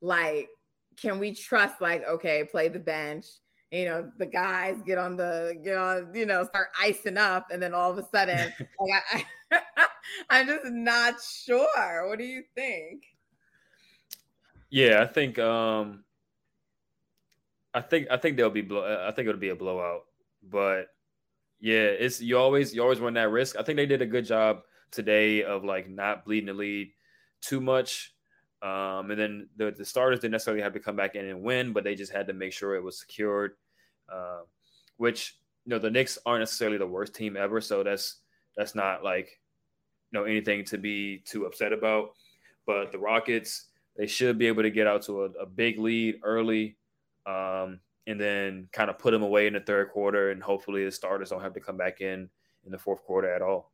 like, 0.02 0.50
can 1.02 1.20
we 1.20 1.34
trust, 1.34 1.82
like, 1.82 2.06
okay, 2.08 2.44
play 2.44 2.68
the 2.68 2.80
bench? 2.80 3.26
You 3.72 3.86
know, 3.86 4.12
the 4.18 4.26
guys 4.26 4.82
get 4.86 4.98
on 4.98 5.16
the, 5.16 5.58
get 5.64 5.78
on, 5.78 6.12
you 6.14 6.26
know, 6.26 6.44
start 6.44 6.70
icing 6.80 7.18
up, 7.18 7.48
and 7.52 7.62
then 7.62 7.74
all 7.74 7.92
of 7.92 7.98
a 7.98 8.08
sudden, 8.10 8.52
like, 8.80 9.04
I, 9.12 9.26
I 9.52 9.62
I'm 10.30 10.48
just 10.48 10.66
not 10.66 11.16
sure. 11.22 12.08
What 12.08 12.20
do 12.20 12.26
you 12.26 12.44
think? 12.56 13.04
Yeah, 14.70 15.02
I 15.02 15.08
think 15.08 15.38
um 15.40 16.04
I 17.74 17.82
think 17.82 18.08
I 18.10 18.18
think 18.18 18.38
there'll 18.38 18.52
be 18.52 18.62
blow 18.62 19.06
I 19.08 19.12
think 19.12 19.28
it'll 19.28 19.40
be 19.40 19.50
a 19.50 19.56
blowout. 19.56 20.04
But 20.44 20.88
yeah, 21.60 21.84
it's 21.84 22.22
you 22.22 22.38
always 22.38 22.74
you 22.74 22.82
always 22.82 23.00
run 23.00 23.14
that 23.16 23.30
risk. 23.30 23.56
I 23.58 23.64
think 23.64 23.78
they 23.78 23.86
did 23.86 24.02
a 24.02 24.08
good 24.08 24.26
job 24.26 24.62
today 24.92 25.44
of 25.44 25.64
like 25.64 25.90
not 25.90 26.26
bleeding 26.26 26.48
the 26.48 26.54
lead 26.54 26.92
too 27.42 27.62
much. 27.62 28.14
Um, 28.62 29.10
and 29.10 29.20
then 29.20 29.50
the, 29.58 29.72
the 29.72 29.86
starters 29.86 30.20
didn't 30.20 30.34
necessarily 30.34 30.62
have 30.62 30.74
to 30.74 30.80
come 30.80 30.96
back 30.96 31.16
in 31.16 31.26
and 31.26 31.42
win, 31.42 31.74
but 31.74 31.84
they 31.84 31.96
just 31.96 32.12
had 32.12 32.28
to 32.28 32.34
make 32.34 32.54
sure 32.54 32.76
it 32.76 32.84
was 32.84 33.00
secured. 33.00 33.54
Uh, 34.12 34.42
which 34.98 35.38
you 35.66 35.72
know 35.72 35.80
the 35.80 35.90
Knicks 35.90 36.20
aren't 36.26 36.42
necessarily 36.42 36.78
the 36.78 36.86
worst 36.86 37.16
team 37.16 37.36
ever, 37.38 37.62
so 37.62 37.82
that's 37.84 38.18
that's 38.56 38.76
not 38.76 39.04
like 39.04 39.40
you 40.12 40.20
know 40.20 40.26
anything 40.26 40.64
to 40.66 40.78
be 40.78 41.20
too 41.26 41.46
upset 41.46 41.74
about. 41.74 42.12
But 42.68 42.92
the 42.92 43.00
Rockets, 43.00 43.70
they 43.98 44.06
should 44.06 44.38
be 44.38 44.48
able 44.48 44.62
to 44.62 44.70
get 44.70 44.86
out 44.86 45.02
to 45.04 45.24
a, 45.24 45.26
a 45.42 45.46
big 45.46 45.80
lead 45.80 46.20
early, 46.24 46.78
um, 47.26 47.80
and 48.06 48.20
then 48.20 48.68
kind 48.72 48.90
of 48.90 49.00
put 49.00 49.12
them 49.12 49.24
away 49.24 49.48
in 49.48 49.54
the 49.54 49.60
third 49.60 49.90
quarter, 49.90 50.30
and 50.30 50.44
hopefully 50.44 50.86
the 50.86 50.92
starters 50.92 51.30
don't 51.30 51.42
have 51.42 51.54
to 51.54 51.60
come 51.60 51.78
back 51.78 52.02
in 52.02 52.30
in 52.66 52.72
the 52.72 52.78
fourth 52.78 53.04
quarter 53.04 53.34
at 53.34 53.42
all. 53.42 53.72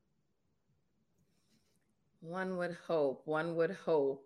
One 2.22 2.57
would 2.57 2.76
hope. 2.88 3.22
One 3.26 3.55
would 3.55 3.72
hope. 3.72 4.26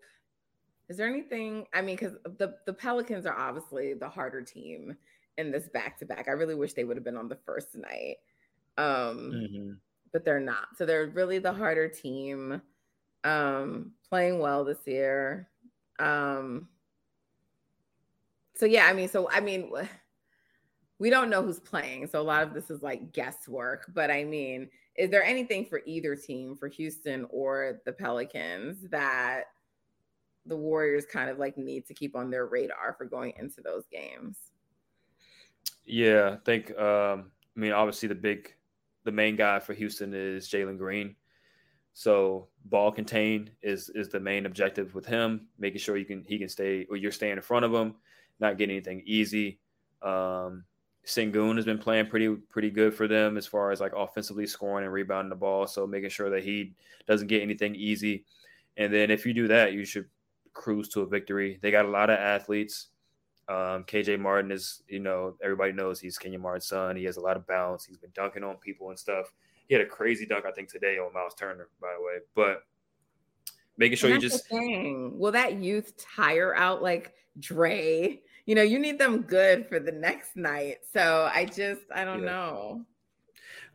Is 0.90 0.98
there 0.98 1.08
anything? 1.08 1.66
I 1.74 1.82
mean, 1.82 1.96
because 1.96 2.18
the 2.38 2.56
the 2.66 2.74
Pelicans 2.74 3.26
are 3.26 3.38
obviously 3.38 3.94
the 3.94 4.10
harder 4.10 4.42
team 4.42 4.96
in 5.38 5.52
this 5.52 5.70
back 5.70 5.98
to 6.00 6.06
back. 6.06 6.28
I 6.28 6.32
really 6.32 6.56
wish 6.56 6.74
they 6.74 6.84
would 6.84 6.98
have 6.98 7.04
been 7.04 7.18
on 7.18 7.30
the 7.30 7.40
first 7.46 7.76
night, 7.76 8.18
um, 8.78 9.32
mm-hmm. 9.34 9.72
but 10.12 10.26
they're 10.26 10.40
not. 10.40 10.78
So 10.78 10.86
they're 10.86 11.08
really 11.08 11.40
the 11.40 11.54
harder 11.54 11.88
team, 11.88 12.62
um, 13.24 13.92
playing 14.10 14.40
well 14.40 14.66
this 14.66 14.86
year. 14.86 15.50
Um, 16.00 16.68
so 18.56 18.66
yeah, 18.66 18.86
I 18.88 18.94
mean, 18.94 19.10
so 19.10 19.30
I 19.30 19.40
mean, 19.40 19.72
we 21.00 21.10
don't 21.10 21.30
know 21.30 21.42
who's 21.42 21.60
playing, 21.60 22.08
so 22.08 22.22
a 22.22 22.24
lot 22.24 22.44
of 22.44 22.54
this 22.54 22.70
is 22.70 22.84
like 22.84 23.14
guesswork. 23.14 23.86
But 23.94 24.12
I 24.12 24.24
mean, 24.24 24.70
is 24.96 25.10
there 25.10 25.24
anything 25.24 25.66
for 25.66 25.82
either 25.86 26.16
team, 26.16 26.56
for 26.56 26.68
Houston 26.68 27.26
or 27.30 27.82
the 27.86 27.94
Pelicans, 27.94 28.88
that 28.90 29.44
the 30.46 30.58
Warriors 30.58 31.06
kind 31.06 31.30
of 31.30 31.38
like 31.38 31.58
need 31.58 31.86
to 31.88 31.94
keep 31.94 32.16
on 32.16 32.30
their 32.30 32.48
radar 32.48 32.96
for 32.98 33.06
going 33.06 33.34
into 33.38 33.62
those 33.62 33.86
games? 33.92 34.38
Yeah, 35.86 36.36
I 36.36 36.44
think. 36.46 36.78
Um, 36.78 37.32
I 37.56 37.60
mean, 37.60 37.72
obviously 37.72 38.10
the 38.10 38.16
big, 38.16 38.54
the 39.04 39.12
main 39.12 39.36
guy 39.36 39.60
for 39.60 39.74
Houston 39.74 40.14
is 40.14 40.50
Jalen 40.50 40.78
Green. 40.78 41.16
So 41.94 42.48
ball 42.66 42.92
contained 42.92 43.52
is 43.62 43.90
is 43.90 44.10
the 44.10 44.20
main 44.20 44.46
objective 44.46 44.96
with 44.96 45.06
him, 45.06 45.48
making 45.60 45.80
sure 45.80 45.98
you 45.98 46.06
can 46.06 46.24
he 46.26 46.40
can 46.40 46.48
stay 46.48 46.86
or 46.90 46.96
you're 46.96 47.12
staying 47.12 47.34
in 47.34 47.42
front 47.42 47.66
of 47.66 47.74
him, 47.74 47.96
not 48.40 48.58
getting 48.58 48.76
anything 48.76 49.04
easy. 49.06 49.60
Um, 50.02 50.64
Sengun 51.06 51.56
has 51.56 51.66
been 51.66 51.80
playing 51.80 52.08
pretty 52.08 52.36
pretty 52.50 52.70
good 52.70 52.94
for 52.94 53.08
them 53.08 53.38
as 53.38 53.48
far 53.48 53.72
as 53.72 53.80
like 53.80 53.94
offensively 53.96 54.46
scoring 54.46 54.86
and 54.86 54.94
rebounding 54.94 55.30
the 55.30 55.36
ball. 55.36 55.66
So 55.68 55.88
making 55.88 56.10
sure 56.10 56.30
that 56.30 56.44
he 56.44 56.74
doesn't 57.08 57.28
get 57.28 57.42
anything 57.42 57.76
easy. 57.76 58.26
And 58.78 58.94
then 58.94 59.10
if 59.10 59.26
you 59.26 59.34
do 59.34 59.48
that, 59.48 59.74
you 59.74 59.84
should 59.84 60.06
cruise 60.54 60.90
to 60.90 61.02
a 61.02 61.08
victory. 61.08 61.60
They 61.62 61.72
got 61.72 61.86
a 61.86 61.90
lot 61.90 62.10
of 62.10 62.20
athletes. 62.20 62.88
Um, 63.50 63.84
KJ 63.84 64.20
Martin 64.20 64.52
is, 64.52 64.84
you 64.88 65.00
know, 65.00 65.36
everybody 65.44 65.74
knows 65.74 66.00
he's 66.00 66.18
Kenyon 66.18 66.42
Martin's 66.42 66.68
son. 66.68 66.96
He 66.96 67.04
has 67.06 67.18
a 67.18 67.22
lot 67.22 67.36
of 67.36 67.46
bounce. 67.48 67.84
He's 67.84 67.98
been 67.98 68.12
dunking 68.14 68.44
on 68.44 68.56
people 68.58 68.90
and 68.90 69.00
stuff. 69.00 69.34
He 69.68 69.74
had 69.74 69.84
a 69.84 69.88
crazy 69.88 70.26
dunk, 70.26 70.46
I 70.46 70.52
think, 70.52 70.70
today 70.70 70.98
on 70.98 71.14
Myles 71.14 71.34
Turner, 71.34 71.70
by 71.82 71.94
the 71.98 72.04
way. 72.04 72.20
But 72.36 72.64
making 73.78 73.98
sure 73.98 74.10
you 74.10 74.20
just 74.20 74.46
will 74.52 75.32
that 75.32 75.56
youth 75.56 75.94
tire 75.98 76.56
out 76.56 76.82
like 76.82 77.14
Dre 77.40 78.22
you 78.46 78.56
know, 78.56 78.62
you 78.62 78.80
need 78.80 79.00
them 79.00 79.22
good 79.22 79.68
for 79.68 79.80
the 79.80 79.92
next 79.92 80.36
night. 80.36 80.78
So 80.94 81.30
I 81.34 81.46
just, 81.46 81.82
I 81.94 82.04
don't 82.04 82.24
yeah. 82.24 82.26
know. 82.26 82.86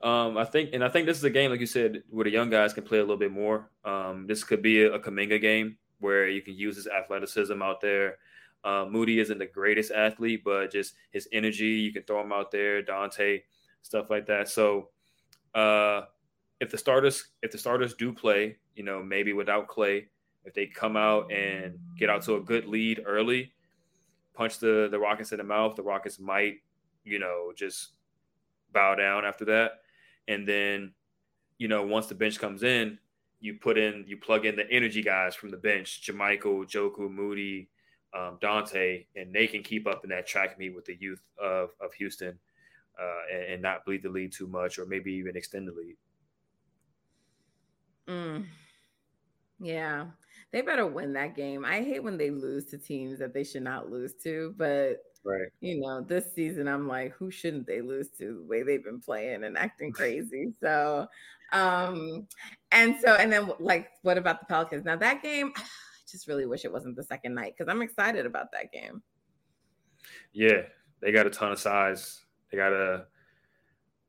Um, 0.03 0.37
I 0.37 0.45
think, 0.45 0.71
and 0.73 0.85
I 0.85 0.89
think 0.89 1.07
this 1.07 1.17
is 1.17 1.25
a 1.25 1.31
game, 1.31 1.51
like 1.51 1.61
you 1.61 1.67
said, 1.67 2.03
where 2.11 2.25
the 2.25 2.31
young 2.31 2.51
guys 2.51 2.75
can 2.75 2.85
play 2.85 2.99
a 2.99 3.03
little 3.03 3.17
bit 3.17 3.33
more. 3.33 3.71
Um, 3.85 4.27
this 4.27 4.45
could 4.45 4.63
be 4.63 4.83
a, 4.83 4.95
a 4.95 5.01
Kuminga 5.01 5.41
game 5.41 5.79
where 6.01 6.29
you 6.29 6.43
can 6.43 6.55
use 6.55 6.77
his 6.77 6.87
athleticism 6.87 7.61
out 7.63 7.81
there. 7.81 8.19
Uh, 8.63 8.85
Moody 8.91 9.21
isn't 9.21 9.39
the 9.39 9.47
greatest 9.47 9.93
athlete, 9.93 10.43
but 10.45 10.71
just 10.71 10.95
his 11.13 11.29
energy, 11.33 11.67
you 11.67 11.93
can 11.93 12.03
throw 12.03 12.21
him 12.21 12.33
out 12.33 12.51
there. 12.51 12.83
Donte, 12.83 13.43
stuff 13.83 14.11
like 14.11 14.27
that. 14.27 14.49
So, 14.49 14.91
uh, 15.55 16.03
if 16.61 16.71
the 16.71 16.79
starters, 16.79 17.29
if 17.43 17.53
the 17.53 17.59
starters 17.59 17.95
do 17.95 18.13
play, 18.13 18.57
you 18.75 18.83
know, 18.83 19.03
maybe 19.03 19.33
without 19.33 19.69
Klay, 19.69 20.07
if 20.45 20.55
they 20.55 20.67
come 20.67 20.97
out 20.97 21.31
and 21.31 21.79
get 21.99 22.11
out 22.11 22.23
to 22.23 22.37
a 22.37 22.41
good 22.41 22.67
lead 22.67 23.03
early, 23.07 23.53
punch 24.37 24.59
the 24.59 24.89
the 24.91 24.99
Rockets 24.99 25.33
in 25.33 25.39
the 25.39 25.45
mouth, 25.45 25.77
the 25.77 25.83
Rockets 25.83 26.19
might, 26.19 26.59
you 27.05 27.19
know, 27.19 27.53
just 27.57 27.93
bow 28.73 28.95
down 28.95 29.25
after 29.25 29.45
that. 29.47 29.81
And 30.29 30.47
then, 30.47 30.93
you 31.59 31.69
know, 31.69 31.85
once 31.85 32.07
the 32.07 32.15
bench 32.15 32.39
comes 32.39 32.63
in, 32.63 32.99
you 33.41 33.55
put 33.55 33.79
in, 33.79 34.05
you 34.07 34.17
plug 34.17 34.47
in 34.47 34.57
the 34.57 34.71
energy 34.71 35.03
guys 35.03 35.35
from 35.35 35.51
the 35.51 35.57
bench, 35.57 36.03
JaMychal, 36.07 36.69
Joku, 36.69 37.11
Moody, 37.11 37.69
um, 38.15 38.39
Donte, 38.41 39.07
and 39.15 39.33
they 39.33 39.47
can 39.47 39.63
keep 39.63 39.87
up 39.87 40.05
in 40.05 40.11
that 40.11 40.27
track 40.27 40.59
meet 40.59 40.75
with 40.75 40.85
the 40.85 40.97
youth 40.97 41.23
of, 41.41 41.71
of 41.81 41.93
Houston 41.95 42.39
uh, 43.01 43.21
and, 43.33 43.43
and, 43.53 43.63
not 43.63 43.85
bleed 43.85 44.03
the 44.03 44.09
lead 44.09 44.33
too 44.33 44.47
much 44.47 44.79
or 44.79 44.87
maybe 44.87 45.13
even 45.13 45.37
extend 45.37 45.69
the 45.69 45.73
lead. 45.73 45.97
Mm. 48.09 48.47
Yeah. 49.61 50.07
They 50.57 50.63
better 50.63 50.87
win 50.87 51.13
that 51.13 51.37
game. 51.37 51.67
I 51.67 51.83
hate 51.83 52.03
when 52.03 52.17
they 52.17 52.31
lose 52.31 52.65
to 52.71 52.79
teams 52.79 53.19
that 53.19 53.35
they 53.35 53.45
should 53.45 53.63
not 53.63 53.91
lose 53.91 54.15
to, 54.23 54.55
but 54.57 55.03
right. 55.23 55.49
you 55.61 55.79
know, 55.83 56.01
this 56.01 56.33
season 56.35 56.67
I'm 56.67 56.89
like, 56.89 57.13
who 57.13 57.31
shouldn't 57.31 57.67
they 57.67 57.83
lose 57.83 58.09
to 58.13 58.39
the 58.39 58.43
way 58.43 58.63
they've 58.63 58.83
been 58.83 58.99
playing 58.99 59.45
and 59.45 59.59
acting 59.59 59.93
crazy? 59.93 60.55
So, 60.63 61.09
um, 61.53 62.27
and 62.73 62.97
so, 62.99 63.17
and 63.17 63.31
then 63.31 63.51
like, 63.61 63.91
what 64.01 64.17
about 64.17 64.41
the 64.41 64.47
Pelicans? 64.47 64.87
Now 64.87 64.97
that 64.97 65.23
game, 65.23 65.53
I 65.59 65.63
just 66.11 66.27
really 66.27 66.47
wish 66.47 66.65
it 66.65 66.73
wasn't 66.73 66.97
the 66.97 67.05
second 67.05 67.35
night 67.35 67.53
because 67.55 67.71
I'm 67.71 67.83
excited 67.83 68.25
about 68.25 68.51
that 68.53 68.73
game. 68.73 69.03
Yeah, 70.33 70.63
they 71.03 71.13
got 71.13 71.27
a 71.27 71.31
ton 71.31 71.53
of 71.53 71.59
size. 71.59 72.25
They 72.51 72.57
got 72.57 72.73
a, 72.73 73.05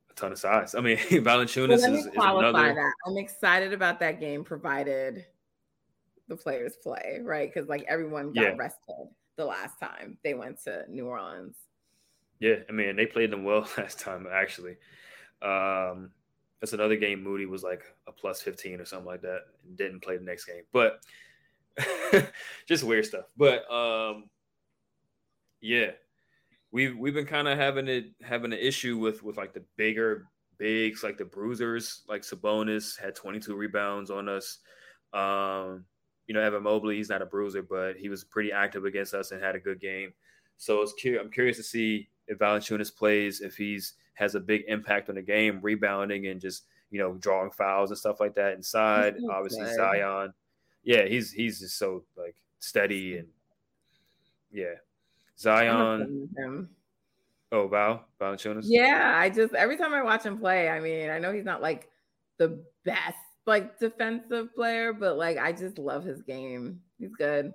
a 0.10 0.14
ton 0.16 0.32
of 0.32 0.40
size. 0.40 0.76
I 0.76 0.80
mean, 0.80 0.96
Valanciunas 1.10 1.82
Well, 1.82 1.94
is, 1.94 2.06
is 2.06 2.12
another. 2.16 2.54
that. 2.54 2.94
I'm 3.06 3.18
excited 3.18 3.74
about 3.74 4.00
that 4.00 4.22
game, 4.22 4.46
provided 4.46 5.26
the 6.28 6.36
players 6.36 6.76
play, 6.82 7.20
right? 7.24 7.52
Because 7.54 7.70
like 7.70 7.84
everyone 7.88 8.34
got 8.34 8.42
Yeah. 8.42 8.56
rested 8.58 9.08
the 9.36 9.46
last 9.46 9.80
time 9.80 10.18
they 10.24 10.34
went 10.34 10.62
to 10.64 10.86
New 10.90 11.06
Orleans. 11.08 11.56
Yeah, 12.40 12.58
I 12.70 12.72
mean, 12.72 12.96
they 12.96 13.06
played 13.06 13.32
them 13.32 13.44
well 13.44 13.68
last 13.78 14.00
time, 14.00 14.28
actually. 14.32 14.78
Um, 15.42 16.12
that's 16.60 16.74
another 16.74 16.96
game 16.96 17.24
Moody 17.24 17.46
was 17.46 17.64
like 17.64 17.84
a 18.08 18.12
plus 18.12 18.42
15 18.42 18.80
or 18.82 18.86
something 18.86 19.06
like 19.06 19.22
that 19.22 19.42
and 19.64 19.78
didn't 19.78 20.02
play 20.02 20.18
the 20.18 20.24
next 20.24 20.46
game. 20.46 20.64
But 20.72 21.04
just 22.68 22.84
weird 22.84 23.06
stuff. 23.06 23.26
But 23.38 23.70
um, 23.72 24.30
yeah, 25.62 25.92
we've 26.72 26.98
we've 26.98 27.14
been 27.14 27.26
kind 27.28 27.48
of 27.48 27.58
having 27.58 27.88
it 27.88 28.12
having 28.22 28.54
an 28.54 28.60
issue 28.60 28.98
with 28.98 29.22
with 29.24 29.38
like 29.38 29.54
the 29.54 29.64
bigger 29.76 30.28
bigs, 30.58 31.04
like 31.04 31.18
the 31.18 31.26
bruisers, 31.26 32.02
like 32.08 32.24
Sabonis 32.24 33.00
had 33.00 33.16
22 33.16 33.56
rebounds 33.56 34.10
on 34.10 34.28
us. 34.28 34.60
Um, 35.14 35.86
you 36.28 36.34
know, 36.34 36.42
Evan 36.42 36.64
Mobley, 36.64 36.98
he's 36.98 37.10
not 37.10 37.22
a 37.22 37.26
bruiser, 37.26 37.64
but 37.64 37.96
he 37.96 38.10
was 38.10 38.24
pretty 38.24 38.52
active 38.52 38.86
against 38.86 39.14
us 39.14 39.32
and 39.32 39.42
had 39.42 39.56
a 39.56 39.60
good 39.60 39.80
game. 39.80 40.14
So 40.58 40.82
it's 40.82 40.94
curious. 40.94 41.24
I'm 41.24 41.32
curious 41.32 41.58
to 41.58 41.64
see 41.64 42.10
if 42.28 42.40
Valanciunas 42.40 42.96
plays, 42.96 43.42
if 43.42 43.56
he's 43.56 43.94
has 44.16 44.36
a 44.36 44.40
big 44.40 44.64
impact 44.68 45.10
on 45.10 45.16
the 45.16 45.22
game, 45.22 45.60
rebounding 45.62 46.28
and 46.28 46.42
just 46.42 46.66
you 46.90 47.00
know 47.00 47.14
drawing 47.14 47.52
fouls 47.52 47.92
and 47.92 47.98
stuff 47.98 48.20
like 48.20 48.36
that 48.36 48.54
inside. 48.54 49.16
He's 49.16 49.30
Obviously 49.30 49.66
good. 49.66 49.76
Zion, 49.76 50.34
yeah, 50.84 51.06
he's 51.06 51.32
he's 51.32 51.60
just 51.60 51.78
so 51.78 52.04
like 52.18 52.36
steady 52.60 53.18
and 53.18 53.28
yeah, 54.52 54.76
Zion. 55.38 56.00
fan 56.00 56.30
of 56.30 56.44
him. 56.44 56.70
Oh, 57.52 57.68
Val 57.68 58.06
Valanciunas. 58.20 58.64
Yeah, 58.66 59.14
I 59.16 59.30
just 59.30 59.54
every 59.54 59.78
time 59.78 59.94
I 59.94 60.04
watch 60.04 60.26
him 60.26 60.38
play, 60.38 60.68
I 60.68 60.80
mean, 60.80 61.10
I 61.10 61.20
know 61.20 61.32
he's 61.32 61.46
not 61.46 61.62
like 61.62 61.90
the 62.38 62.62
best 62.84 63.16
like 63.48 63.80
defensive 63.80 64.54
player, 64.54 64.94
but 64.94 65.18
like 65.18 65.38
I 65.38 65.52
just 65.52 65.80
love 65.80 66.04
his 66.04 66.22
game. 66.22 66.82
He's 67.00 67.16
good. 67.16 67.54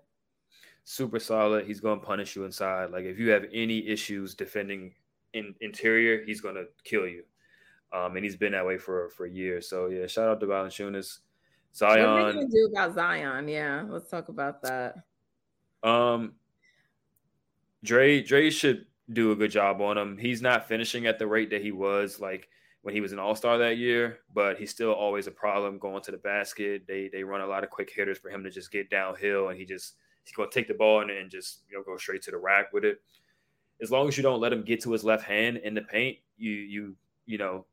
super 0.85 1.21
solid. 1.21 1.67
He's 1.67 1.81
going 1.81 2.01
to 2.01 2.07
punish 2.07 2.35
you 2.35 2.45
inside. 2.45 2.91
Like 2.91 3.05
if 3.05 3.19
you 3.19 3.31
have 3.31 3.45
any 3.53 3.87
issues 3.87 4.35
defending 4.35 4.95
in 5.35 5.55
interior, 5.61 6.25
he's 6.25 6.41
going 6.41 6.57
to 6.57 6.67
kill 6.85 7.07
you. 7.07 7.23
Um, 7.93 8.17
and 8.17 8.25
he's 8.25 8.37
been 8.37 8.53
that 8.53 8.67
way 8.67 8.79
for 8.79 9.11
for 9.11 9.27
years. 9.27 9.69
So 9.69 9.89
yeah, 9.89 10.07
shout 10.07 10.29
out 10.29 10.41
to 10.41 10.47
Valanciunas, 10.47 11.19
What 11.79 11.91
are 11.91 11.95
Zion. 12.03 12.35
gonna 12.37 12.49
do 12.49 12.69
about 12.73 12.95
Zion? 12.95 13.49
Yeah, 13.49 13.85
let's 13.87 14.09
talk 14.09 14.29
about 14.31 14.63
that. 14.63 14.97
Um, 15.83 16.33
Dre 17.85 18.23
Dre 18.23 18.49
should 18.49 18.87
do 19.13 19.33
a 19.33 19.37
good 19.37 19.51
job 19.51 19.83
on 19.83 19.99
him. 19.99 20.17
He's 20.17 20.41
not 20.41 20.69
finishing 20.69 21.07
at 21.07 21.19
the 21.19 21.27
rate 21.27 21.51
that 21.51 21.61
he 21.61 21.71
was 21.71 22.19
like 22.19 22.49
when 22.83 22.95
he 22.95 23.01
was 23.01 23.13
an 23.13 23.19
All 23.19 23.35
Star 23.35 23.59
that 23.59 23.79
year, 23.79 24.19
but 24.35 24.59
he's 24.59 24.71
still 24.71 24.93
always 24.93 25.27
a 25.27 25.31
problem 25.31 25.79
going 25.79 26.03
to 26.03 26.11
the 26.11 26.19
basket. 26.19 26.83
They 26.87 27.09
they 27.13 27.25
run 27.25 27.41
a 27.41 27.47
lot 27.47 27.65
of 27.65 27.71
quick 27.71 27.91
hitters 27.95 28.19
for 28.19 28.29
him 28.29 28.45
to 28.45 28.51
just 28.51 28.71
get 28.71 28.91
downhill, 28.91 29.49
and 29.49 29.59
he 29.59 29.65
just 29.65 29.95
he's 30.25 30.35
going 30.35 30.51
to 30.51 30.55
take 30.55 30.69
the 30.69 30.75
ball 30.75 31.01
and, 31.01 31.11
and 31.11 31.31
just 31.31 31.61
you 31.71 31.77
know 31.77 31.85
go 31.85 31.97
straight 31.97 32.23
to 32.23 32.31
the 32.31 32.37
rack 32.37 32.73
with 32.73 32.85
it. 32.85 33.01
As 33.81 33.91
long 33.91 34.09
as 34.09 34.17
you 34.17 34.23
don't 34.23 34.41
let 34.41 34.53
him 34.53 34.63
get 34.63 34.83
to 34.83 34.93
his 34.93 35.05
left 35.05 35.25
hand 35.25 35.59
in 35.59 35.75
the 35.75 35.83
paint, 35.83 36.19
you 36.37 36.51
you 36.51 36.97
you 37.27 37.39
know 37.39 37.67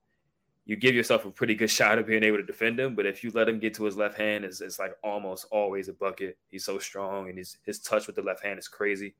you 0.66 0.76
give 0.76 0.94
yourself 0.94 1.26
a 1.26 1.32
pretty 1.32 1.56
good 1.56 1.70
shot 1.72 1.98
of 1.98 2.06
being 2.06 2.24
able 2.24 2.38
to 2.38 2.44
defend 2.44 2.80
him. 2.80 2.96
But 2.96 3.08
if 3.08 3.24
you 3.24 3.32
let 3.34 3.50
him 3.50 3.60
get 3.60 3.74
to 3.76 3.86
his 3.86 3.98
left 3.98 4.16
hand, 4.16 4.46
it's, 4.46 4.62
it's 4.62 4.78
like 4.78 4.94
almost 5.04 5.48
always 5.50 5.90
a 5.90 5.94
bucket. 5.94 6.38
He's 6.52 6.66
so 6.66 6.78
strong, 6.78 7.30
and 7.30 7.38
his 7.38 7.58
his 7.64 7.80
touch 7.80 8.06
with 8.06 8.16
the 8.16 8.22
left 8.22 8.44
hand 8.44 8.60
is 8.60 8.68
crazy. 8.68 9.16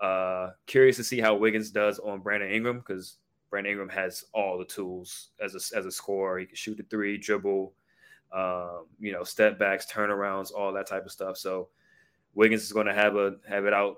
Uh, 0.00 0.50
curious 0.66 0.96
to 0.96 1.04
see 1.04 1.20
how 1.20 1.34
Wiggins 1.34 1.70
does 1.70 1.98
on 1.98 2.20
Brandon 2.20 2.50
Ingram 2.50 2.78
because 2.78 3.18
Brandon 3.52 3.72
Ingram 3.72 3.90
has 3.90 4.24
all 4.32 4.56
the 4.56 4.64
tools 4.64 5.28
as 5.38 5.54
a 5.54 5.76
as 5.76 5.84
a 5.84 5.90
scorer. 5.90 6.38
He 6.38 6.46
can 6.46 6.56
shoot 6.56 6.78
the 6.78 6.84
three, 6.84 7.18
dribble, 7.18 7.74
um, 8.32 8.86
you 8.98 9.12
know, 9.12 9.24
step 9.24 9.58
backs, 9.58 9.84
turnarounds, 9.92 10.50
all 10.50 10.72
that 10.72 10.86
type 10.86 11.04
of 11.04 11.12
stuff. 11.12 11.36
So 11.36 11.68
Wiggins 12.34 12.62
is 12.62 12.72
going 12.72 12.86
to 12.86 12.94
have 12.94 13.14
a 13.16 13.36
have 13.46 13.66
it 13.66 13.74
out 13.74 13.96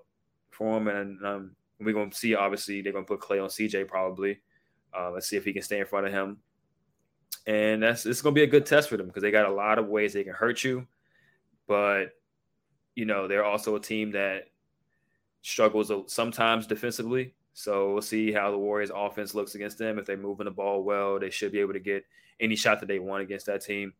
for 0.50 0.76
him, 0.76 0.88
and 0.88 1.24
um, 1.24 1.50
we're 1.78 1.94
going 1.94 2.10
to 2.10 2.16
see. 2.16 2.34
Obviously, 2.34 2.82
they're 2.82 2.92
going 2.92 3.04
to 3.04 3.16
put 3.16 3.20
Klay 3.20 3.40
on 3.40 3.48
CJ 3.48 3.86
probably. 3.86 4.40
Uh, 4.92 5.12
let's 5.12 5.28
see 5.28 5.36
if 5.36 5.44
he 5.44 5.52
can 5.52 5.62
stay 5.62 5.78
in 5.78 5.86
front 5.86 6.06
of 6.06 6.12
him. 6.12 6.38
And 7.46 7.80
that's 7.80 8.06
it's 8.06 8.22
going 8.22 8.34
to 8.34 8.38
be 8.38 8.44
a 8.44 8.50
good 8.50 8.66
test 8.66 8.88
for 8.88 8.96
them 8.96 9.06
because 9.06 9.22
they 9.22 9.30
got 9.30 9.46
a 9.46 9.54
lot 9.54 9.78
of 9.78 9.86
ways 9.86 10.12
they 10.12 10.24
can 10.24 10.34
hurt 10.34 10.64
you, 10.64 10.84
but 11.68 12.06
you 12.96 13.04
know 13.04 13.28
they're 13.28 13.44
also 13.44 13.76
a 13.76 13.80
team 13.80 14.10
that 14.12 14.48
struggles 15.42 15.92
sometimes 16.12 16.66
defensively. 16.66 17.34
So 17.54 17.92
we'll 17.92 18.02
see 18.02 18.32
how 18.32 18.50
the 18.50 18.58
Warriors 18.58 18.90
offense 18.94 19.34
looks 19.34 19.54
against 19.54 19.78
them. 19.78 19.98
If 19.98 20.06
they're 20.06 20.16
moving 20.16 20.44
the 20.44 20.50
ball 20.50 20.82
well, 20.82 21.18
they 21.18 21.30
should 21.30 21.52
be 21.52 21.60
able 21.60 21.72
to 21.72 21.80
get 21.80 22.04
any 22.40 22.56
shot 22.56 22.80
that 22.80 22.86
they 22.86 22.98
want 22.98 23.22
against 23.22 23.46
that 23.46 23.62
team. 23.62 23.94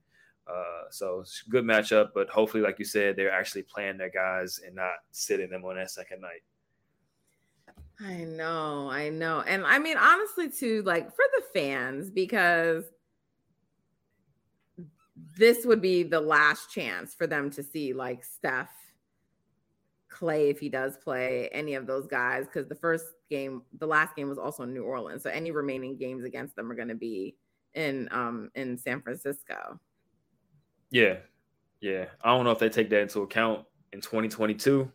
Uh, 0.46 0.90
so 0.90 1.20
it's 1.20 1.42
a 1.46 1.50
good 1.50 1.64
matchup, 1.64 2.10
but 2.14 2.28
hopefully, 2.28 2.62
like 2.62 2.78
you 2.78 2.84
said, 2.84 3.16
they're 3.16 3.30
actually 3.32 3.62
playing 3.62 3.96
their 3.96 4.10
guys 4.10 4.60
and 4.66 4.74
not 4.74 4.96
sitting 5.12 5.48
them 5.48 5.64
on 5.64 5.76
that 5.76 5.90
second 5.90 6.20
night. 6.20 6.42
I 8.00 8.24
know, 8.24 8.90
I 8.90 9.08
know. 9.08 9.42
And 9.46 9.64
I 9.64 9.78
mean, 9.78 9.96
honestly, 9.96 10.50
too, 10.50 10.82
like 10.82 11.14
for 11.14 11.24
the 11.36 11.44
fans, 11.54 12.10
because 12.10 12.84
this 15.38 15.64
would 15.64 15.80
be 15.80 16.02
the 16.02 16.20
last 16.20 16.70
chance 16.70 17.14
for 17.14 17.26
them 17.26 17.50
to 17.50 17.62
see 17.62 17.92
like 17.92 18.24
Steph, 18.24 18.68
Klay, 20.14 20.50
if 20.50 20.60
he 20.60 20.68
does 20.68 20.96
play 20.96 21.48
any 21.52 21.74
of 21.74 21.86
those 21.86 22.06
guys. 22.06 22.46
Because 22.46 22.68
the 22.68 22.74
first 22.74 23.06
game, 23.28 23.62
the 23.78 23.86
last 23.86 24.14
game 24.14 24.28
was 24.28 24.38
also 24.38 24.62
in 24.62 24.72
New 24.72 24.84
Orleans. 24.84 25.22
So 25.22 25.30
any 25.30 25.50
remaining 25.50 25.96
games 25.96 26.24
against 26.24 26.56
them 26.56 26.70
are 26.70 26.74
going 26.74 26.88
to 26.88 26.94
be 26.94 27.36
in 27.74 28.08
um 28.12 28.50
in 28.54 28.78
San 28.78 29.02
Francisco. 29.02 29.80
Yeah. 30.90 31.16
Yeah. 31.80 32.06
I 32.22 32.28
don't 32.28 32.44
know 32.44 32.52
if 32.52 32.58
they 32.58 32.68
take 32.68 32.90
that 32.90 33.00
into 33.00 33.22
account 33.22 33.66
in 33.92 34.00
2022. 34.00 34.90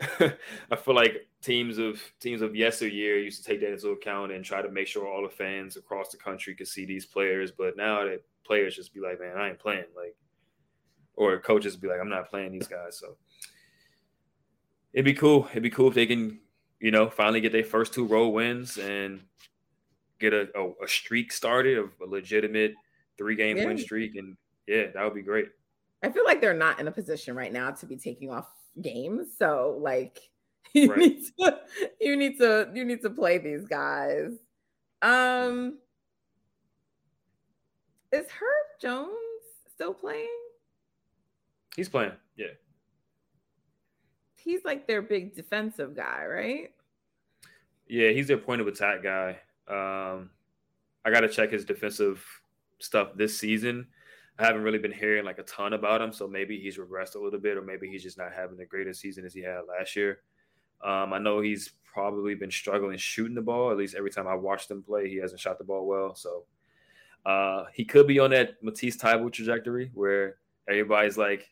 I 0.20 0.76
feel 0.76 0.94
like 0.94 1.28
teams 1.42 1.78
of 1.78 2.00
teams 2.18 2.42
of 2.42 2.56
yesteryear 2.56 3.18
used 3.18 3.44
to 3.44 3.48
take 3.48 3.60
that 3.60 3.72
into 3.72 3.90
account 3.90 4.32
and 4.32 4.44
try 4.44 4.62
to 4.62 4.70
make 4.70 4.86
sure 4.86 5.06
all 5.06 5.22
the 5.22 5.28
fans 5.28 5.76
across 5.76 6.08
the 6.08 6.16
country 6.16 6.54
could 6.54 6.68
see 6.68 6.86
these 6.86 7.06
players. 7.06 7.52
But 7.52 7.76
now 7.76 8.04
that 8.04 8.22
players 8.44 8.74
just 8.74 8.94
be 8.94 9.00
like, 9.00 9.20
man, 9.20 9.36
I 9.36 9.50
ain't 9.50 9.58
playing. 9.58 9.84
Like, 9.94 10.16
or 11.14 11.38
coaches 11.40 11.76
be 11.76 11.88
like, 11.88 12.00
I'm 12.00 12.08
not 12.08 12.30
playing 12.30 12.52
these 12.52 12.66
guys. 12.66 12.98
So 12.98 13.16
it'd 14.92 15.04
be 15.04 15.14
cool. 15.14 15.46
It'd 15.50 15.62
be 15.62 15.70
cool 15.70 15.88
if 15.88 15.94
they 15.94 16.06
can, 16.06 16.38
you 16.80 16.90
know, 16.90 17.08
finally 17.10 17.40
get 17.40 17.52
their 17.52 17.64
first 17.64 17.94
two 17.94 18.06
road 18.06 18.28
wins 18.28 18.76
and 18.78 19.22
get 20.18 20.32
a, 20.32 20.48
a, 20.58 20.84
a 20.84 20.88
streak 20.88 21.32
started 21.32 21.78
of 21.78 21.90
a 22.00 22.06
legitimate 22.06 22.74
three 23.18 23.34
game 23.36 23.56
Yeah. 23.56 23.66
win 23.66 23.78
streak. 23.78 24.16
And 24.16 24.36
yeah, 24.66 24.86
that 24.94 25.02
would 25.04 25.14
be 25.14 25.22
great. 25.22 25.46
I 26.02 26.10
feel 26.10 26.24
like 26.24 26.40
they're 26.40 26.54
not 26.54 26.80
in 26.80 26.88
a 26.88 26.92
position 26.92 27.36
right 27.36 27.52
now 27.52 27.70
to 27.70 27.86
be 27.86 27.96
taking 27.96 28.30
off 28.30 28.48
games. 28.80 29.28
So 29.38 29.78
like 29.80 30.18
you 30.74 30.90
Right. 30.90 30.98
need 30.98 31.22
to 31.38 31.60
you 32.00 32.16
need 32.16 32.38
to 32.38 32.70
you 32.74 32.84
need 32.84 33.02
to 33.02 33.10
play 33.10 33.38
these 33.38 33.64
guys. 33.66 34.30
Um 35.02 35.78
is 38.12 38.26
Herb 38.30 38.80
Jones 38.80 39.08
still 39.74 39.94
playing? 39.94 40.28
He's 41.76 41.88
playing. 41.88 42.12
Yeah. 42.36 42.48
He's 44.42 44.64
like 44.64 44.86
their 44.86 45.02
big 45.02 45.34
defensive 45.34 45.94
guy, 45.94 46.24
right? 46.26 46.70
Yeah, 47.86 48.10
he's 48.10 48.26
their 48.26 48.38
point 48.38 48.60
of 48.60 48.66
attack 48.66 49.02
guy. 49.02 49.38
Um, 49.68 50.30
I 51.04 51.10
got 51.10 51.20
to 51.20 51.28
check 51.28 51.50
his 51.50 51.64
defensive 51.64 52.24
stuff 52.78 53.10
this 53.16 53.38
season. 53.38 53.86
I 54.38 54.46
haven't 54.46 54.62
really 54.62 54.78
been 54.78 54.92
hearing 54.92 55.24
like 55.24 55.38
a 55.38 55.44
ton 55.44 55.74
about 55.74 56.00
him, 56.00 56.12
so 56.12 56.26
maybe 56.26 56.58
he's 56.58 56.78
regressed 56.78 57.14
a 57.14 57.18
little 57.18 57.38
bit, 57.38 57.56
or 57.56 57.62
maybe 57.62 57.88
he's 57.88 58.02
just 58.02 58.18
not 58.18 58.32
having 58.34 58.56
the 58.56 58.66
greatest 58.66 59.00
season 59.00 59.24
as 59.24 59.34
he 59.34 59.42
had 59.42 59.60
last 59.68 59.94
year. 59.94 60.20
Um, 60.82 61.12
I 61.12 61.18
know 61.18 61.40
he's 61.40 61.72
probably 61.84 62.34
been 62.34 62.50
struggling 62.50 62.96
shooting 62.96 63.34
the 63.34 63.42
ball. 63.42 63.70
At 63.70 63.76
least 63.76 63.94
every 63.94 64.10
time 64.10 64.26
I 64.26 64.34
watched 64.34 64.70
him 64.70 64.82
play, 64.82 65.08
he 65.08 65.16
hasn't 65.16 65.40
shot 65.40 65.58
the 65.58 65.64
ball 65.64 65.86
well. 65.86 66.14
So 66.14 66.44
uh, 67.24 67.64
he 67.72 67.84
could 67.84 68.06
be 68.06 68.18
on 68.18 68.30
that 68.30 68.62
Matisse 68.62 68.96
Thybulle 68.96 69.32
trajectory 69.32 69.90
where 69.94 70.36
everybody's 70.68 71.18
like, 71.18 71.48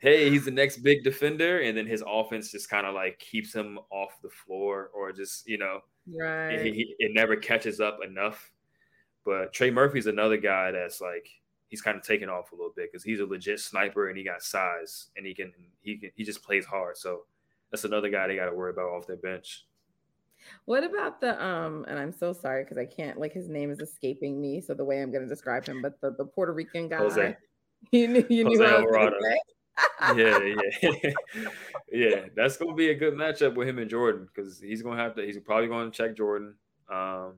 "Hey, 0.00 0.30
he's 0.30 0.44
the 0.44 0.50
next 0.50 0.78
big 0.78 1.04
defender," 1.04 1.60
and 1.60 1.76
then 1.76 1.86
his 1.86 2.02
offense 2.06 2.50
just 2.50 2.68
kind 2.68 2.86
of 2.86 2.94
like 2.94 3.18
keeps 3.18 3.54
him 3.54 3.78
off 3.90 4.20
the 4.22 4.30
floor, 4.30 4.90
or 4.94 5.12
just 5.12 5.46
you 5.48 5.58
know 5.58 5.80
Right. 6.12 6.52
it, 6.54 6.74
he- 6.74 6.96
it 6.98 7.12
never 7.14 7.36
catches 7.36 7.80
up 7.80 7.98
enough. 8.04 8.50
But 9.24 9.52
Trey 9.52 9.70
Murphy's 9.70 10.06
another 10.06 10.36
guy 10.38 10.70
that's 10.72 11.00
like 11.00 11.28
he's 11.68 11.82
kind 11.82 11.96
of 11.96 12.02
taken 12.02 12.28
off 12.28 12.50
a 12.52 12.56
little 12.56 12.72
bit 12.74 12.90
because 12.90 13.04
he's 13.04 13.20
a 13.20 13.24
legit 13.26 13.60
sniper 13.60 14.08
and 14.08 14.18
he 14.18 14.24
got 14.24 14.42
size 14.42 15.10
and 15.16 15.24
he 15.24 15.34
can 15.34 15.52
he 15.82 15.96
can 15.98 16.10
he 16.16 16.24
just 16.24 16.42
plays 16.42 16.64
hard. 16.64 16.96
So 16.96 17.26
that's 17.70 17.84
another 17.84 18.08
guy 18.08 18.26
they 18.26 18.34
got 18.36 18.46
to 18.46 18.54
worry 18.56 18.70
about 18.70 18.90
off 18.90 19.06
their 19.06 19.16
bench. 19.16 19.66
What 20.64 20.82
about 20.84 21.20
the 21.20 21.40
um? 21.44 21.84
And 21.86 21.98
I'm 21.98 22.12
so 22.12 22.32
sorry 22.32 22.64
because 22.64 22.78
I 22.78 22.86
can't 22.86 23.20
like 23.20 23.32
his 23.34 23.48
name 23.50 23.70
is 23.70 23.78
escaping 23.80 24.40
me. 24.40 24.62
So 24.62 24.72
the 24.72 24.84
way 24.84 25.02
I'm 25.02 25.10
going 25.12 25.22
to 25.22 25.28
describe 25.28 25.66
him, 25.66 25.82
but 25.82 26.00
the, 26.00 26.12
the 26.12 26.24
Puerto 26.24 26.52
Rican 26.54 26.88
guy. 26.88 26.96
Jose. 26.96 27.36
You 27.92 28.08
knew 28.08 28.26
you 28.28 28.44
Jose 28.44 28.58
knew 28.58 28.64
Alvarado. 28.66 29.16
Yeah, 30.16 30.38
yeah, 30.38 31.10
yeah. 31.92 32.20
That's 32.34 32.56
gonna 32.56 32.74
be 32.74 32.90
a 32.90 32.94
good 32.94 33.14
matchup 33.14 33.54
with 33.54 33.68
him 33.68 33.78
and 33.78 33.90
Jordan 33.90 34.28
because 34.34 34.60
he's 34.60 34.82
gonna 34.82 35.00
have 35.00 35.14
to. 35.16 35.24
He's 35.24 35.38
probably 35.38 35.68
going 35.68 35.90
to 35.90 35.96
check 35.96 36.16
Jordan. 36.16 36.54
Um, 36.90 37.34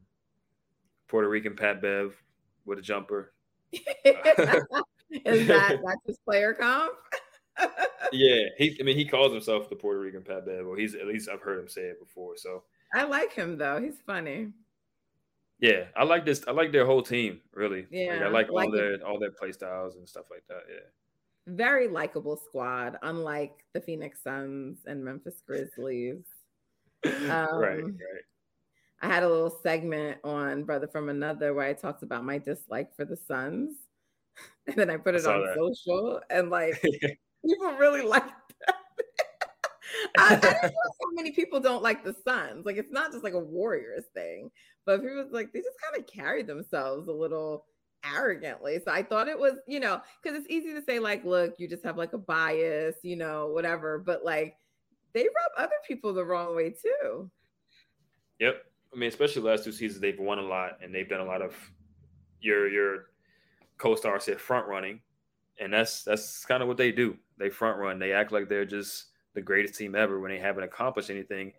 Puerto 1.09 1.29
Rican 1.29 1.55
Pat 1.55 1.83
Bev 1.83 2.15
with 2.65 2.79
a 2.79 2.83
jumper. 2.83 3.33
Is 3.73 3.83
that 5.47 5.81
that's 5.85 6.07
his 6.07 6.19
player 6.25 6.55
comp? 6.55 6.95
yeah, 8.13 8.47
he. 8.57 8.77
I 8.81 8.83
mean, 8.83 8.97
he 8.97 9.05
calls 9.05 9.33
himself 9.33 9.69
the 9.69 9.77
Puerto 9.77 10.01
Rican 10.01 10.23
Pat 10.23 10.47
Bev. 10.47 10.65
Well, 10.67 10.77
he's 10.77 10.95
at 10.95 11.07
least 11.07 11.29
I've 11.29 11.43
heard 11.43 11.59
him 11.59 11.69
say 11.69 11.83
it 11.83 12.01
before. 12.01 12.37
So 12.37 12.63
I 12.95 13.05
like 13.05 13.33
him 13.33 13.59
though. 13.59 13.81
He's 13.81 14.01
funny. 14.07 14.49
Yeah, 15.61 15.85
I 15.95 16.05
like 16.05 16.25
this. 16.25 16.43
I 16.49 16.53
like 16.53 16.73
their 16.73 16.87
whole 16.87 17.03
team. 17.03 17.41
Really. 17.53 17.87
Yeah, 17.91 18.15
like, 18.15 18.23
I 18.23 18.29
like, 18.29 18.51
like 18.51 18.67
all 18.67 18.73
their 18.73 18.95
it. 18.95 19.03
all 19.03 19.19
their 19.19 19.31
play 19.31 19.53
styles 19.53 19.97
and 19.97 20.09
stuff 20.09 20.25
like 20.31 20.45
that. 20.49 20.63
Yeah. 20.69 20.81
Very 21.47 21.89
likable 21.89 22.37
squad, 22.37 22.99
unlike 23.03 23.65
the 23.75 23.81
Phoenix 23.81 24.23
Suns 24.23 24.79
and 24.87 25.05
Memphis 25.05 25.43
Grizzlies. 25.47 26.25
Um, 27.05 27.59
right, 27.59 27.83
right. 27.83 28.23
I 29.01 29.09
had 29.09 29.25
a 29.25 29.29
little 29.29 29.51
segment 29.51 30.19
on 30.23 30.63
Brother 30.63 30.87
from 30.87 31.09
Another 31.09 31.53
where 31.53 31.67
I 31.67 31.73
talked 31.73 32.05
about 32.05 32.25
my 32.25 32.39
dislike 32.39 32.95
for 32.95 33.05
the 33.05 33.17
Suns. 33.17 33.75
And 34.69 34.77
then 34.77 34.89
I 34.89 34.97
put 34.97 35.17
it 35.17 35.27
I 35.27 35.35
on 35.35 35.45
that. 35.45 35.57
social 35.57 36.21
and 36.31 36.49
like 36.49 36.81
people 37.45 37.73
really 37.73 38.03
liked 38.03 38.31
that. 38.67 38.77
I, 40.17 40.35
I 40.35 40.37
don't 40.37 40.63
know 40.63 40.71
so 40.71 41.11
many 41.15 41.33
people 41.33 41.59
don't 41.59 41.83
like 41.83 42.05
the 42.05 42.15
Suns. 42.27 42.65
Like 42.65 42.77
it's 42.77 42.93
not 42.93 43.11
just 43.11 43.25
like 43.25 43.35
a 43.35 43.39
Warriors 43.41 44.05
thing, 44.15 44.51
but 44.87 45.01
people 45.03 45.27
like 45.33 45.53
they 45.53 45.59
just 45.59 45.77
kind 45.85 46.01
of 46.01 46.09
carry 46.09 46.45
themselves 46.45 47.09
a 47.09 47.13
little 47.13 47.67
arrogantly. 48.05 48.81
So 48.85 48.91
I 48.91 49.03
thought 49.03 49.29
it 49.29 49.39
was, 49.39 49.55
you 49.67 49.81
know, 49.81 50.01
because 50.23 50.39
it's 50.39 50.51
easy 50.51 50.73
to 50.75 50.83
say, 50.83 50.99
like, 50.99 51.25
look, 51.25 51.55
you 51.59 51.69
just 51.69 51.85
have 51.85 51.97
like 51.97 52.13
a 52.13 52.19
bias, 52.19 52.97
you 53.03 53.17
know, 53.17 53.49
whatever. 53.49 53.99
But 53.99 54.25
like 54.25 54.57
they 55.13 55.23
rub 55.23 55.53
other 55.57 55.77
people 55.87 56.13
the 56.13 56.25
wrong 56.25 56.57
way 56.57 56.71
too. 56.71 57.31
Yep. 58.41 58.65
I 58.93 58.99
mean, 58.99 59.09
especially 59.09 59.43
last 59.43 59.65
two 59.65 59.73
seasons, 59.73 60.01
they've 60.01 60.19
won 60.19 60.39
a 60.39 60.43
lot 60.43 60.79
and 60.83 60.95
they've 60.95 61.09
done 61.09 61.21
a 61.21 61.27
lot 61.27 61.43
of 61.43 61.55
your 62.41 62.69
your 62.69 63.07
co-star 63.79 64.21
said 64.21 64.41
front 64.41 64.67
running. 64.67 65.01
And 65.61 65.73
that's 65.73 66.03
that's 66.03 66.45
kind 66.45 66.63
of 66.63 66.69
what 66.69 66.77
they 66.77 66.93
do. 66.93 67.17
They 67.39 67.51
front 67.51 67.79
run. 67.79 67.99
They 67.99 68.13
act 68.13 68.33
like 68.33 68.49
they're 68.49 68.65
just 68.65 69.07
the 69.35 69.43
greatest 69.43 69.75
team 69.75 69.95
ever 69.95 70.21
when 70.21 70.31
they 70.31 70.39
haven't 70.39 70.65
accomplished 70.65 71.11
anything 71.11 71.53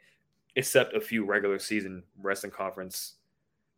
except 0.56 0.96
a 0.96 1.02
few 1.02 1.26
regular 1.26 1.58
season 1.58 2.04
wrestling 2.22 2.52
Conference 2.52 3.16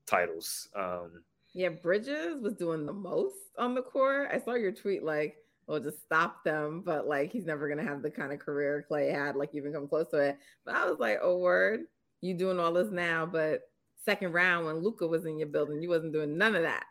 titles. 0.06 0.68
Um, 0.76 1.24
yeah, 1.56 1.70
Bridges 1.70 2.42
was 2.42 2.54
doing 2.54 2.86
the 2.86 2.94
most 2.94 3.38
on 3.58 3.76
the 3.76 3.82
court. 3.82 4.30
I 4.32 4.40
saw 4.40 4.56
your 4.56 4.74
tweet 4.74 5.04
like, 5.04 5.38
"Well, 5.66 5.80
just 5.80 6.04
stop 6.04 6.44
them," 6.44 6.82
but 6.82 7.08
like 7.08 7.32
he's 7.32 7.46
never 7.46 7.70
gonna 7.70 7.82
have 7.82 8.02
the 8.02 8.12
kind 8.12 8.34
of 8.34 8.40
career 8.40 8.86
Klay 8.92 9.10
had, 9.10 9.38
like 9.38 9.56
even 9.56 9.72
come 9.72 9.88
close 9.88 10.10
to 10.10 10.18
it. 10.18 10.38
But 10.66 10.76
I 10.76 10.86
was 10.86 11.00
like, 11.00 11.20
"Oh, 11.22 11.38
word, 11.38 11.86
you 12.20 12.34
doing 12.34 12.60
all 12.60 12.74
this 12.74 12.92
now?" 12.92 13.26
But 13.26 13.62
second 14.04 14.34
round 14.34 14.66
when 14.66 14.80
Luka 14.80 15.08
was 15.08 15.26
in 15.26 15.40
your 15.40 15.48
building, 15.48 15.82
you 15.82 15.88
wasn't 15.88 16.12
doing 16.12 16.38
none 16.38 16.56
of 16.56 16.64
that. 16.64 16.84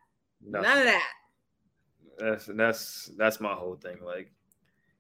Nothing. 0.43 0.63
None 0.63 0.79
of 0.79 0.85
that. 0.85 1.13
That's 2.19 2.47
that's 2.47 3.11
that's 3.19 3.41
my 3.41 3.53
whole 3.53 3.77
thing. 3.77 3.99
Like, 4.03 4.33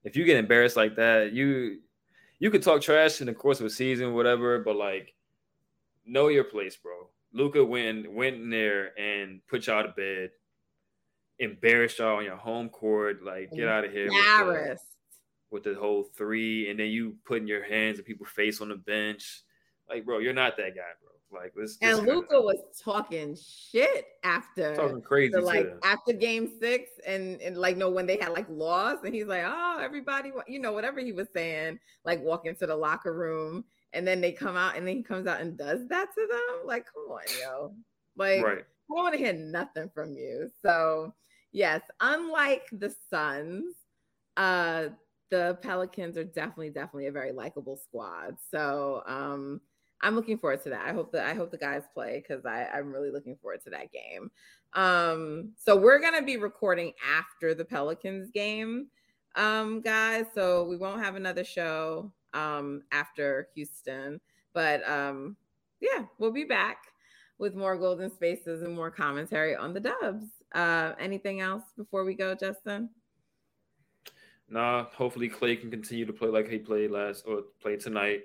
if 0.05 0.15
you 0.15 0.27
get 0.27 0.37
embarrassed 0.37 0.77
like 0.77 0.95
that, 0.97 1.33
you 1.33 1.81
you 2.39 2.51
could 2.51 2.63
talk 2.63 2.83
trash 2.83 3.23
in 3.23 3.29
the 3.29 3.35
course 3.35 3.61
of 3.61 3.67
a 3.67 3.71
season, 3.71 4.13
whatever, 4.13 4.59
but 4.59 4.77
like, 4.77 5.15
know 6.05 6.29
your 6.29 6.45
place, 6.45 6.77
bro 6.77 7.09
Luka 7.35 7.65
went 7.65 8.11
went 8.11 8.37
in 8.37 8.49
there 8.49 8.99
and 8.99 9.41
put 9.49 9.67
y'all 9.67 9.83
to 9.83 9.89
bed, 9.91 10.31
embarrassed 11.41 11.99
y'all 11.99 12.19
on 12.19 12.25
your 12.25 12.37
home 12.37 12.69
court. 12.69 13.23
Like, 13.25 13.51
get 13.51 13.69
out 13.69 13.85
of 13.85 13.93
here. 13.93 14.07
Embarrassed. 14.07 14.85
With 15.51 15.65
the, 15.65 15.71
with 15.71 15.77
the 15.77 15.81
whole 15.81 16.05
three, 16.17 16.71
and 16.71 16.79
then 16.79 16.89
you 16.89 17.17
putting 17.25 17.49
your 17.49 17.65
hands 17.65 17.99
in 17.99 18.05
people's 18.05 18.31
face 18.31 18.61
on 18.61 18.69
the 18.69 18.77
bench. 18.77 19.43
Like, 19.89 20.07
bro, 20.07 20.19
you're 20.19 20.33
not 20.33 20.57
that 20.57 20.77
guy, 20.77 20.83
bro. 21.03 21.11
Like 21.41 21.53
this. 21.57 21.77
And 21.83 22.07
Luka 22.07 22.41
was 22.41 22.59
talking 22.81 23.37
shit 23.37 24.07
after 24.23 24.77
talking 24.77 25.03
crazy, 25.03 25.33
the, 25.33 25.41
like 25.41 25.75
after 25.83 26.13
Game 26.13 26.49
Six, 26.61 26.91
and 27.05 27.41
and 27.41 27.57
like 27.57 27.77
no, 27.77 27.91
when 27.91 28.07
they 28.07 28.17
had 28.17 28.29
like 28.29 28.47
lost, 28.49 29.05
and 29.05 29.13
he's 29.13 29.27
like, 29.27 29.43
oh, 29.45 29.81
everybody, 29.83 30.31
you 30.47 30.61
know, 30.61 30.73
whatever 30.73 31.01
he 31.01 31.11
was 31.11 31.27
saying, 31.33 31.81
like 32.05 32.23
walk 32.23 32.47
into 32.47 32.69
the 32.69 32.77
locker 32.77 33.13
room, 33.13 33.65
and 33.95 34.07
then 34.07 34.21
they 34.21 34.33
come 34.33 34.57
out 34.57 34.77
and 34.77 34.87
then 34.87 34.97
he 34.97 35.03
comes 35.03 35.27
out 35.27 35.41
and 35.41 35.57
does 35.57 35.87
that 35.89 36.13
to 36.15 36.29
them. 36.31 36.67
Like, 36.67 36.87
come 36.93 37.11
on, 37.11 37.23
yo. 37.41 37.75
Like, 38.17 38.45
right. 38.45 38.59
I 38.59 38.95
don't 38.95 39.05
want 39.05 39.15
to 39.15 39.19
hear 39.19 39.33
nothing 39.33 39.91
from 39.95 40.13
you. 40.13 40.51
So, 40.63 41.15
yes, 41.53 41.81
unlike 42.01 42.67
the 42.73 42.95
Suns, 43.11 43.75
uh, 44.37 44.89
the 45.31 45.59
Pelicans 45.63 46.19
are 46.19 46.25
definitely, 46.25 46.71
definitely 46.71 47.07
a 47.07 47.13
very 47.13 47.33
likable 47.33 47.77
squad. 47.77 48.37
So, 48.51 49.03
um, 49.07 49.61
I'm 50.01 50.15
looking 50.15 50.37
forward 50.37 50.63
to 50.65 50.71
that. 50.71 50.87
I 50.87 50.93
hope 50.93 51.13
that 51.13 51.27
I 51.27 51.33
hope 51.33 51.51
the 51.51 51.57
guys 51.57 51.85
play 51.95 52.23
because 52.23 52.45
I'm 52.45 52.93
really 52.93 53.11
looking 53.11 53.37
forward 53.37 53.63
to 53.65 53.71
that 53.71 53.91
game. 53.91 54.31
Um, 54.75 55.53
so 55.57 55.77
we're 55.77 56.01
gonna 56.01 56.23
be 56.23 56.37
recording 56.37 56.93
after 57.17 57.55
the 57.55 57.65
Pelicans 57.65 58.31
game, 58.31 58.89
um, 59.35 59.81
guys. 59.81 60.27
So 60.35 60.65
we 60.65 60.77
won't 60.77 61.03
have 61.03 61.15
another 61.15 61.45
show 61.45 62.13
um, 62.35 62.83
after 62.93 63.49
Houston. 63.55 64.21
But 64.53 64.87
um, 64.89 65.37
yeah, 65.81 66.05
we'll 66.19 66.33
be 66.33 66.45
back 66.45 66.79
with 67.39 67.55
more 67.55 67.77
golden 67.77 68.11
spaces 68.11 68.63
and 68.63 68.75
more 68.75 68.91
commentary 68.91 69.57
on 69.57 69.73
the 69.73 69.81
dubs. 69.81 70.27
Uh, 70.55 70.93
anything 71.01 71.41
else 71.41 71.65
before 71.77 72.05
we 72.05 72.15
go, 72.15 72.35
Justin? 72.35 72.91
Nah, 74.49 74.85
hopefully 74.85 75.29
Klay 75.29 75.61
can 75.61 75.71
continue 75.71 76.05
to 76.05 76.13
play 76.13 76.29
like 76.29 76.49
he 76.49 76.59
played 76.59 76.91
last 76.91 77.25
or 77.27 77.43
played 77.61 77.81
tonight. 77.81 78.23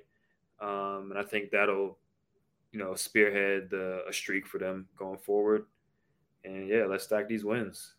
Um, 0.60 1.08
and 1.12 1.18
I 1.18 1.24
think 1.24 1.50
that'll, 1.50 1.98
you 2.72 2.80
know, 2.80 2.94
spearhead 2.94 3.70
the, 3.70 4.04
a 4.08 4.14
streak 4.14 4.46
for 4.46 4.60
them 4.60 4.88
going 4.98 5.18
forward. 5.18 5.66
And 6.44 6.68
yeah, 6.68 6.86
let's 6.86 7.06
stack 7.06 7.28
these 7.28 7.46
wins. 7.46 7.94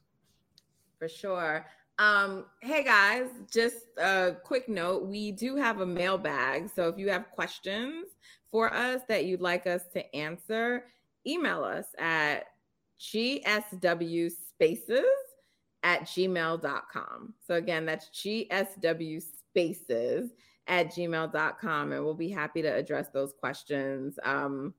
For 0.98 1.08
sure. 1.08 1.66
Um, 2.00 2.46
hey 2.62 2.82
guys, 2.82 3.26
just 3.52 3.76
a 3.98 4.34
quick 4.42 4.70
note. 4.70 5.04
We 5.04 5.32
do 5.32 5.54
have 5.56 5.82
a 5.82 5.86
mailbag. 5.86 6.70
So 6.74 6.88
if 6.88 6.96
you 6.96 7.10
have 7.10 7.30
questions 7.30 8.06
for 8.50 8.72
us 8.72 9.02
that 9.08 9.26
you'd 9.26 9.42
like 9.42 9.66
us 9.66 9.82
to 9.92 10.16
answer, 10.16 10.86
email 11.26 11.62
us 11.62 11.84
at 11.98 12.44
gsw 12.98 14.30
spaces 14.30 15.04
at 15.82 16.04
gmail.com. 16.04 17.34
So 17.46 17.54
again, 17.56 17.84
that's 17.84 18.08
gsw 18.08 19.22
spaces 19.22 20.30
at 20.68 20.86
gmail.com. 20.94 21.92
And 21.92 22.02
we'll 22.02 22.14
be 22.14 22.30
happy 22.30 22.62
to 22.62 22.74
address 22.74 23.08
those 23.12 23.34
questions, 23.38 24.18
um, 24.22 24.72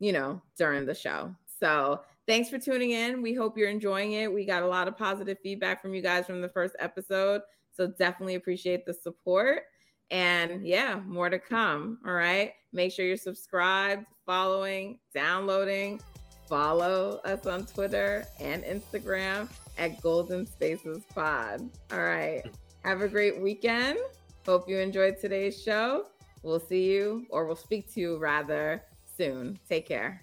you 0.00 0.12
know, 0.12 0.40
during 0.56 0.86
the 0.86 0.94
show. 0.94 1.34
So 1.60 2.00
thanks 2.26 2.48
for 2.48 2.58
tuning 2.58 2.90
in. 2.90 3.22
We 3.22 3.34
hope 3.34 3.56
you're 3.58 3.68
enjoying 3.68 4.12
it. 4.12 4.32
We 4.32 4.44
got 4.44 4.62
a 4.62 4.66
lot 4.66 4.88
of 4.88 4.96
positive 4.96 5.38
feedback 5.42 5.82
from 5.82 5.94
you 5.94 6.02
guys 6.02 6.26
from 6.26 6.40
the 6.40 6.48
first 6.48 6.74
episode. 6.78 7.42
So 7.72 7.86
definitely 7.86 8.36
appreciate 8.36 8.86
the 8.86 8.94
support. 8.94 9.62
And 10.10 10.66
yeah, 10.66 11.00
more 11.06 11.30
to 11.30 11.38
come. 11.38 11.98
All 12.06 12.12
right. 12.12 12.52
Make 12.72 12.92
sure 12.92 13.06
you're 13.06 13.16
subscribed, 13.16 14.06
following, 14.26 14.98
downloading. 15.12 16.00
Follow 16.48 17.20
us 17.24 17.46
on 17.46 17.64
Twitter 17.66 18.26
and 18.38 18.62
Instagram 18.64 19.48
at 19.78 20.00
Golden 20.02 20.46
Spaces 20.46 21.04
Pod. 21.14 21.68
All 21.90 22.02
right. 22.02 22.42
Have 22.84 23.00
a 23.00 23.08
great 23.08 23.40
weekend. 23.40 23.98
Hope 24.44 24.68
you 24.68 24.78
enjoyed 24.78 25.16
today's 25.18 25.62
show. 25.62 26.06
We'll 26.42 26.60
see 26.60 26.84
you, 26.92 27.26
or 27.30 27.46
we'll 27.46 27.56
speak 27.56 27.92
to 27.94 28.00
you 28.00 28.18
rather 28.18 28.82
soon. 29.16 29.58
Take 29.66 29.88
care. 29.88 30.22